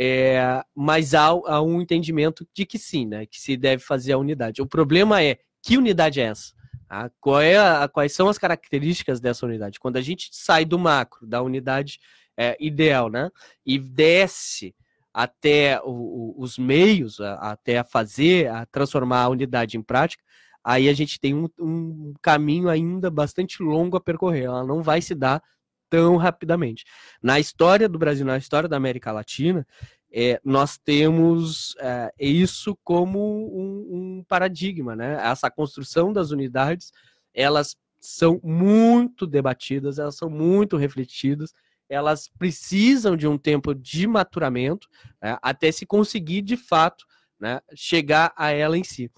É, 0.00 0.62
mas 0.72 1.12
há, 1.12 1.26
há, 1.26 1.60
um 1.60 1.80
entendimento 1.80 2.46
de 2.54 2.64
que 2.64 2.78
sim, 2.78 3.04
né, 3.04 3.26
que 3.26 3.40
se 3.40 3.56
deve 3.56 3.82
fazer 3.82 4.12
a 4.12 4.18
unidade. 4.18 4.62
O 4.62 4.66
problema 4.66 5.20
é 5.20 5.38
que 5.60 5.76
unidade 5.76 6.20
é 6.20 6.26
essa? 6.26 6.52
Ah, 6.88 7.10
é 7.42 7.58
a, 7.58 7.88
quais 7.88 8.12
são 8.12 8.28
as 8.28 8.38
características 8.38 9.20
dessa 9.20 9.44
unidade? 9.44 9.80
Quando 9.80 9.96
a 9.96 10.00
gente 10.00 10.28
sai 10.30 10.64
do 10.64 10.78
macro, 10.78 11.26
da 11.26 11.42
unidade 11.42 11.98
é, 12.36 12.56
ideal, 12.60 13.10
né, 13.10 13.28
e 13.66 13.76
desce 13.76 14.72
até 15.12 15.80
o, 15.82 15.90
o, 15.90 16.34
os 16.38 16.56
meios, 16.56 17.20
a, 17.20 17.34
até 17.50 17.78
a 17.78 17.84
fazer, 17.84 18.48
a 18.48 18.64
transformar 18.66 19.22
a 19.22 19.28
unidade 19.28 19.76
em 19.76 19.82
prática, 19.82 20.22
aí 20.62 20.88
a 20.88 20.92
gente 20.92 21.18
tem 21.20 21.34
um, 21.34 21.48
um 21.58 22.14
caminho 22.20 22.68
ainda 22.68 23.10
bastante 23.10 23.62
longo 23.62 23.96
a 23.96 24.00
percorrer. 24.00 24.44
Ela 24.44 24.64
não 24.64 24.82
vai 24.82 25.00
se 25.00 25.14
dar 25.14 25.42
tão 25.88 26.16
rapidamente. 26.16 26.84
Na 27.22 27.40
história 27.40 27.88
do 27.88 27.98
Brasil, 27.98 28.24
na 28.24 28.36
história 28.36 28.68
da 28.68 28.76
América 28.76 29.12
Latina, 29.12 29.66
é, 30.10 30.40
nós 30.44 30.78
temos 30.78 31.74
é, 31.80 32.10
isso 32.18 32.78
como 32.82 33.18
um, 33.18 34.18
um, 34.18 34.24
paradigma, 34.26 34.96
né? 34.96 35.18
Essa 35.22 35.50
construção 35.50 36.12
das 36.12 36.30
unidades, 36.30 36.92
elas 37.34 37.76
são 38.00 38.40
muito 38.42 39.26
debatidas, 39.26 39.98
elas 39.98 40.16
são 40.16 40.30
muito 40.30 40.76
refletidas, 40.76 41.52
elas 41.88 42.28
precisam 42.38 43.16
de 43.16 43.26
um 43.26 43.36
tempo 43.36 43.74
de 43.74 44.06
maturamento 44.06 44.88
né, 45.22 45.38
até 45.42 45.72
se 45.72 45.86
conseguir 45.86 46.42
de 46.42 46.56
fato 46.56 47.04
né, 47.40 47.60
chegar 47.74 48.32
a 48.36 48.50
ela 48.50 48.76
em 48.76 48.84
si. 48.84 49.10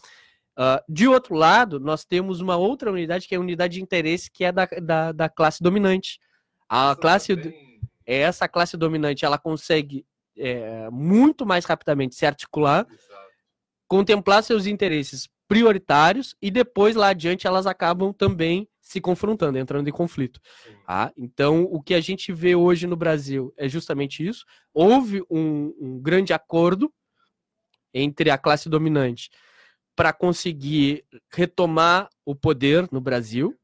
Uh, 0.60 0.84
de 0.86 1.08
outro 1.08 1.34
lado, 1.34 1.80
nós 1.80 2.04
temos 2.04 2.42
uma 2.42 2.54
outra 2.54 2.92
unidade 2.92 3.26
que 3.26 3.34
é 3.34 3.38
a 3.38 3.40
unidade 3.40 3.74
de 3.74 3.82
interesse, 3.82 4.30
que 4.30 4.44
é 4.44 4.52
da, 4.52 4.66
da, 4.66 5.10
da 5.10 5.26
classe 5.26 5.62
dominante. 5.62 6.20
A 6.68 6.94
classe, 6.94 7.32
é 8.04 8.18
essa 8.18 8.46
classe 8.46 8.76
dominante, 8.76 9.24
ela 9.24 9.38
consegue 9.38 10.04
é, 10.36 10.90
muito 10.90 11.46
mais 11.46 11.64
rapidamente 11.64 12.14
se 12.14 12.26
articular, 12.26 12.86
Exato. 12.90 13.30
contemplar 13.88 14.42
seus 14.42 14.66
interesses 14.66 15.30
prioritários 15.48 16.36
e 16.42 16.50
depois 16.50 16.94
lá 16.94 17.08
adiante 17.08 17.46
elas 17.46 17.66
acabam 17.66 18.12
também 18.12 18.68
se 18.82 19.00
confrontando, 19.00 19.56
entrando 19.56 19.88
em 19.88 19.92
conflito. 19.92 20.40
Tá? 20.86 21.10
Então, 21.16 21.62
o 21.62 21.80
que 21.80 21.94
a 21.94 22.00
gente 22.02 22.34
vê 22.34 22.54
hoje 22.54 22.86
no 22.86 22.96
Brasil 22.96 23.50
é 23.56 23.66
justamente 23.66 24.26
isso. 24.26 24.44
Houve 24.74 25.22
um, 25.30 25.74
um 25.80 26.00
grande 26.02 26.34
acordo 26.34 26.92
entre 27.94 28.30
a 28.30 28.36
classe 28.36 28.68
dominante 28.68 29.30
para 30.00 30.14
conseguir 30.14 31.04
retomar 31.30 32.08
o 32.24 32.34
poder 32.34 32.88
no 32.90 33.02
Brasil. 33.02 33.54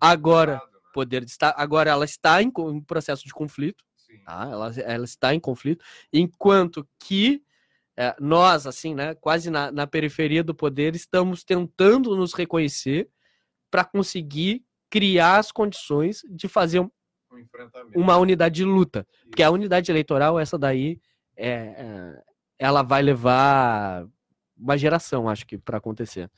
Agora, 0.00 0.60
poder 0.92 1.22
estar, 1.22 1.54
agora 1.56 1.88
ela 1.88 2.04
está 2.04 2.42
em, 2.42 2.48
em 2.48 2.80
processo 2.80 3.24
de 3.24 3.32
conflito, 3.32 3.84
tá? 4.24 4.48
ela, 4.50 4.74
ela 4.80 5.04
está 5.04 5.32
em 5.32 5.38
conflito, 5.38 5.84
enquanto 6.12 6.84
que 6.98 7.40
é, 7.96 8.16
nós, 8.18 8.66
assim, 8.66 8.96
né, 8.96 9.14
quase 9.14 9.48
na, 9.48 9.70
na 9.70 9.86
periferia 9.86 10.42
do 10.42 10.56
poder, 10.56 10.96
estamos 10.96 11.44
tentando 11.44 12.16
nos 12.16 12.32
reconhecer 12.34 13.08
para 13.70 13.84
conseguir 13.84 14.64
criar 14.90 15.38
as 15.38 15.52
condições 15.52 16.20
de 16.28 16.48
fazer 16.48 16.80
um, 16.80 16.90
uma 17.94 18.16
unidade 18.16 18.56
de 18.56 18.64
luta. 18.64 19.06
Porque 19.30 19.42
a 19.44 19.52
unidade 19.52 19.92
eleitoral, 19.92 20.36
essa 20.36 20.58
daí, 20.58 20.98
é, 21.36 21.48
é, 21.48 22.22
ela 22.58 22.82
vai 22.82 23.02
levar 23.02 24.04
uma 24.56 24.76
geração, 24.76 25.28
acho 25.28 25.46
que, 25.46 25.58
para 25.58 25.78
acontecer 25.78 26.30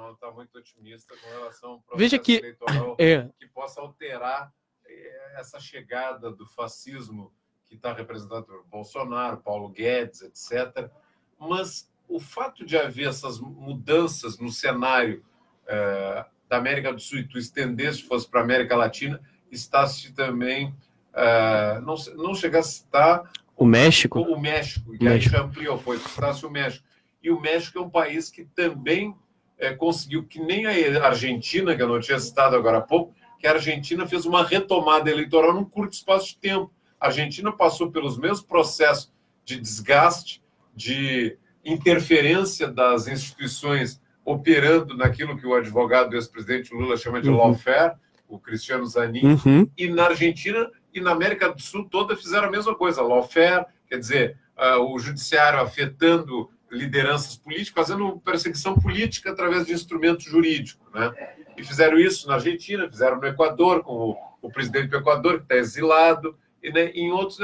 não 0.00 0.12
está 0.12 0.30
muito 0.30 0.56
otimista 0.58 1.14
com 1.16 1.28
relação 1.38 1.70
ao 1.72 1.80
processo 1.80 1.98
Veja 1.98 2.18
que, 2.18 2.36
eleitoral 2.36 2.96
é. 2.98 3.28
que 3.38 3.46
possa 3.48 3.80
alterar 3.80 4.52
eh, 4.86 5.34
essa 5.36 5.60
chegada 5.60 6.30
do 6.30 6.46
fascismo 6.46 7.32
que 7.66 7.74
está 7.74 7.92
representado 7.92 8.44
por 8.44 8.64
Bolsonaro, 8.64 9.38
Paulo 9.38 9.68
Guedes, 9.68 10.22
etc. 10.22 10.90
Mas 11.38 11.90
o 12.08 12.18
fato 12.18 12.64
de 12.64 12.76
haver 12.76 13.08
essas 13.08 13.38
mudanças 13.38 14.38
no 14.38 14.50
cenário 14.50 15.24
eh, 15.66 16.24
da 16.48 16.56
América 16.56 16.92
do 16.92 17.00
Sul 17.00 17.18
e 17.18 17.28
tu 17.28 17.38
estendesse 17.38 18.02
fosse 18.02 18.28
para 18.28 18.40
a 18.40 18.44
América 18.44 18.74
Latina, 18.74 19.20
está-se 19.50 20.12
também 20.12 20.74
eh, 21.12 21.80
não, 21.80 21.94
não 22.16 22.34
chegasse 22.34 22.82
a 22.82 22.84
estar 22.86 23.32
o 23.56 23.66
México, 23.66 24.20
o 24.20 24.40
México, 24.40 24.90
México. 24.90 25.06
aí 25.06 25.20
já 25.20 25.42
ampliou, 25.42 25.76
foi 25.76 25.98
está-se 25.98 26.46
o 26.46 26.50
México. 26.50 26.88
E 27.22 27.30
o 27.30 27.40
México 27.40 27.78
é 27.78 27.82
um 27.82 27.90
país 27.90 28.30
que 28.30 28.44
também 28.44 29.14
é, 29.58 29.74
conseguiu 29.74 30.24
que 30.24 30.40
nem 30.40 30.66
a 30.66 31.06
Argentina, 31.06 31.76
que 31.76 31.82
eu 31.82 31.88
não 31.88 32.00
tinha 32.00 32.18
citado 32.18 32.56
agora 32.56 32.78
há 32.78 32.82
pouco, 32.82 33.14
que 33.38 33.46
a 33.46 33.52
Argentina 33.52 34.06
fez 34.06 34.24
uma 34.26 34.44
retomada 34.44 35.10
eleitoral 35.10 35.52
num 35.52 35.64
curto 35.64 35.94
espaço 35.94 36.28
de 36.28 36.38
tempo. 36.38 36.72
A 36.98 37.06
Argentina 37.06 37.52
passou 37.52 37.90
pelos 37.90 38.18
mesmos 38.18 38.42
processos 38.42 39.12
de 39.44 39.58
desgaste, 39.58 40.42
de 40.74 41.36
interferência 41.64 42.68
das 42.68 43.06
instituições 43.06 44.00
operando 44.24 44.96
naquilo 44.96 45.36
que 45.36 45.46
o 45.46 45.54
advogado 45.54 46.10
do 46.10 46.16
ex-presidente 46.16 46.74
Lula 46.74 46.96
chama 46.96 47.20
de 47.20 47.28
uhum. 47.28 47.36
lawfare, 47.36 47.96
o 48.28 48.38
Cristiano 48.38 48.86
Zanin, 48.86 49.24
uhum. 49.24 49.70
e 49.76 49.88
na 49.88 50.04
Argentina 50.04 50.70
e 50.92 51.00
na 51.00 51.10
América 51.10 51.52
do 51.52 51.60
Sul 51.60 51.88
toda 51.88 52.16
fizeram 52.16 52.48
a 52.48 52.50
mesma 52.50 52.74
coisa, 52.74 53.02
lawfare, 53.02 53.66
quer 53.88 53.98
dizer, 53.98 54.38
uh, 54.56 54.80
o 54.80 54.98
judiciário 54.98 55.60
afetando 55.60 56.50
lideranças 56.70 57.36
políticas 57.36 57.88
fazendo 57.88 58.18
perseguição 58.20 58.74
política 58.74 59.30
através 59.30 59.66
de 59.66 59.72
instrumento 59.72 60.22
jurídico, 60.22 60.86
né? 60.94 61.12
E 61.56 61.64
fizeram 61.64 61.98
isso 61.98 62.28
na 62.28 62.34
Argentina, 62.34 62.88
fizeram 62.88 63.18
no 63.20 63.26
Equador 63.26 63.82
com 63.82 63.92
o, 63.92 64.16
o 64.40 64.50
presidente 64.50 64.88
do 64.88 64.96
Equador 64.96 65.38
que 65.38 65.42
está 65.44 65.56
exilado 65.56 66.36
e 66.62 66.70
né, 66.72 66.90
em 66.94 67.10
outros 67.10 67.38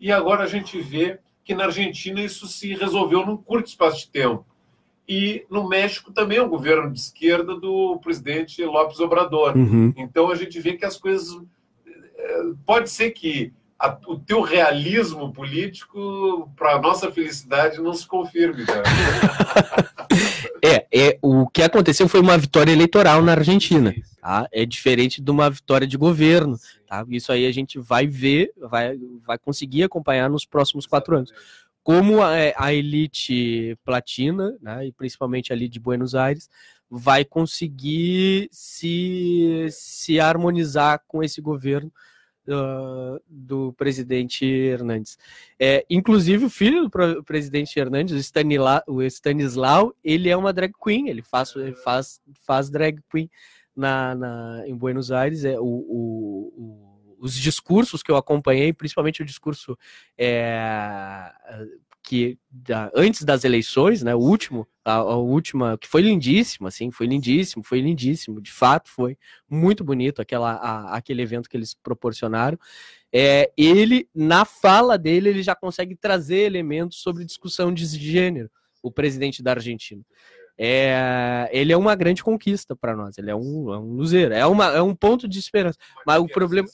e 0.00 0.10
agora 0.10 0.44
a 0.44 0.46
gente 0.46 0.80
vê 0.80 1.18
que 1.44 1.54
na 1.54 1.64
Argentina 1.64 2.22
isso 2.22 2.46
se 2.46 2.74
resolveu 2.74 3.24
num 3.26 3.36
curto 3.36 3.66
espaço 3.66 3.98
de 3.98 4.08
tempo. 4.08 4.46
E 5.06 5.44
no 5.50 5.68
México 5.68 6.12
também 6.12 6.38
é 6.38 6.42
um 6.42 6.48
governo 6.48 6.90
de 6.90 6.98
esquerda 6.98 7.56
do 7.56 7.98
presidente 7.98 8.64
López 8.64 9.00
Obrador. 9.00 9.56
Uhum. 9.56 9.92
Então 9.96 10.30
a 10.30 10.34
gente 10.34 10.58
vê 10.60 10.74
que 10.74 10.84
as 10.84 10.96
coisas 10.96 11.36
eh, 11.86 12.42
pode 12.64 12.88
ser 12.88 13.10
que 13.10 13.52
a, 13.80 13.98
o 14.06 14.18
teu 14.18 14.42
realismo 14.42 15.32
político, 15.32 16.52
para 16.54 16.78
nossa 16.78 17.10
felicidade, 17.10 17.80
não 17.80 17.94
se 17.94 18.06
confirme. 18.06 18.64
é, 20.62 20.86
é, 20.92 21.18
o 21.22 21.48
que 21.48 21.62
aconteceu 21.62 22.06
foi 22.06 22.20
uma 22.20 22.36
vitória 22.36 22.72
eleitoral 22.72 23.22
na 23.22 23.32
Argentina. 23.32 23.94
Tá? 24.20 24.46
É 24.52 24.66
diferente 24.66 25.22
de 25.22 25.30
uma 25.30 25.48
vitória 25.48 25.86
de 25.86 25.96
governo. 25.96 26.58
Tá? 26.86 27.06
Isso 27.08 27.32
aí 27.32 27.46
a 27.46 27.52
gente 27.52 27.78
vai 27.78 28.06
ver, 28.06 28.52
vai, 28.58 28.98
vai 29.26 29.38
conseguir 29.38 29.84
acompanhar 29.84 30.28
nos 30.28 30.44
próximos 30.44 30.86
quatro 30.86 31.16
anos. 31.16 31.32
Como 31.82 32.20
a, 32.20 32.32
a 32.56 32.74
elite 32.74 33.78
platina, 33.82 34.54
né, 34.60 34.88
e 34.88 34.92
principalmente 34.92 35.54
ali 35.54 35.66
de 35.66 35.80
Buenos 35.80 36.14
Aires, 36.14 36.50
vai 36.90 37.24
conseguir 37.24 38.50
se, 38.52 39.68
se 39.70 40.20
harmonizar 40.20 41.02
com 41.08 41.22
esse 41.22 41.40
governo 41.40 41.90
do, 42.50 43.22
do 43.28 43.72
presidente 43.74 44.44
Hernandes. 44.44 45.16
É, 45.58 45.84
inclusive, 45.88 46.44
o 46.44 46.50
filho 46.50 46.88
do 46.88 47.24
presidente 47.24 47.78
Hernandes, 47.78 48.14
o, 48.14 48.18
Stanila, 48.18 48.82
o 48.86 49.02
Stanislau, 49.02 49.94
ele 50.02 50.28
é 50.28 50.36
uma 50.36 50.52
drag 50.52 50.72
queen, 50.82 51.08
ele 51.08 51.22
faz, 51.22 51.54
ele 51.54 51.76
faz, 51.76 52.20
faz 52.44 52.68
drag 52.68 53.00
queen 53.08 53.30
na, 53.74 54.14
na, 54.14 54.62
em 54.66 54.74
Buenos 54.74 55.12
Aires. 55.12 55.44
É, 55.44 55.58
o, 55.58 55.64
o, 55.64 56.52
o 56.56 56.90
os 57.22 57.34
discursos 57.34 58.02
que 58.02 58.10
eu 58.10 58.16
acompanhei, 58.16 58.72
principalmente 58.72 59.20
o 59.20 59.26
discurso 59.26 59.78
é, 60.16 61.30
que 62.02 62.38
da, 62.50 62.90
antes 62.94 63.22
das 63.24 63.44
eleições, 63.44 64.02
né, 64.02 64.14
o 64.14 64.18
último, 64.18 64.66
a, 64.84 64.94
a, 64.94 65.16
última, 65.16 65.76
que 65.78 65.86
foi 65.86 66.02
lindíssimo, 66.02 66.66
assim, 66.66 66.90
foi 66.90 67.06
lindíssimo, 67.06 67.62
foi 67.62 67.80
lindíssimo, 67.80 68.40
de 68.40 68.50
fato, 68.50 68.88
foi 68.88 69.16
muito 69.48 69.84
bonito 69.84 70.20
aquela, 70.20 70.52
a, 70.52 70.96
aquele 70.96 71.22
evento 71.22 71.48
que 71.48 71.56
eles 71.56 71.74
proporcionaram. 71.74 72.58
É, 73.12 73.50
ele, 73.56 74.08
na 74.14 74.44
fala 74.44 74.96
dele, 74.96 75.28
ele 75.28 75.42
já 75.42 75.54
consegue 75.54 75.94
trazer 75.94 76.40
elementos 76.40 76.98
sobre 76.98 77.24
discussão 77.24 77.72
de 77.72 77.84
gênero, 77.84 78.50
o 78.82 78.90
presidente 78.90 79.42
da 79.42 79.52
Argentina. 79.52 80.02
É, 80.56 81.48
ele 81.52 81.72
é 81.72 81.76
uma 81.76 81.94
grande 81.94 82.22
conquista 82.22 82.76
para 82.76 82.94
nós, 82.94 83.16
ele 83.16 83.30
é 83.30 83.34
um, 83.34 83.72
é 83.72 83.78
um 83.78 83.94
luzeiro, 83.94 84.34
é, 84.34 84.46
uma, 84.46 84.66
é 84.72 84.82
um 84.82 84.94
ponto 84.94 85.26
de 85.26 85.38
esperança. 85.38 85.78
Mas, 86.06 86.18
Mas 86.18 86.22
o 86.22 86.28
problema. 86.28 86.68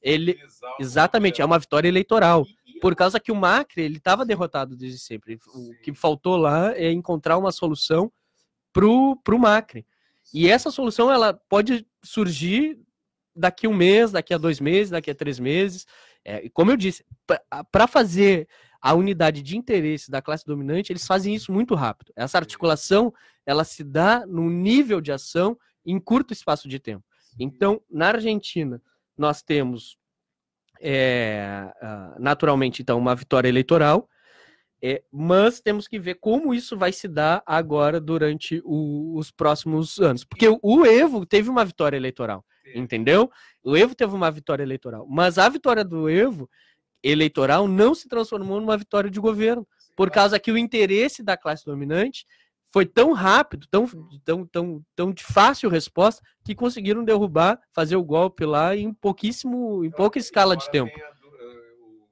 Ele, 0.00 0.38
exatamente, 0.78 1.42
é 1.42 1.44
uma 1.44 1.58
vitória 1.58 1.88
eleitoral 1.88 2.46
por 2.80 2.94
causa 2.94 3.20
que 3.20 3.32
o 3.32 3.36
Macri 3.36 3.82
ele 3.82 3.98
estava 3.98 4.24
derrotado 4.24 4.76
desde 4.76 4.98
sempre. 4.98 5.38
O 5.54 5.74
que 5.82 5.92
faltou 5.94 6.36
lá 6.36 6.76
é 6.76 6.90
encontrar 6.90 7.38
uma 7.38 7.52
solução 7.52 8.10
pro 8.72 9.16
pro 9.24 9.38
Macri. 9.38 9.86
E 10.34 10.48
essa 10.48 10.70
solução 10.70 11.10
ela 11.10 11.32
pode 11.32 11.86
surgir 12.02 12.78
daqui 13.34 13.68
um 13.68 13.74
mês, 13.74 14.12
daqui 14.12 14.34
a 14.34 14.38
dois 14.38 14.60
meses, 14.60 14.90
daqui 14.90 15.10
a 15.10 15.14
três 15.14 15.38
meses. 15.38 15.86
É, 16.24 16.44
e 16.44 16.50
como 16.50 16.70
eu 16.70 16.76
disse, 16.76 17.04
para 17.70 17.86
fazer 17.86 18.48
a 18.80 18.94
unidade 18.94 19.42
de 19.42 19.56
interesse 19.56 20.10
da 20.10 20.22
classe 20.22 20.44
dominante, 20.44 20.92
eles 20.92 21.06
fazem 21.06 21.34
isso 21.34 21.52
muito 21.52 21.74
rápido. 21.74 22.12
Essa 22.16 22.38
articulação, 22.38 23.12
ela 23.44 23.64
se 23.64 23.84
dá 23.84 24.26
num 24.26 24.50
nível 24.50 25.00
de 25.00 25.12
ação 25.12 25.56
em 25.84 25.98
curto 26.00 26.32
espaço 26.32 26.68
de 26.68 26.78
tempo. 26.78 27.04
Então, 27.38 27.80
na 27.90 28.08
Argentina, 28.08 28.82
nós 29.16 29.42
temos 29.42 29.96
é, 30.80 31.70
naturalmente, 32.18 32.82
então, 32.82 32.98
uma 32.98 33.14
vitória 33.14 33.48
eleitoral, 33.48 34.08
é, 34.82 35.02
mas 35.10 35.60
temos 35.60 35.88
que 35.88 35.98
ver 35.98 36.16
como 36.16 36.52
isso 36.52 36.76
vai 36.76 36.92
se 36.92 37.08
dar 37.08 37.42
agora 37.46 38.00
durante 38.00 38.60
o, 38.64 39.16
os 39.16 39.30
próximos 39.30 39.98
anos. 39.98 40.24
Porque 40.24 40.48
o, 40.48 40.58
o 40.62 40.86
Evo 40.86 41.24
teve 41.24 41.48
uma 41.48 41.64
vitória 41.64 41.96
eleitoral, 41.96 42.44
entendeu? 42.74 43.30
O 43.64 43.76
Evo 43.76 43.94
teve 43.94 44.14
uma 44.14 44.30
vitória 44.30 44.62
eleitoral, 44.62 45.06
mas 45.08 45.38
a 45.38 45.48
vitória 45.48 45.84
do 45.84 46.08
Evo 46.08 46.48
eleitoral 47.02 47.66
não 47.68 47.94
se 47.94 48.08
transformou 48.08 48.60
numa 48.60 48.76
vitória 48.76 49.10
de 49.10 49.20
governo, 49.20 49.66
por 49.94 50.10
causa 50.10 50.38
que 50.38 50.52
o 50.52 50.58
interesse 50.58 51.22
da 51.22 51.36
classe 51.36 51.64
dominante 51.64 52.26
foi 52.76 52.84
tão 52.84 53.14
rápido, 53.14 53.66
tão, 53.70 53.86
tão, 54.22 54.44
tão, 54.44 54.84
tão 54.94 55.10
de 55.10 55.24
fácil 55.24 55.70
resposta, 55.70 56.22
que 56.44 56.54
conseguiram 56.54 57.02
derrubar, 57.02 57.58
fazer 57.72 57.96
o 57.96 58.04
golpe 58.04 58.44
lá 58.44 58.76
em 58.76 58.92
pouquíssimo, 58.92 59.82
em 59.82 59.90
pouca 59.90 60.18
escala 60.18 60.54
de 60.54 60.70
tempo. 60.70 60.92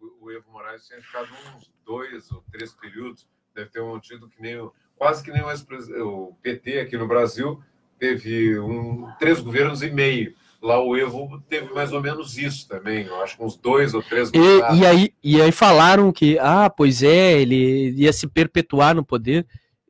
O, 0.00 0.24
o 0.24 0.32
Evo 0.32 0.50
Moraes 0.50 0.86
tinha 0.86 1.02
ficado 1.02 1.28
uns 1.54 1.70
dois 1.84 2.32
ou 2.32 2.42
três 2.50 2.72
períodos, 2.72 3.28
deve 3.54 3.68
ter 3.68 3.82
um 3.82 4.00
tido 4.00 4.26
que 4.26 4.40
nem 4.40 4.70
quase 4.96 5.22
que 5.22 5.30
nem 5.30 5.42
o, 5.42 5.48
o 5.48 6.34
PT 6.40 6.80
aqui 6.80 6.96
no 6.96 7.06
Brasil 7.06 7.62
teve 7.98 8.58
um, 8.58 9.06
três 9.18 9.40
governos 9.40 9.82
e 9.82 9.90
meio. 9.90 10.34
Lá 10.62 10.82
o 10.82 10.96
Evo 10.96 11.42
teve 11.46 11.74
mais 11.74 11.92
ou 11.92 12.00
menos 12.00 12.38
isso 12.38 12.66
também, 12.66 13.04
eu 13.04 13.22
acho 13.22 13.36
que 13.36 13.42
uns 13.42 13.54
dois 13.54 13.92
ou 13.92 14.02
três 14.02 14.30
e, 14.32 14.38
e, 14.78 14.86
aí 14.86 15.14
E 15.22 15.42
aí 15.42 15.52
falaram 15.52 16.10
que, 16.10 16.38
ah, 16.38 16.70
pois 16.70 17.02
é, 17.02 17.38
ele 17.38 17.90
ia 17.90 18.14
se 18.14 18.26
perpetuar 18.26 18.94
no 18.94 19.04
poder. 19.04 19.46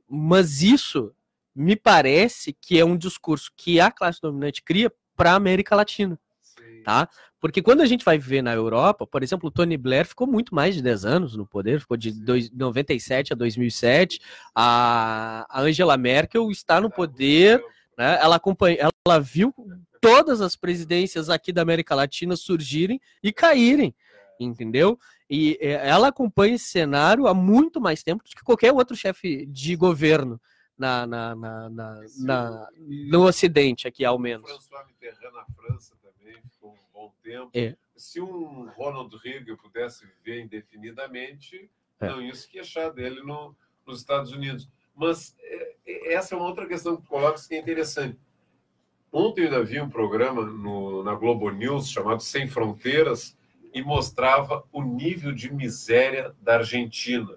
Mas 0.09 0.63
isso 0.63 1.13
me 1.55 1.77
parece 1.77 2.53
que 2.53 2.79
é 2.79 2.85
um 2.85 2.97
discurso 2.97 3.51
que 3.57 3.79
a 3.81 3.91
classe 3.91 4.21
dominante 4.21 4.63
cria 4.63 4.93
para 5.17 5.33
a 5.33 5.37
América 5.37 5.77
Latina. 5.77 6.19
Sim. 6.41 6.83
Tá? 6.83 7.09
Porque 7.41 7.63
quando 7.63 7.83
a 7.83 7.87
gente 7.87 8.05
vai 8.05 8.19
ver 8.19 8.43
na 8.43 8.55
Europa, 8.55 9.07
por 9.07 9.23
exemplo, 9.23 9.49
o 9.49 9.53
Tony 9.53 9.77
Blair 9.77 10.07
ficou 10.07 10.27
muito 10.27 10.55
mais 10.55 10.75
de 10.75 10.83
10 10.83 11.05
anos 11.05 11.37
no 11.37 11.47
poder, 11.47 11.81
ficou 11.81 11.97
de 11.97 12.11
dois, 12.11 12.51
97 12.51 13.33
a 13.33 13.37
2007. 13.37 14.19
A, 14.55 15.47
a 15.49 15.61
Angela 15.61 15.97
Merkel 15.97 16.51
está 16.51 16.81
no 16.81 16.91
poder, 16.91 17.63
né? 17.99 18.19
ela, 18.21 18.37
acompanha, 18.37 18.91
ela 19.07 19.21
viu 19.21 19.55
todas 20.01 20.41
as 20.41 20.57
presidências 20.57 21.31
aqui 21.31 21.53
da 21.53 21.63
América 21.63 21.95
Latina 21.95 22.37
surgirem 22.37 23.01
e 23.23 23.33
caírem, 23.33 23.95
entendeu? 24.39 24.99
E 25.29 25.59
é, 25.61 25.89
ela 25.89 26.09
acompanha 26.09 26.55
esse 26.55 26.67
cenário 26.67 27.27
há 27.27 27.35
muito 27.35 27.81
mais 27.81 28.03
tempo 28.03 28.25
do 28.25 28.31
que 28.31 28.43
qualquer 28.43 28.73
outro 28.73 28.97
chefe 28.97 29.47
de 29.47 29.77
governo 29.77 30.41
na, 30.77 31.07
na, 31.07 31.35
na, 31.35 31.71
na, 31.71 32.01
na 32.19 32.69
no 32.79 33.27
Ocidente, 33.27 33.87
aqui 33.87 34.05
ao 34.05 34.19
menos. 34.19 34.51
François 34.51 34.87
Mitterrand 34.87 35.33
na 35.33 35.45
França 35.55 35.95
também 36.03 36.35
ficou 36.43 36.73
um 36.73 36.93
bom 36.93 37.13
tempo. 37.23 37.51
É. 37.55 37.77
Se 37.97 38.21
um 38.21 38.69
Ronald 38.71 39.17
Reagan 39.23 39.57
pudesse 39.57 40.05
viver 40.07 40.43
indefinidamente, 40.43 41.71
é. 42.01 42.09
não 42.09 42.21
isso 42.21 42.49
que 42.49 42.59
achar 42.59 42.91
dele 42.91 43.23
no, 43.23 43.55
nos 43.87 44.01
Estados 44.01 44.33
Unidos. 44.33 44.69
Mas 44.95 45.35
é, 45.41 45.77
é, 45.87 46.15
essa 46.15 46.35
é 46.35 46.39
uma 46.39 46.49
outra 46.49 46.67
questão 46.67 46.97
que 46.97 47.07
coloca 47.07 47.41
que 47.47 47.55
é 47.55 47.59
interessante. 47.59 48.19
Ontem 49.13 49.43
eu 49.43 49.45
ainda 49.45 49.65
vi 49.65 49.81
um 49.81 49.89
programa 49.89 50.45
no, 50.45 51.05
na 51.05 51.15
Globo 51.15 51.49
News 51.51 51.89
chamado 51.89 52.21
Sem 52.21 52.49
Fronteiras, 52.49 53.37
e 53.75 53.83
mostrava 53.83 54.63
o 54.73 54.81
nível 54.83 55.33
de 55.33 55.53
miséria 55.53 56.33
da 56.41 56.55
Argentina 56.59 57.37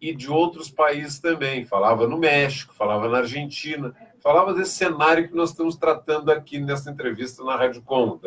e 0.00 0.12
de 0.12 0.28
outros 0.28 0.68
países 0.68 1.20
também. 1.20 1.64
Falava 1.64 2.08
no 2.08 2.18
México, 2.18 2.74
falava 2.74 3.08
na 3.08 3.18
Argentina, 3.18 3.94
falava 4.20 4.52
desse 4.52 4.72
cenário 4.72 5.28
que 5.28 5.34
nós 5.36 5.50
estamos 5.50 5.76
tratando 5.76 6.32
aqui 6.32 6.58
nessa 6.58 6.90
entrevista 6.90 7.44
na 7.44 7.54
Rádio 7.54 7.82
Com. 7.82 8.18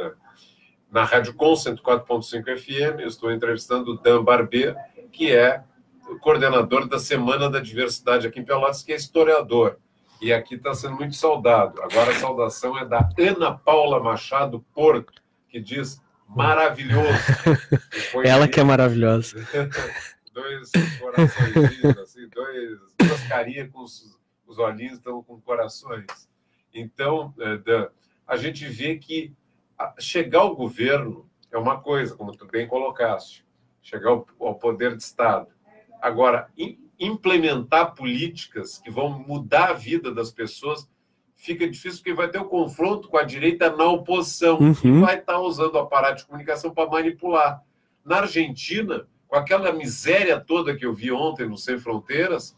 Na 0.89 1.03
Rádio 1.03 1.33
Com 1.33 1.51
104.5 1.51 2.57
FM, 2.57 3.01
eu 3.01 3.07
estou 3.07 3.29
entrevistando 3.29 3.91
o 3.91 3.97
Dan 3.97 4.23
Barber, 4.23 4.77
que 5.11 5.36
é 5.36 5.61
o 6.09 6.17
coordenador 6.17 6.88
da 6.88 6.97
Semana 6.97 7.49
da 7.49 7.59
Diversidade 7.59 8.25
aqui 8.25 8.39
em 8.39 8.45
Pelotas, 8.45 8.81
que 8.81 8.93
é 8.93 8.95
historiador. 8.95 9.77
E 10.21 10.31
aqui 10.31 10.55
está 10.55 10.73
sendo 10.73 10.95
muito 10.95 11.15
saudado. 11.15 11.81
Agora 11.81 12.11
a 12.11 12.15
saudação 12.15 12.77
é 12.77 12.86
da 12.86 13.09
Ana 13.19 13.51
Paula 13.51 13.99
Machado 13.99 14.65
Porto, 14.73 15.21
que 15.49 15.59
diz 15.59 16.01
maravilhoso. 16.28 17.09
Ela 18.23 18.47
que 18.47 18.59
é 18.59 18.63
maravilhosa. 18.63 19.36
dois 20.34 20.69
corações, 20.99 21.86
assim, 21.97 22.28
dois, 22.28 22.80
duas 22.99 23.28
carinhas 23.28 23.71
com 23.71 23.80
os, 23.82 24.19
os 24.45 24.59
olhinhos 24.59 24.97
estão 24.97 25.23
com 25.23 25.39
corações. 25.39 26.05
Então, 26.73 27.34
é, 27.39 27.89
a 28.28 28.36
gente 28.36 28.65
vê 28.65 28.97
que 28.97 29.34
chegar 29.97 30.39
ao 30.39 30.55
governo 30.55 31.30
é 31.51 31.57
uma 31.57 31.80
coisa, 31.80 32.15
como 32.15 32.36
tu 32.36 32.45
bem 32.45 32.67
colocaste, 32.67 33.45
chegar 33.82 34.09
ao, 34.09 34.28
ao 34.39 34.55
poder 34.55 34.95
de 34.95 35.03
Estado. 35.03 35.47
Agora, 36.01 36.49
implementar 36.99 37.95
políticas 37.95 38.78
que 38.78 38.91
vão 38.91 39.09
mudar 39.09 39.69
a 39.69 39.73
vida 39.73 40.13
das 40.13 40.32
pessoas 40.32 40.89
fica 41.45 41.69
difícil 41.69 41.99
porque 41.99 42.13
vai 42.13 42.27
ter 42.27 42.39
o 42.39 42.41
um 42.41 42.47
confronto 42.47 43.07
com 43.07 43.17
a 43.17 43.23
direita 43.23 43.69
na 43.69 43.85
oposição 43.85 44.57
uhum. 44.59 44.75
e 44.83 44.99
vai 44.99 45.19
estar 45.19 45.33
tá 45.33 45.39
usando 45.39 45.75
o 45.75 45.79
aparato 45.79 46.21
de 46.21 46.25
comunicação 46.25 46.71
para 46.71 46.89
manipular. 46.89 47.61
Na 48.03 48.17
Argentina, 48.17 49.05
com 49.27 49.35
aquela 49.35 49.71
miséria 49.71 50.39
toda 50.39 50.75
que 50.75 50.85
eu 50.85 50.93
vi 50.93 51.11
ontem 51.11 51.47
no 51.47 51.57
Sem 51.57 51.77
Fronteiras, 51.77 52.57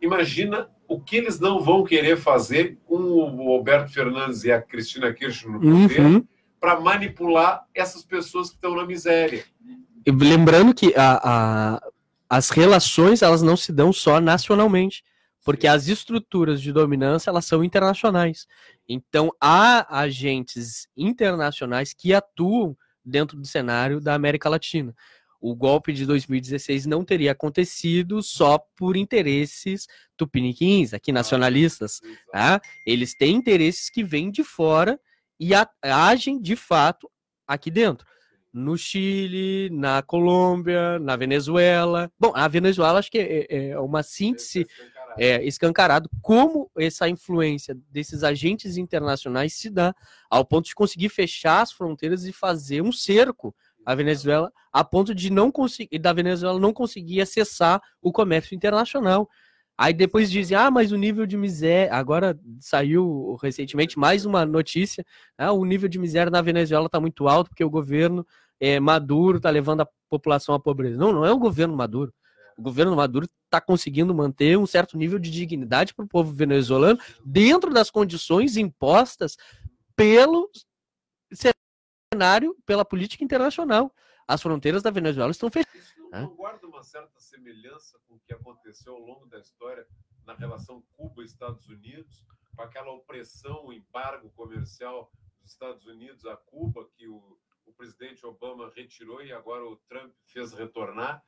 imagina 0.00 0.68
o 0.86 1.00
que 1.00 1.16
eles 1.16 1.40
não 1.40 1.60
vão 1.60 1.84
querer 1.84 2.16
fazer 2.16 2.78
com 2.86 2.96
o 2.96 3.52
Alberto 3.52 3.92
Fernandes 3.92 4.44
e 4.44 4.52
a 4.52 4.60
Cristina 4.60 5.12
Kirchner 5.12 5.58
no 5.58 5.60
poder 5.60 6.00
uhum. 6.00 6.24
para 6.60 6.78
manipular 6.80 7.64
essas 7.74 8.02
pessoas 8.02 8.50
que 8.50 8.56
estão 8.56 8.74
na 8.74 8.84
miséria. 8.84 9.44
Lembrando 10.06 10.74
que 10.74 10.92
a, 10.96 11.20
a, 11.22 11.82
as 12.28 12.50
relações 12.50 13.22
elas 13.22 13.42
não 13.42 13.56
se 13.56 13.72
dão 13.72 13.92
só 13.92 14.20
nacionalmente 14.20 15.02
porque 15.44 15.66
as 15.66 15.86
estruturas 15.86 16.60
de 16.60 16.72
dominância 16.72 17.30
elas 17.30 17.44
são 17.44 17.62
internacionais. 17.62 18.46
Então 18.88 19.30
há 19.38 20.00
agentes 20.00 20.88
internacionais 20.96 21.92
que 21.92 22.14
atuam 22.14 22.76
dentro 23.04 23.36
do 23.36 23.46
cenário 23.46 24.00
da 24.00 24.14
América 24.14 24.48
Latina. 24.48 24.94
O 25.38 25.54
golpe 25.54 25.92
de 25.92 26.06
2016 26.06 26.86
não 26.86 27.04
teria 27.04 27.32
acontecido 27.32 28.22
só 28.22 28.58
por 28.74 28.96
interesses 28.96 29.86
tupiniquins, 30.16 30.94
aqui 30.94 31.12
nacionalistas. 31.12 32.00
Tá? 32.32 32.62
Eles 32.86 33.14
têm 33.14 33.36
interesses 33.36 33.90
que 33.90 34.02
vêm 34.02 34.30
de 34.30 34.42
fora 34.42 34.98
e 35.38 35.50
agem 35.82 36.40
de 36.40 36.56
fato 36.56 37.10
aqui 37.46 37.70
dentro 37.70 38.06
no 38.54 38.78
Chile, 38.78 39.68
na 39.70 40.00
Colômbia, 40.00 40.96
na 41.00 41.16
Venezuela. 41.16 42.08
Bom, 42.16 42.32
a 42.36 42.46
Venezuela 42.46 43.00
acho 43.00 43.10
que 43.10 43.18
é, 43.18 43.70
é 43.70 43.80
uma 43.80 44.04
síntese 44.04 44.64
é, 45.18 45.44
escancarado 45.44 46.10
como 46.20 46.70
essa 46.76 47.08
influência 47.08 47.76
desses 47.90 48.22
agentes 48.22 48.76
internacionais 48.76 49.54
se 49.54 49.70
dá 49.70 49.94
ao 50.28 50.44
ponto 50.44 50.66
de 50.66 50.74
conseguir 50.74 51.08
fechar 51.08 51.62
as 51.62 51.72
fronteiras 51.72 52.24
e 52.24 52.32
fazer 52.32 52.82
um 52.82 52.92
cerco 52.92 53.54
à 53.84 53.94
Venezuela, 53.94 54.50
a 54.72 54.82
ponto 54.82 55.14
de 55.14 55.30
não 55.30 55.50
conseguir 55.50 55.98
da 55.98 56.12
Venezuela 56.12 56.58
não 56.58 56.72
conseguir 56.72 57.20
acessar 57.20 57.80
o 58.00 58.10
comércio 58.10 58.54
internacional. 58.54 59.28
Aí 59.76 59.92
depois 59.92 60.30
dizem, 60.30 60.56
ah, 60.56 60.70
mas 60.70 60.92
o 60.92 60.96
nível 60.96 61.26
de 61.26 61.36
miséria. 61.36 61.92
Agora 61.92 62.38
saiu 62.60 63.36
recentemente 63.42 63.98
mais 63.98 64.24
uma 64.24 64.46
notícia: 64.46 65.04
ah, 65.36 65.52
o 65.52 65.64
nível 65.64 65.88
de 65.88 65.98
miséria 65.98 66.30
na 66.30 66.40
Venezuela 66.40 66.86
está 66.86 67.00
muito 67.00 67.26
alto 67.28 67.48
porque 67.48 67.64
o 67.64 67.70
governo 67.70 68.24
é, 68.60 68.78
Maduro 68.78 69.38
está 69.38 69.50
levando 69.50 69.80
a 69.80 69.88
população 70.08 70.54
à 70.54 70.60
pobreza. 70.60 70.96
Não, 70.96 71.12
não 71.12 71.24
é 71.24 71.32
o 71.32 71.38
governo 71.38 71.76
Maduro 71.76 72.12
o 72.56 72.62
governo 72.62 72.96
Maduro 72.96 73.28
está 73.44 73.60
conseguindo 73.60 74.14
manter 74.14 74.58
um 74.58 74.66
certo 74.66 74.96
nível 74.96 75.18
de 75.18 75.30
dignidade 75.30 75.94
para 75.94 76.04
o 76.04 76.08
povo 76.08 76.32
venezuelano 76.32 76.98
dentro 77.24 77.72
das 77.72 77.90
condições 77.90 78.56
impostas 78.56 79.36
pelo 79.96 80.50
cenário, 82.12 82.56
pela 82.64 82.84
política 82.84 83.24
internacional. 83.24 83.92
As 84.26 84.40
fronteiras 84.40 84.82
da 84.82 84.90
Venezuela 84.90 85.30
estão 85.30 85.50
fechadas. 85.50 85.74
Isso 85.82 86.00
não, 86.10 86.22
não 86.22 86.34
guarda 86.34 86.66
uma 86.66 86.82
certa 86.82 87.20
semelhança 87.20 87.98
com 88.08 88.14
o 88.14 88.20
que 88.20 88.32
aconteceu 88.32 88.94
ao 88.94 89.00
longo 89.00 89.26
da 89.26 89.38
história 89.38 89.86
na 90.24 90.34
relação 90.34 90.82
Cuba-Estados 90.96 91.68
Unidos, 91.68 92.24
com 92.56 92.62
aquela 92.62 92.90
opressão, 92.92 93.66
o 93.66 93.72
embargo 93.72 94.30
comercial 94.30 95.12
dos 95.40 95.50
Estados 95.50 95.84
Unidos 95.86 96.24
a 96.24 96.36
Cuba, 96.36 96.88
que 96.96 97.06
o, 97.06 97.38
o 97.66 97.72
presidente 97.72 98.24
Obama 98.24 98.72
retirou 98.74 99.22
e 99.22 99.32
agora 99.32 99.64
o 99.64 99.76
Trump 99.88 100.14
fez 100.24 100.52
retornar 100.52 101.22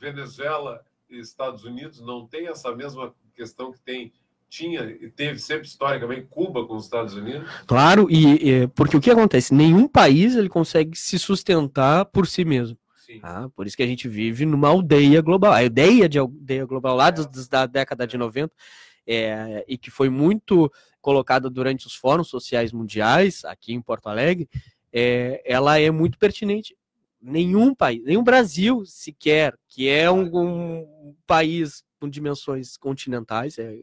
Venezuela 0.00 0.80
e 1.10 1.18
Estados 1.18 1.64
Unidos 1.64 2.00
não 2.00 2.26
tem 2.26 2.48
essa 2.48 2.74
mesma 2.74 3.14
questão 3.34 3.72
que 3.72 3.80
tem 3.80 4.12
tinha 4.48 4.82
e 4.84 5.10
teve 5.10 5.38
sempre 5.38 5.66
historicamente 5.68 6.26
Cuba 6.30 6.66
com 6.66 6.74
os 6.76 6.84
Estados 6.84 7.12
Unidos. 7.14 7.46
Claro, 7.66 8.06
e, 8.10 8.48
e 8.62 8.68
porque 8.68 8.96
o 8.96 9.00
que 9.00 9.10
acontece? 9.10 9.52
Nenhum 9.54 9.86
país 9.86 10.34
ele 10.34 10.48
consegue 10.48 10.96
se 10.98 11.18
sustentar 11.18 12.06
por 12.06 12.26
si 12.26 12.44
mesmo. 12.46 12.78
Tá? 13.20 13.48
Por 13.54 13.66
isso 13.66 13.76
que 13.76 13.82
a 13.82 13.86
gente 13.86 14.08
vive 14.08 14.46
numa 14.46 14.68
aldeia 14.68 15.20
global. 15.20 15.52
A 15.52 15.62
ideia 15.64 16.08
de 16.08 16.18
aldeia 16.18 16.64
global 16.64 16.96
lá 16.96 17.10
dos- 17.10 17.26
dos- 17.26 17.48
da 17.48 17.66
década 17.66 18.06
de 18.06 18.16
90 18.16 18.52
é, 19.06 19.64
e 19.68 19.76
que 19.78 19.90
foi 19.90 20.08
muito 20.08 20.70
colocada 21.00 21.48
durante 21.50 21.86
os 21.86 21.94
fóruns 21.94 22.28
sociais 22.28 22.72
mundiais 22.72 23.44
aqui 23.44 23.72
em 23.72 23.80
Porto 23.80 24.08
Alegre, 24.08 24.48
é, 24.92 25.42
ela 25.44 25.78
é 25.78 25.90
muito 25.90 26.18
pertinente. 26.18 26.74
Nenhum 27.20 27.74
país, 27.74 28.02
nem 28.04 28.16
o 28.16 28.22
Brasil 28.22 28.84
sequer, 28.84 29.56
que 29.68 29.88
é 29.88 30.10
um, 30.10 30.30
um 30.34 31.14
país 31.26 31.82
com 32.00 32.08
dimensões 32.08 32.76
continentais, 32.76 33.58
é 33.58 33.76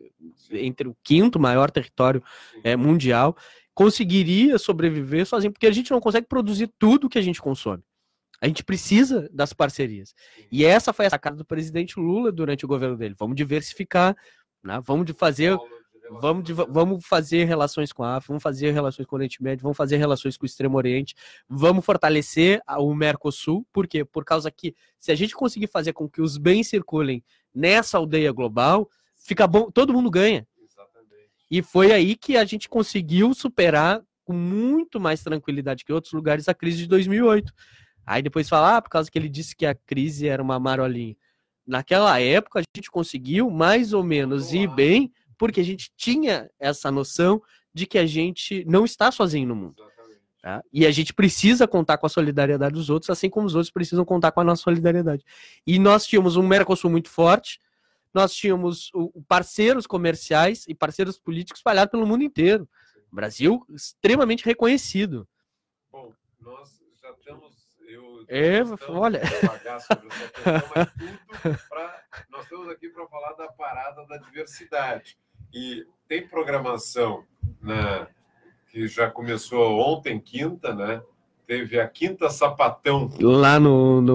entre 0.52 0.88
o 0.88 0.96
quinto 1.04 1.40
maior 1.40 1.70
território 1.70 2.24
é, 2.64 2.76
mundial, 2.76 3.36
conseguiria 3.74 4.58
sobreviver 4.58 5.26
sozinho, 5.26 5.52
porque 5.52 5.68
a 5.68 5.72
gente 5.72 5.92
não 5.92 6.00
consegue 6.00 6.28
produzir 6.28 6.72
tudo 6.80 7.10
que 7.10 7.20
a 7.20 7.22
gente 7.22 7.42
consome. 7.42 7.84
A 8.42 8.48
gente 8.48 8.64
precisa 8.64 9.30
das 9.34 9.54
parcerias. 9.54 10.14
E 10.52 10.64
essa 10.66 10.94
foi 10.94 11.06
a 11.06 11.10
sacada 11.10 11.36
do 11.36 11.46
presidente 11.46 12.00
Lula 12.00 12.32
durante 12.32 12.66
o 12.66 12.68
governo 12.68 12.98
dele. 12.98 13.16
Vamos 13.18 13.36
diversificar, 13.36 14.16
né? 14.64 14.80
vamos 14.84 15.10
fazer 15.18 15.58
Vamos, 16.12 16.44
de- 16.44 16.54
vamos 16.54 17.06
fazer 17.06 17.46
relações 17.46 17.92
com 17.92 18.04
a 18.04 18.16
África, 18.16 18.32
vamos 18.32 18.44
fazer 18.44 18.72
relações 18.72 19.06
com 19.06 19.16
o 19.16 19.18
Oriente 19.18 19.42
Médio, 19.42 19.64
vamos 19.64 19.78
fazer 19.78 19.98
relações 19.98 20.38
com 20.38 20.44
o 20.44 20.46
Extremo 20.46 20.78
Oriente, 20.78 21.16
vamos 21.50 21.84
fortalecer 21.86 22.62
o 22.78 22.94
Mercosul, 22.94 23.66
por 23.74 23.88
quê? 23.88 24.06
Por 24.06 24.24
causa 24.24 24.52
que 24.52 24.76
se 24.98 25.12
a 25.12 25.16
gente 25.16 25.36
conseguir 25.36 25.68
fazer 25.68 25.94
com 25.94 26.08
que 26.10 26.22
os 26.22 26.38
bens 26.38 26.68
circulem 26.68 27.24
nessa 27.54 27.98
aldeia 27.98 28.32
global, 28.32 28.90
fica 29.16 29.48
bom, 29.48 29.72
todo 29.72 29.94
mundo 29.94 30.10
ganha. 30.12 30.48
Exatamente. 30.62 31.30
E 31.50 31.62
foi 31.62 31.92
aí 31.92 32.16
que 32.16 32.38
a 32.38 32.46
gente 32.46 32.70
conseguiu 32.70 33.34
superar 33.34 34.02
com 34.24 34.34
muito 34.34 35.00
mais 35.00 35.24
tranquilidade 35.24 35.86
que 35.86 35.94
outros 35.94 36.14
lugares 36.14 36.50
a 36.50 36.54
crise 36.54 36.78
de 36.78 36.88
2008. 36.88 37.54
Aí 38.06 38.22
depois 38.22 38.48
falar, 38.50 38.78
ah, 38.78 38.82
por 38.82 38.90
causa 38.90 39.10
que 39.10 39.18
ele 39.18 39.30
disse 39.30 39.56
que 39.56 39.66
a 39.66 39.74
crise 39.74 40.28
era 40.28 40.42
uma 40.42 40.60
marolinha. 40.60 41.16
Naquela 41.66 42.20
época 42.20 42.60
a 42.60 42.64
gente 42.76 42.92
conseguiu 42.92 43.50
mais 43.50 43.94
ou 43.94 44.04
menos 44.04 44.54
ir 44.54 44.68
bem, 44.68 45.12
porque 45.38 45.60
a 45.62 45.64
gente 45.64 45.92
tinha 45.96 46.50
essa 46.60 46.92
noção 46.92 47.42
de 47.74 47.86
que 47.86 47.98
a 47.98 48.06
gente 48.06 48.64
não 48.66 48.86
está 48.86 49.12
sozinho 49.12 49.48
no 49.50 49.56
mundo. 49.56 49.84
Tá? 50.42 50.64
E 50.72 50.86
a 50.86 50.92
gente 50.92 51.12
precisa 51.14 51.68
contar 51.68 51.98
com 51.98 52.06
a 52.06 52.10
solidariedade 52.10 52.74
dos 52.76 52.90
outros, 52.90 53.10
assim 53.10 53.30
como 53.30 53.48
os 53.48 53.56
outros 53.56 53.72
precisam 53.72 54.06
contar 54.06 54.32
com 54.32 54.42
a 54.42 54.44
nossa 54.44 54.62
solidariedade. 54.62 55.26
E 55.66 55.80
nós 55.80 56.06
tínhamos 56.06 56.36
um 56.38 56.46
Mercosul 56.48 56.90
muito 56.92 57.10
forte, 57.10 57.60
nós 58.14 58.34
tínhamos 58.34 58.92
parceiros 59.28 59.88
comerciais 59.88 60.64
e 60.68 60.76
parceiros 60.76 61.18
políticos 61.18 61.60
espalhados 61.60 61.92
pelo 61.92 62.06
mundo 62.06 62.24
inteiro. 62.24 62.70
O 63.12 63.16
Brasil 63.16 63.66
extremamente 63.72 64.46
reconhecido. 64.46 65.28
Bom, 65.92 66.14
nós 66.40 66.80
já 67.02 67.10
estamos. 67.12 67.56
Eu, 67.88 68.26
É, 68.28 68.62
olha. 68.88 69.20
questão, 69.20 69.98
tudo 69.98 71.58
pra- 71.70 72.04
nós 72.30 72.44
estamos 72.44 72.70
aqui 72.70 72.90
para 72.90 73.08
falar 73.08 73.34
da 73.34 73.48
parada 73.50 74.06
da 74.06 74.18
diversidade. 74.18 75.18
E 75.56 75.88
tem 76.08 76.28
programação 76.28 77.24
né, 77.62 78.08
que 78.70 78.88
já 78.88 79.10
começou 79.10 79.80
ontem, 79.80 80.20
quinta, 80.20 80.76
né? 80.76 81.02
Teve 81.48 81.80
a 81.80 81.88
Quinta 81.88 82.30
Sapatão, 82.30 83.10
Lá 83.22 83.58
no. 83.60 84.02
no... 84.02 84.14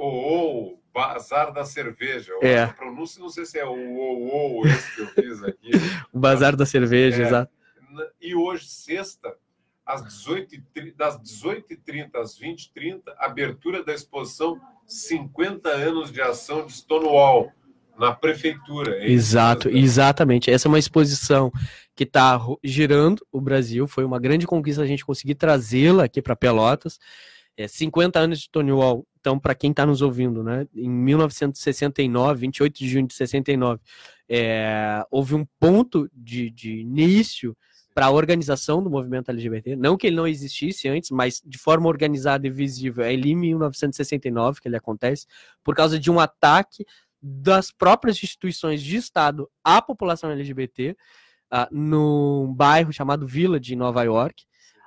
ou 0.00 0.80
Bazar 0.92 1.52
da 1.52 1.64
Cerveja. 1.64 2.32
É. 2.42 2.62
A 2.64 2.68
pronúncia, 2.72 3.20
não 3.22 3.28
sei 3.28 3.44
se 3.44 3.58
é 3.58 3.64
o 3.64 3.70
ou 3.96 4.22
ou 4.56 4.66
esse 4.66 4.96
que 4.96 5.00
eu 5.02 5.06
fiz 5.08 5.42
aqui. 5.44 5.70
O 6.12 6.18
Bazar 6.18 6.56
da 6.56 6.66
Cerveja, 6.66 7.22
É. 7.22 7.26
exato. 7.26 7.52
E 8.20 8.34
hoje, 8.34 8.66
sexta, 8.66 9.36
às 9.86 10.02
18h30, 10.02 10.96
das 10.96 11.16
18h30 11.20 12.10
às 12.16 12.38
20h30, 12.40 13.02
abertura 13.18 13.84
da 13.84 13.92
exposição 13.94 14.60
50 14.86 15.68
anos 15.68 16.10
de 16.10 16.20
ação 16.20 16.66
de 16.66 16.72
Stonewall, 16.72 17.52
na 18.00 18.12
prefeitura. 18.12 18.96
é 18.96 19.04
isso 19.04 19.12
Exato, 19.12 19.68
mesmo? 19.68 19.84
exatamente. 19.84 20.50
Essa 20.50 20.66
é 20.66 20.70
uma 20.70 20.78
exposição 20.78 21.52
que 21.94 22.04
está 22.04 22.40
girando 22.64 23.24
o 23.30 23.40
Brasil. 23.40 23.86
Foi 23.86 24.04
uma 24.04 24.18
grande 24.18 24.46
conquista 24.46 24.82
a 24.82 24.86
gente 24.86 25.04
conseguir 25.04 25.34
trazê-la 25.34 26.04
aqui 26.04 26.22
para 26.22 26.34
Pelotas. 26.34 26.98
É, 27.56 27.68
50 27.68 28.18
anos 28.18 28.38
de 28.38 28.44
Stonewall. 28.44 29.06
Então, 29.20 29.38
para 29.38 29.54
quem 29.54 29.70
está 29.70 29.84
nos 29.84 30.00
ouvindo, 30.00 30.42
né, 30.42 30.66
em 30.74 30.88
1969, 30.88 32.40
28 32.40 32.78
de 32.78 32.88
junho 32.88 33.06
de 33.06 33.12
69, 33.12 33.78
é, 34.26 35.04
houve 35.10 35.34
um 35.34 35.46
ponto 35.58 36.08
de, 36.14 36.48
de 36.48 36.80
início 36.80 37.54
para 37.94 38.06
a 38.06 38.10
organização 38.10 38.82
do 38.82 38.88
movimento 38.88 39.30
LGBT. 39.30 39.76
Não 39.76 39.96
que 39.96 40.06
ele 40.06 40.16
não 40.16 40.26
existisse 40.26 40.88
antes, 40.88 41.10
mas 41.10 41.42
de 41.44 41.58
forma 41.58 41.86
organizada 41.88 42.46
e 42.46 42.50
visível. 42.50 43.04
É 43.04 43.10
ali 43.10 43.32
em 43.32 43.36
1969 43.36 44.60
que 44.60 44.68
ele 44.68 44.76
acontece, 44.76 45.26
por 45.62 45.74
causa 45.74 45.98
de 45.98 46.10
um 46.10 46.18
ataque 46.18 46.86
das 47.22 47.70
próprias 47.70 48.22
instituições 48.22 48.82
de 48.82 48.96
Estado 48.96 49.50
à 49.62 49.82
população 49.82 50.30
LGBT, 50.30 50.96
ah, 51.50 51.68
num 51.70 52.52
bairro 52.54 52.92
chamado 52.92 53.26
Village, 53.26 53.74
em 53.74 53.76
Nova 53.76 54.02
York. 54.02 54.44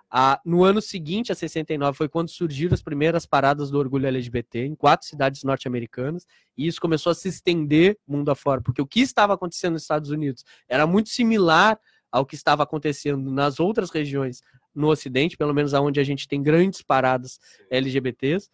Ah, 0.10 0.40
no 0.46 0.64
ano 0.64 0.80
seguinte, 0.80 1.32
a 1.32 1.36
69, 1.36 1.98
foi 1.98 2.08
quando 2.08 2.30
surgiram 2.30 2.74
as 2.74 2.84
primeiras 2.84 3.26
paradas 3.26 3.72
do 3.72 3.80
orgulho 3.80 4.08
LGBT 4.08 4.66
em 4.66 4.76
quatro 4.76 5.08
cidades 5.08 5.44
norte-americanas, 5.44 6.28
e 6.56 6.68
isso 6.68 6.80
começou 6.80 7.12
a 7.12 7.16
se 7.16 7.30
estender 7.30 7.98
mundo 8.08 8.30
afora, 8.30 8.62
porque 8.62 8.82
o 8.82 8.86
que 8.86 9.02
estava 9.02 9.34
acontecendo 9.34 9.74
nos 9.74 9.82
Estados 9.82 10.12
Unidos 10.12 10.46
era 10.70 10.86
muito 10.86 11.10
similar 11.10 11.80
ao 12.12 12.28
que 12.28 12.36
estava 12.36 12.62
acontecendo 12.62 13.32
nas 13.32 13.60
outras 13.60 13.90
regiões 13.90 14.44
no 14.74 14.90
Ocidente, 14.90 15.36
pelo 15.36 15.54
menos 15.54 15.74
aonde 15.74 16.00
a 16.00 16.04
gente 16.04 16.28
tem 16.28 16.44
grandes 16.44 16.84
paradas 16.84 17.40
LGBTs. 17.72 18.50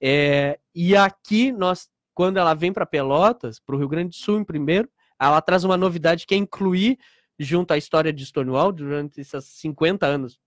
É, 0.00 0.58
e 0.74 0.96
aqui 0.96 1.52
nós, 1.52 1.88
quando 2.14 2.36
ela 2.36 2.54
vem 2.54 2.72
para 2.72 2.86
Pelotas, 2.86 3.58
para 3.60 3.74
o 3.74 3.78
Rio 3.78 3.88
Grande 3.88 4.10
do 4.10 4.14
Sul 4.16 4.38
em 4.38 4.44
primeiro, 4.44 4.88
ela 5.20 5.40
traz 5.40 5.64
uma 5.64 5.76
novidade 5.76 6.26
que 6.26 6.34
é 6.34 6.38
incluir 6.38 6.98
junto 7.38 7.72
à 7.72 7.78
história 7.78 8.12
de 8.12 8.24
Stonewall 8.24 8.72
durante 8.72 9.20
esses 9.20 9.44
50 9.44 10.06
anos 10.06 10.38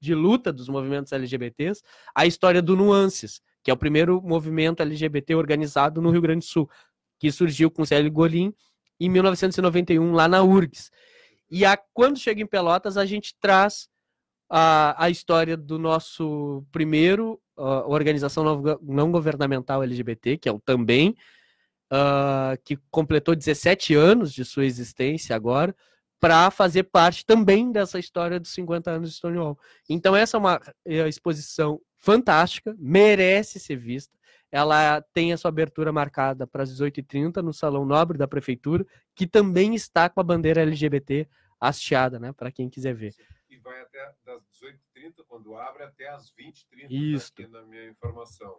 de 0.00 0.14
luta 0.14 0.52
dos 0.52 0.68
movimentos 0.68 1.12
LGBTs, 1.12 1.82
a 2.14 2.24
história 2.24 2.62
do 2.62 2.74
Nuances, 2.74 3.40
que 3.62 3.70
é 3.70 3.74
o 3.74 3.76
primeiro 3.76 4.20
movimento 4.22 4.80
LGBT 4.80 5.34
organizado 5.34 6.00
no 6.00 6.10
Rio 6.10 6.22
Grande 6.22 6.46
do 6.46 6.50
Sul, 6.50 6.70
que 7.18 7.30
surgiu 7.30 7.70
com 7.70 7.84
Célio 7.84 8.10
Golim 8.10 8.54
em 8.98 9.08
1991 9.08 10.12
lá 10.12 10.26
na 10.26 10.42
URGS. 10.42 10.90
E 11.50 11.64
a, 11.64 11.76
quando 11.92 12.18
chega 12.18 12.40
em 12.40 12.46
Pelotas, 12.46 12.96
a 12.96 13.04
gente 13.04 13.34
traz 13.38 13.88
a, 14.48 15.04
a 15.04 15.10
história 15.10 15.56
do 15.56 15.78
nosso 15.78 16.64
primeiro 16.72 17.40
uh, 17.60 17.88
organização 17.88 18.78
não, 18.82 19.12
governamental 19.12 19.82
LGBT, 19.82 20.38
que 20.38 20.48
é 20.48 20.52
o 20.52 20.58
Também, 20.58 21.14
uh, 21.92 22.60
que 22.64 22.78
completou 22.90 23.36
17 23.36 23.94
anos 23.94 24.32
de 24.32 24.44
sua 24.44 24.64
existência 24.64 25.36
agora, 25.36 25.74
para 26.18 26.50
fazer 26.50 26.84
parte 26.84 27.24
também 27.24 27.72
dessa 27.72 27.98
história 27.98 28.38
dos 28.38 28.52
50 28.52 28.90
anos 28.90 29.10
de 29.10 29.16
Stonewall. 29.16 29.58
Então, 29.88 30.14
essa 30.14 30.36
é 30.36 30.38
uma 30.38 30.60
é, 30.84 31.08
exposição 31.08 31.80
fantástica, 31.96 32.76
merece 32.78 33.58
ser 33.58 33.76
vista. 33.76 34.12
Ela 34.52 35.00
tem 35.14 35.32
a 35.32 35.36
sua 35.38 35.48
abertura 35.48 35.92
marcada 35.92 36.46
para 36.46 36.62
as 36.62 36.70
18h30 36.72 37.36
no 37.36 37.54
Salão 37.54 37.84
Nobre 37.86 38.18
da 38.18 38.28
Prefeitura, 38.28 38.84
que 39.14 39.26
também 39.26 39.74
está 39.74 40.08
com 40.10 40.20
a 40.20 40.24
bandeira 40.24 40.60
LGBT 40.60 41.26
hasteada, 41.60 42.18
né? 42.18 42.32
Para 42.32 42.50
quem 42.50 42.68
quiser 42.70 42.94
ver. 42.94 43.14
E 43.48 43.56
vai 43.58 43.80
até 43.82 44.12
das 44.24 44.42
18h30, 44.62 45.24
quando 45.28 45.54
abre, 45.56 45.82
até 45.82 46.08
as 46.08 46.32
20h30, 46.32 46.86
Isso. 46.90 47.32
aqui 47.32 47.46
na 47.46 47.62
minha 47.62 47.88
informação. 47.88 48.58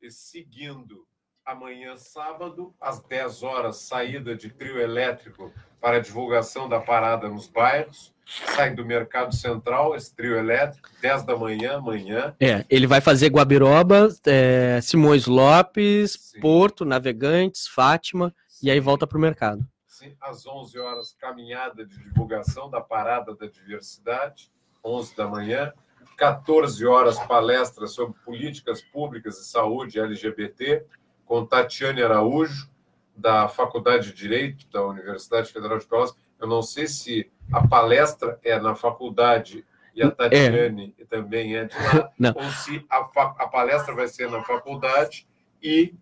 E 0.00 0.10
seguindo, 0.10 1.06
amanhã, 1.44 1.96
sábado, 1.96 2.74
às 2.80 3.00
10 3.02 3.42
horas, 3.42 3.76
saída 3.76 4.34
de 4.34 4.50
trio 4.50 4.80
elétrico 4.80 5.52
para 5.80 6.00
divulgação 6.00 6.68
da 6.68 6.80
parada 6.80 7.28
nos 7.28 7.46
bairros. 7.46 8.12
Sai 8.24 8.72
do 8.72 8.84
Mercado 8.84 9.34
Central, 9.34 9.96
esse 9.96 10.14
trio 10.14 10.36
elétrico, 10.36 10.88
10 11.00 11.24
da 11.24 11.36
manhã, 11.36 11.76
amanhã. 11.76 12.34
É, 12.40 12.64
ele 12.70 12.86
vai 12.86 13.00
fazer 13.00 13.28
Guabiroba, 13.28 14.08
é, 14.24 14.80
Simões 14.80 15.26
Lopes, 15.26 16.12
Sim. 16.12 16.40
Porto, 16.40 16.84
Navegantes, 16.84 17.66
Fátima, 17.66 18.32
e 18.62 18.70
aí 18.70 18.78
volta 18.78 19.06
para 19.06 19.18
o 19.18 19.20
mercado. 19.20 19.66
Sim, 20.02 20.16
às 20.20 20.44
11 20.44 20.80
horas, 20.80 21.16
caminhada 21.16 21.86
de 21.86 21.96
divulgação 21.96 22.68
da 22.68 22.80
Parada 22.80 23.36
da 23.36 23.46
Diversidade, 23.46 24.50
11 24.84 25.14
da 25.14 25.28
manhã. 25.28 25.72
14 26.16 26.84
horas, 26.84 27.20
palestra 27.20 27.86
sobre 27.86 28.18
políticas 28.24 28.82
públicas 28.82 29.38
e 29.38 29.44
saúde 29.44 30.00
LGBT, 30.00 30.84
com 31.24 31.46
Tatiane 31.46 32.02
Araújo, 32.02 32.68
da 33.16 33.46
Faculdade 33.46 34.08
de 34.08 34.14
Direito 34.14 34.66
da 34.70 34.84
Universidade 34.84 35.52
Federal 35.52 35.78
de 35.78 35.86
Pelotas. 35.86 36.16
Eu 36.40 36.48
não 36.48 36.62
sei 36.62 36.88
se 36.88 37.30
a 37.52 37.68
palestra 37.68 38.40
é 38.42 38.58
na 38.58 38.74
faculdade 38.74 39.64
e 39.94 40.02
a 40.02 40.10
Tatiane 40.10 40.96
também 41.08 41.54
é 41.54 41.66
de 41.66 41.76
lá, 41.76 42.10
Não. 42.18 42.34
ou 42.34 42.50
se 42.50 42.84
a, 42.90 42.96
a 42.98 43.46
palestra 43.46 43.94
vai 43.94 44.08
ser 44.08 44.28
na 44.28 44.42
faculdade 44.42 45.28
e 45.62 45.94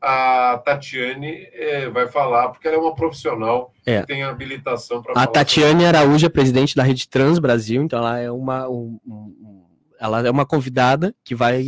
a 0.00 0.58
Tatiane 0.64 1.48
eh, 1.52 1.88
vai 1.90 2.06
falar, 2.08 2.48
porque 2.50 2.66
ela 2.68 2.76
é 2.76 2.80
uma 2.80 2.94
profissional 2.94 3.72
É. 3.84 4.00
que 4.00 4.06
tem 4.06 4.22
habilitação 4.22 5.02
para 5.02 5.12
A 5.12 5.14
falar. 5.14 5.26
Tatiane 5.28 5.84
Araújo 5.86 6.24
é 6.26 6.28
presidente 6.28 6.76
da 6.76 6.82
Rede 6.82 7.08
Trans 7.08 7.38
Brasil, 7.38 7.82
então 7.82 7.98
ela 7.98 8.18
é 8.18 8.30
uma, 8.30 8.68
um- 8.68 8.98
um- 9.06 9.64
ela 9.98 10.26
é 10.26 10.30
uma 10.30 10.46
convidada 10.46 11.14
que 11.24 11.34
vai 11.34 11.64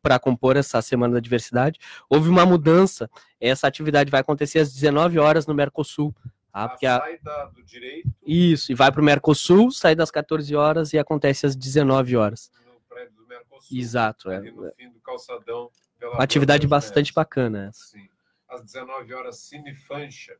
para 0.00 0.18
compor 0.18 0.56
essa 0.56 0.80
Semana 0.82 1.14
da 1.14 1.20
Diversidade. 1.20 1.78
Houve 2.10 2.28
uma 2.28 2.44
mudança, 2.46 3.10
essa 3.40 3.66
atividade 3.66 4.10
vai 4.10 4.20
acontecer 4.20 4.58
às 4.60 4.72
19 4.72 5.18
horas 5.18 5.46
no 5.46 5.54
Mercosul. 5.54 6.14
Tá? 6.52 6.68
Porque 6.68 6.86
a... 6.86 6.98
Sai 7.00 7.18
da, 7.18 7.46
do 7.46 7.64
direito 7.64 8.08
Isso, 8.24 8.70
e 8.70 8.74
vai 8.76 8.92
para 8.92 9.00
o 9.00 9.04
Mercosul, 9.04 9.72
sai 9.72 9.96
das 9.96 10.10
14 10.12 10.54
horas 10.54 10.92
e 10.92 10.98
acontece 10.98 11.46
às 11.46 11.56
19 11.56 12.16
horas. 12.16 12.50
no 12.64 12.94
prédio 12.94 13.14
do 13.16 13.26
Mercosul. 13.26 13.76
Exato, 13.76 14.30
é. 14.30 14.38
No 14.40 14.70
fim 14.76 14.88
do 14.90 15.00
calçadão. 15.00 15.68
Uma 16.12 16.22
atividade 16.24 16.66
bastante 16.66 17.06
Neves. 17.06 17.14
bacana. 17.14 17.70
Sim. 17.72 18.08
Às 18.48 18.62
19 18.62 19.14
horas, 19.14 19.38
Cine 19.38 19.74
Fancha. 19.74 20.36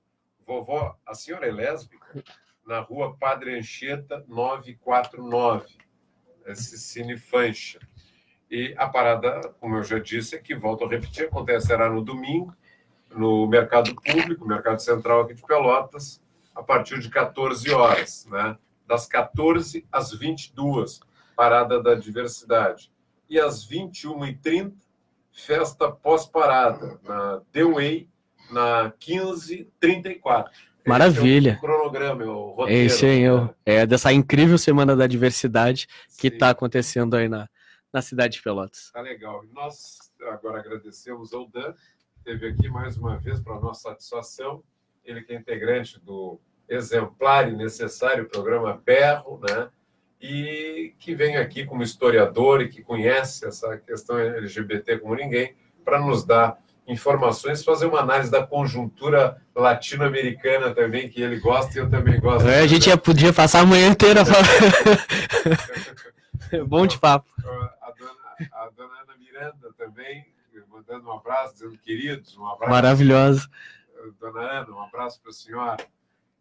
Vovó, 0.46 0.96
a 1.06 1.14
senhora 1.14 1.46
é 1.48 1.52
lésbica? 1.52 2.22
Na 2.66 2.80
rua 2.80 3.16
Padre 3.16 3.58
Anchieta, 3.58 4.24
949. 4.28 5.66
Esse 6.46 6.78
Cine 6.78 7.16
Fancha. 7.16 7.80
E 8.50 8.74
a 8.76 8.88
parada, 8.88 9.40
como 9.58 9.76
eu 9.76 9.82
já 9.82 9.98
disse, 9.98 10.36
aqui, 10.36 10.54
volto 10.54 10.84
a 10.84 10.88
repetir, 10.88 11.26
acontecerá 11.26 11.88
no 11.88 12.02
domingo, 12.04 12.54
no 13.10 13.46
Mercado 13.46 13.94
Público, 13.94 14.46
Mercado 14.46 14.80
Central 14.80 15.22
aqui 15.22 15.34
de 15.34 15.42
Pelotas, 15.42 16.22
a 16.54 16.62
partir 16.62 16.98
de 17.00 17.08
14 17.08 17.72
horas, 17.72 18.26
né? 18.26 18.56
Das 18.86 19.06
14 19.06 19.86
às 19.90 20.12
22, 20.12 21.00
parada 21.34 21.82
da 21.82 21.94
diversidade. 21.94 22.92
E 23.28 23.40
às 23.40 23.66
21h30, 23.66 24.74
festa 25.34 25.90
pós-parada, 25.90 26.98
na 27.02 27.42
The 27.52 27.64
Way, 27.64 28.08
na 28.50 28.84
1534. 28.84 30.52
Maravilha. 30.86 31.50
Esse 31.50 31.56
é 31.56 31.58
o 31.58 31.60
cronograma, 31.60 32.22
é 32.22 32.26
o 32.26 32.50
roteiro. 32.50 32.86
Esse 32.86 33.06
aí, 33.06 33.22
eu, 33.22 33.44
né? 33.44 33.54
é 33.66 33.86
dessa 33.86 34.12
incrível 34.12 34.56
Semana 34.56 34.94
da 34.94 35.06
Diversidade 35.06 35.88
que 36.18 36.28
está 36.28 36.50
acontecendo 36.50 37.16
aí 37.16 37.28
na, 37.28 37.48
na 37.92 38.00
cidade 38.00 38.34
de 38.36 38.42
Pelotas. 38.42 38.90
Tá 38.92 39.00
legal. 39.00 39.44
Nós 39.52 39.98
agora 40.28 40.60
agradecemos 40.60 41.32
ao 41.32 41.48
Dan, 41.48 41.72
que 41.72 42.30
esteve 42.30 42.48
aqui 42.48 42.68
mais 42.68 42.96
uma 42.96 43.18
vez 43.18 43.40
para 43.40 43.58
nossa 43.58 43.90
satisfação. 43.90 44.62
Ele 45.04 45.22
que 45.22 45.32
é 45.32 45.36
integrante 45.36 45.98
do 46.00 46.38
exemplar 46.68 47.48
e 47.48 47.56
necessário 47.56 48.28
programa 48.28 48.80
Berro, 48.84 49.40
né? 49.40 49.68
E 50.26 50.94
que 50.98 51.14
vem 51.14 51.36
aqui 51.36 51.66
como 51.66 51.82
historiador 51.82 52.62
e 52.62 52.68
que 52.70 52.82
conhece 52.82 53.46
essa 53.46 53.76
questão 53.76 54.18
LGBT 54.18 54.96
como 54.98 55.14
ninguém, 55.14 55.54
para 55.84 56.00
nos 56.00 56.24
dar 56.24 56.58
informações, 56.88 57.62
fazer 57.62 57.84
uma 57.84 58.00
análise 58.00 58.30
da 58.30 58.42
conjuntura 58.46 59.38
latino-americana 59.54 60.74
também, 60.74 61.10
que 61.10 61.20
ele 61.20 61.38
gosta 61.40 61.76
e 61.76 61.82
eu 61.82 61.90
também 61.90 62.18
gosto. 62.18 62.48
É, 62.48 62.60
a 62.60 62.66
gente 62.66 62.86
já 62.86 62.96
podia 62.96 63.34
passar 63.34 63.60
a 63.60 63.66
manhã 63.66 63.88
inteira 63.88 64.24
falando. 64.24 64.48
Bom 66.68 66.86
de 66.86 66.98
papo. 66.98 67.30
a 67.82 67.92
dona, 67.98 68.14
a 68.50 68.70
dona 68.74 68.94
Ana 69.02 69.18
Miranda 69.18 69.74
também, 69.76 70.24
mandando 70.70 71.06
um 71.06 71.12
abraço, 71.12 71.52
dizendo 71.52 71.76
queridos, 71.76 72.34
um 72.38 72.46
abraço. 72.46 72.70
Maravilhosa. 72.72 73.46
Dona 74.18 74.40
Ana, 74.40 74.70
um 74.70 74.80
abraço 74.80 75.20
para 75.20 75.30
a 75.30 75.34
senhora. 75.34 75.76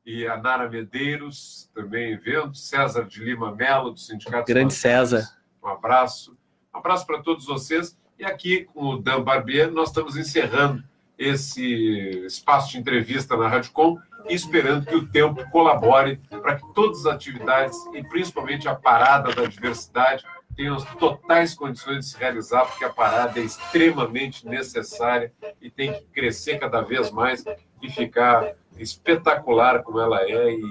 E 0.06 0.28
a 0.28 0.38
Nara 0.38 0.70
Medeiros, 0.70 1.70
também 1.74 2.18
vendo, 2.18 2.56
César 2.56 3.04
de 3.06 3.24
Lima 3.24 3.56
Melo, 3.56 3.92
do 3.92 4.00
Sindicato 4.00 4.46
Grande 4.46 4.74
César. 4.74 5.38
Um 5.64 5.70
abraço. 5.70 6.38
Um 6.74 6.78
abraço 6.78 7.06
para 7.06 7.22
todos 7.22 7.46
vocês. 7.46 7.98
E 8.20 8.26
aqui, 8.26 8.66
com 8.74 8.90
o 8.90 8.98
Dan 8.98 9.22
Barbier, 9.22 9.72
nós 9.72 9.90
estamos 9.90 10.18
encerrando 10.18 10.84
esse 11.18 12.26
espaço 12.26 12.72
de 12.72 12.80
entrevista 12.80 13.38
na 13.38 13.48
Rádio 13.48 13.72
Com 13.72 13.98
e 14.28 14.34
esperando 14.34 14.86
que 14.86 14.96
o 14.96 15.08
tempo 15.08 15.50
colabore 15.52 16.18
para 16.30 16.56
que 16.56 16.74
todas 16.74 17.06
as 17.06 17.14
atividades, 17.14 17.78
e 17.94 18.04
principalmente 18.04 18.68
a 18.68 18.76
parada 18.76 19.34
da 19.34 19.46
diversidade, 19.46 20.24
tenham 20.56 20.76
as 20.76 20.86
totais 20.96 21.54
condições 21.54 22.00
de 22.00 22.12
se 22.12 22.18
realizar, 22.18 22.66
porque 22.66 22.86
a 22.86 22.90
parada 22.90 23.40
é 23.40 23.44
extremamente 23.44 24.48
necessária 24.48 25.34
e 25.62 25.70
tem 25.70 25.94
que 25.94 26.06
crescer 26.14 26.60
cada 26.60 26.82
vez 26.82 27.12
mais 27.12 27.44
e 27.82 27.90
ficar 27.90 28.54
espetacular 28.78 29.84
como 29.84 30.00
ela 30.00 30.22
é 30.24 30.52
e, 30.52 30.62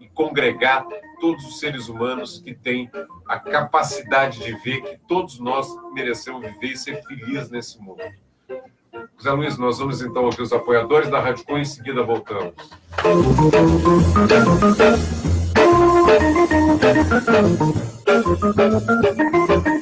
e 0.00 0.08
congregar 0.08 0.86
todos 1.20 1.44
os 1.44 1.58
seres 1.58 1.88
humanos 1.88 2.40
que 2.40 2.54
têm 2.54 2.90
a 3.28 3.38
capacidade 3.38 4.40
de 4.40 4.52
ver 4.62 4.82
que 4.82 4.98
todos 5.06 5.38
nós 5.38 5.68
merecemos 5.92 6.42
viver 6.42 6.72
e 6.72 6.76
ser 6.76 7.02
felizes 7.04 7.50
nesse 7.50 7.80
mundo. 7.80 8.02
José 9.16 9.30
Luiz, 9.30 9.56
nós 9.58 9.78
vamos 9.78 10.02
então 10.02 10.24
ouvir 10.24 10.42
os 10.42 10.52
apoiadores 10.52 11.08
da 11.08 11.20
Rádio 11.20 11.44
Com 11.44 11.58
e 11.58 11.62
em 11.62 11.64
seguida 11.64 12.02
voltamos. 12.02 12.54
You. 19.52 19.81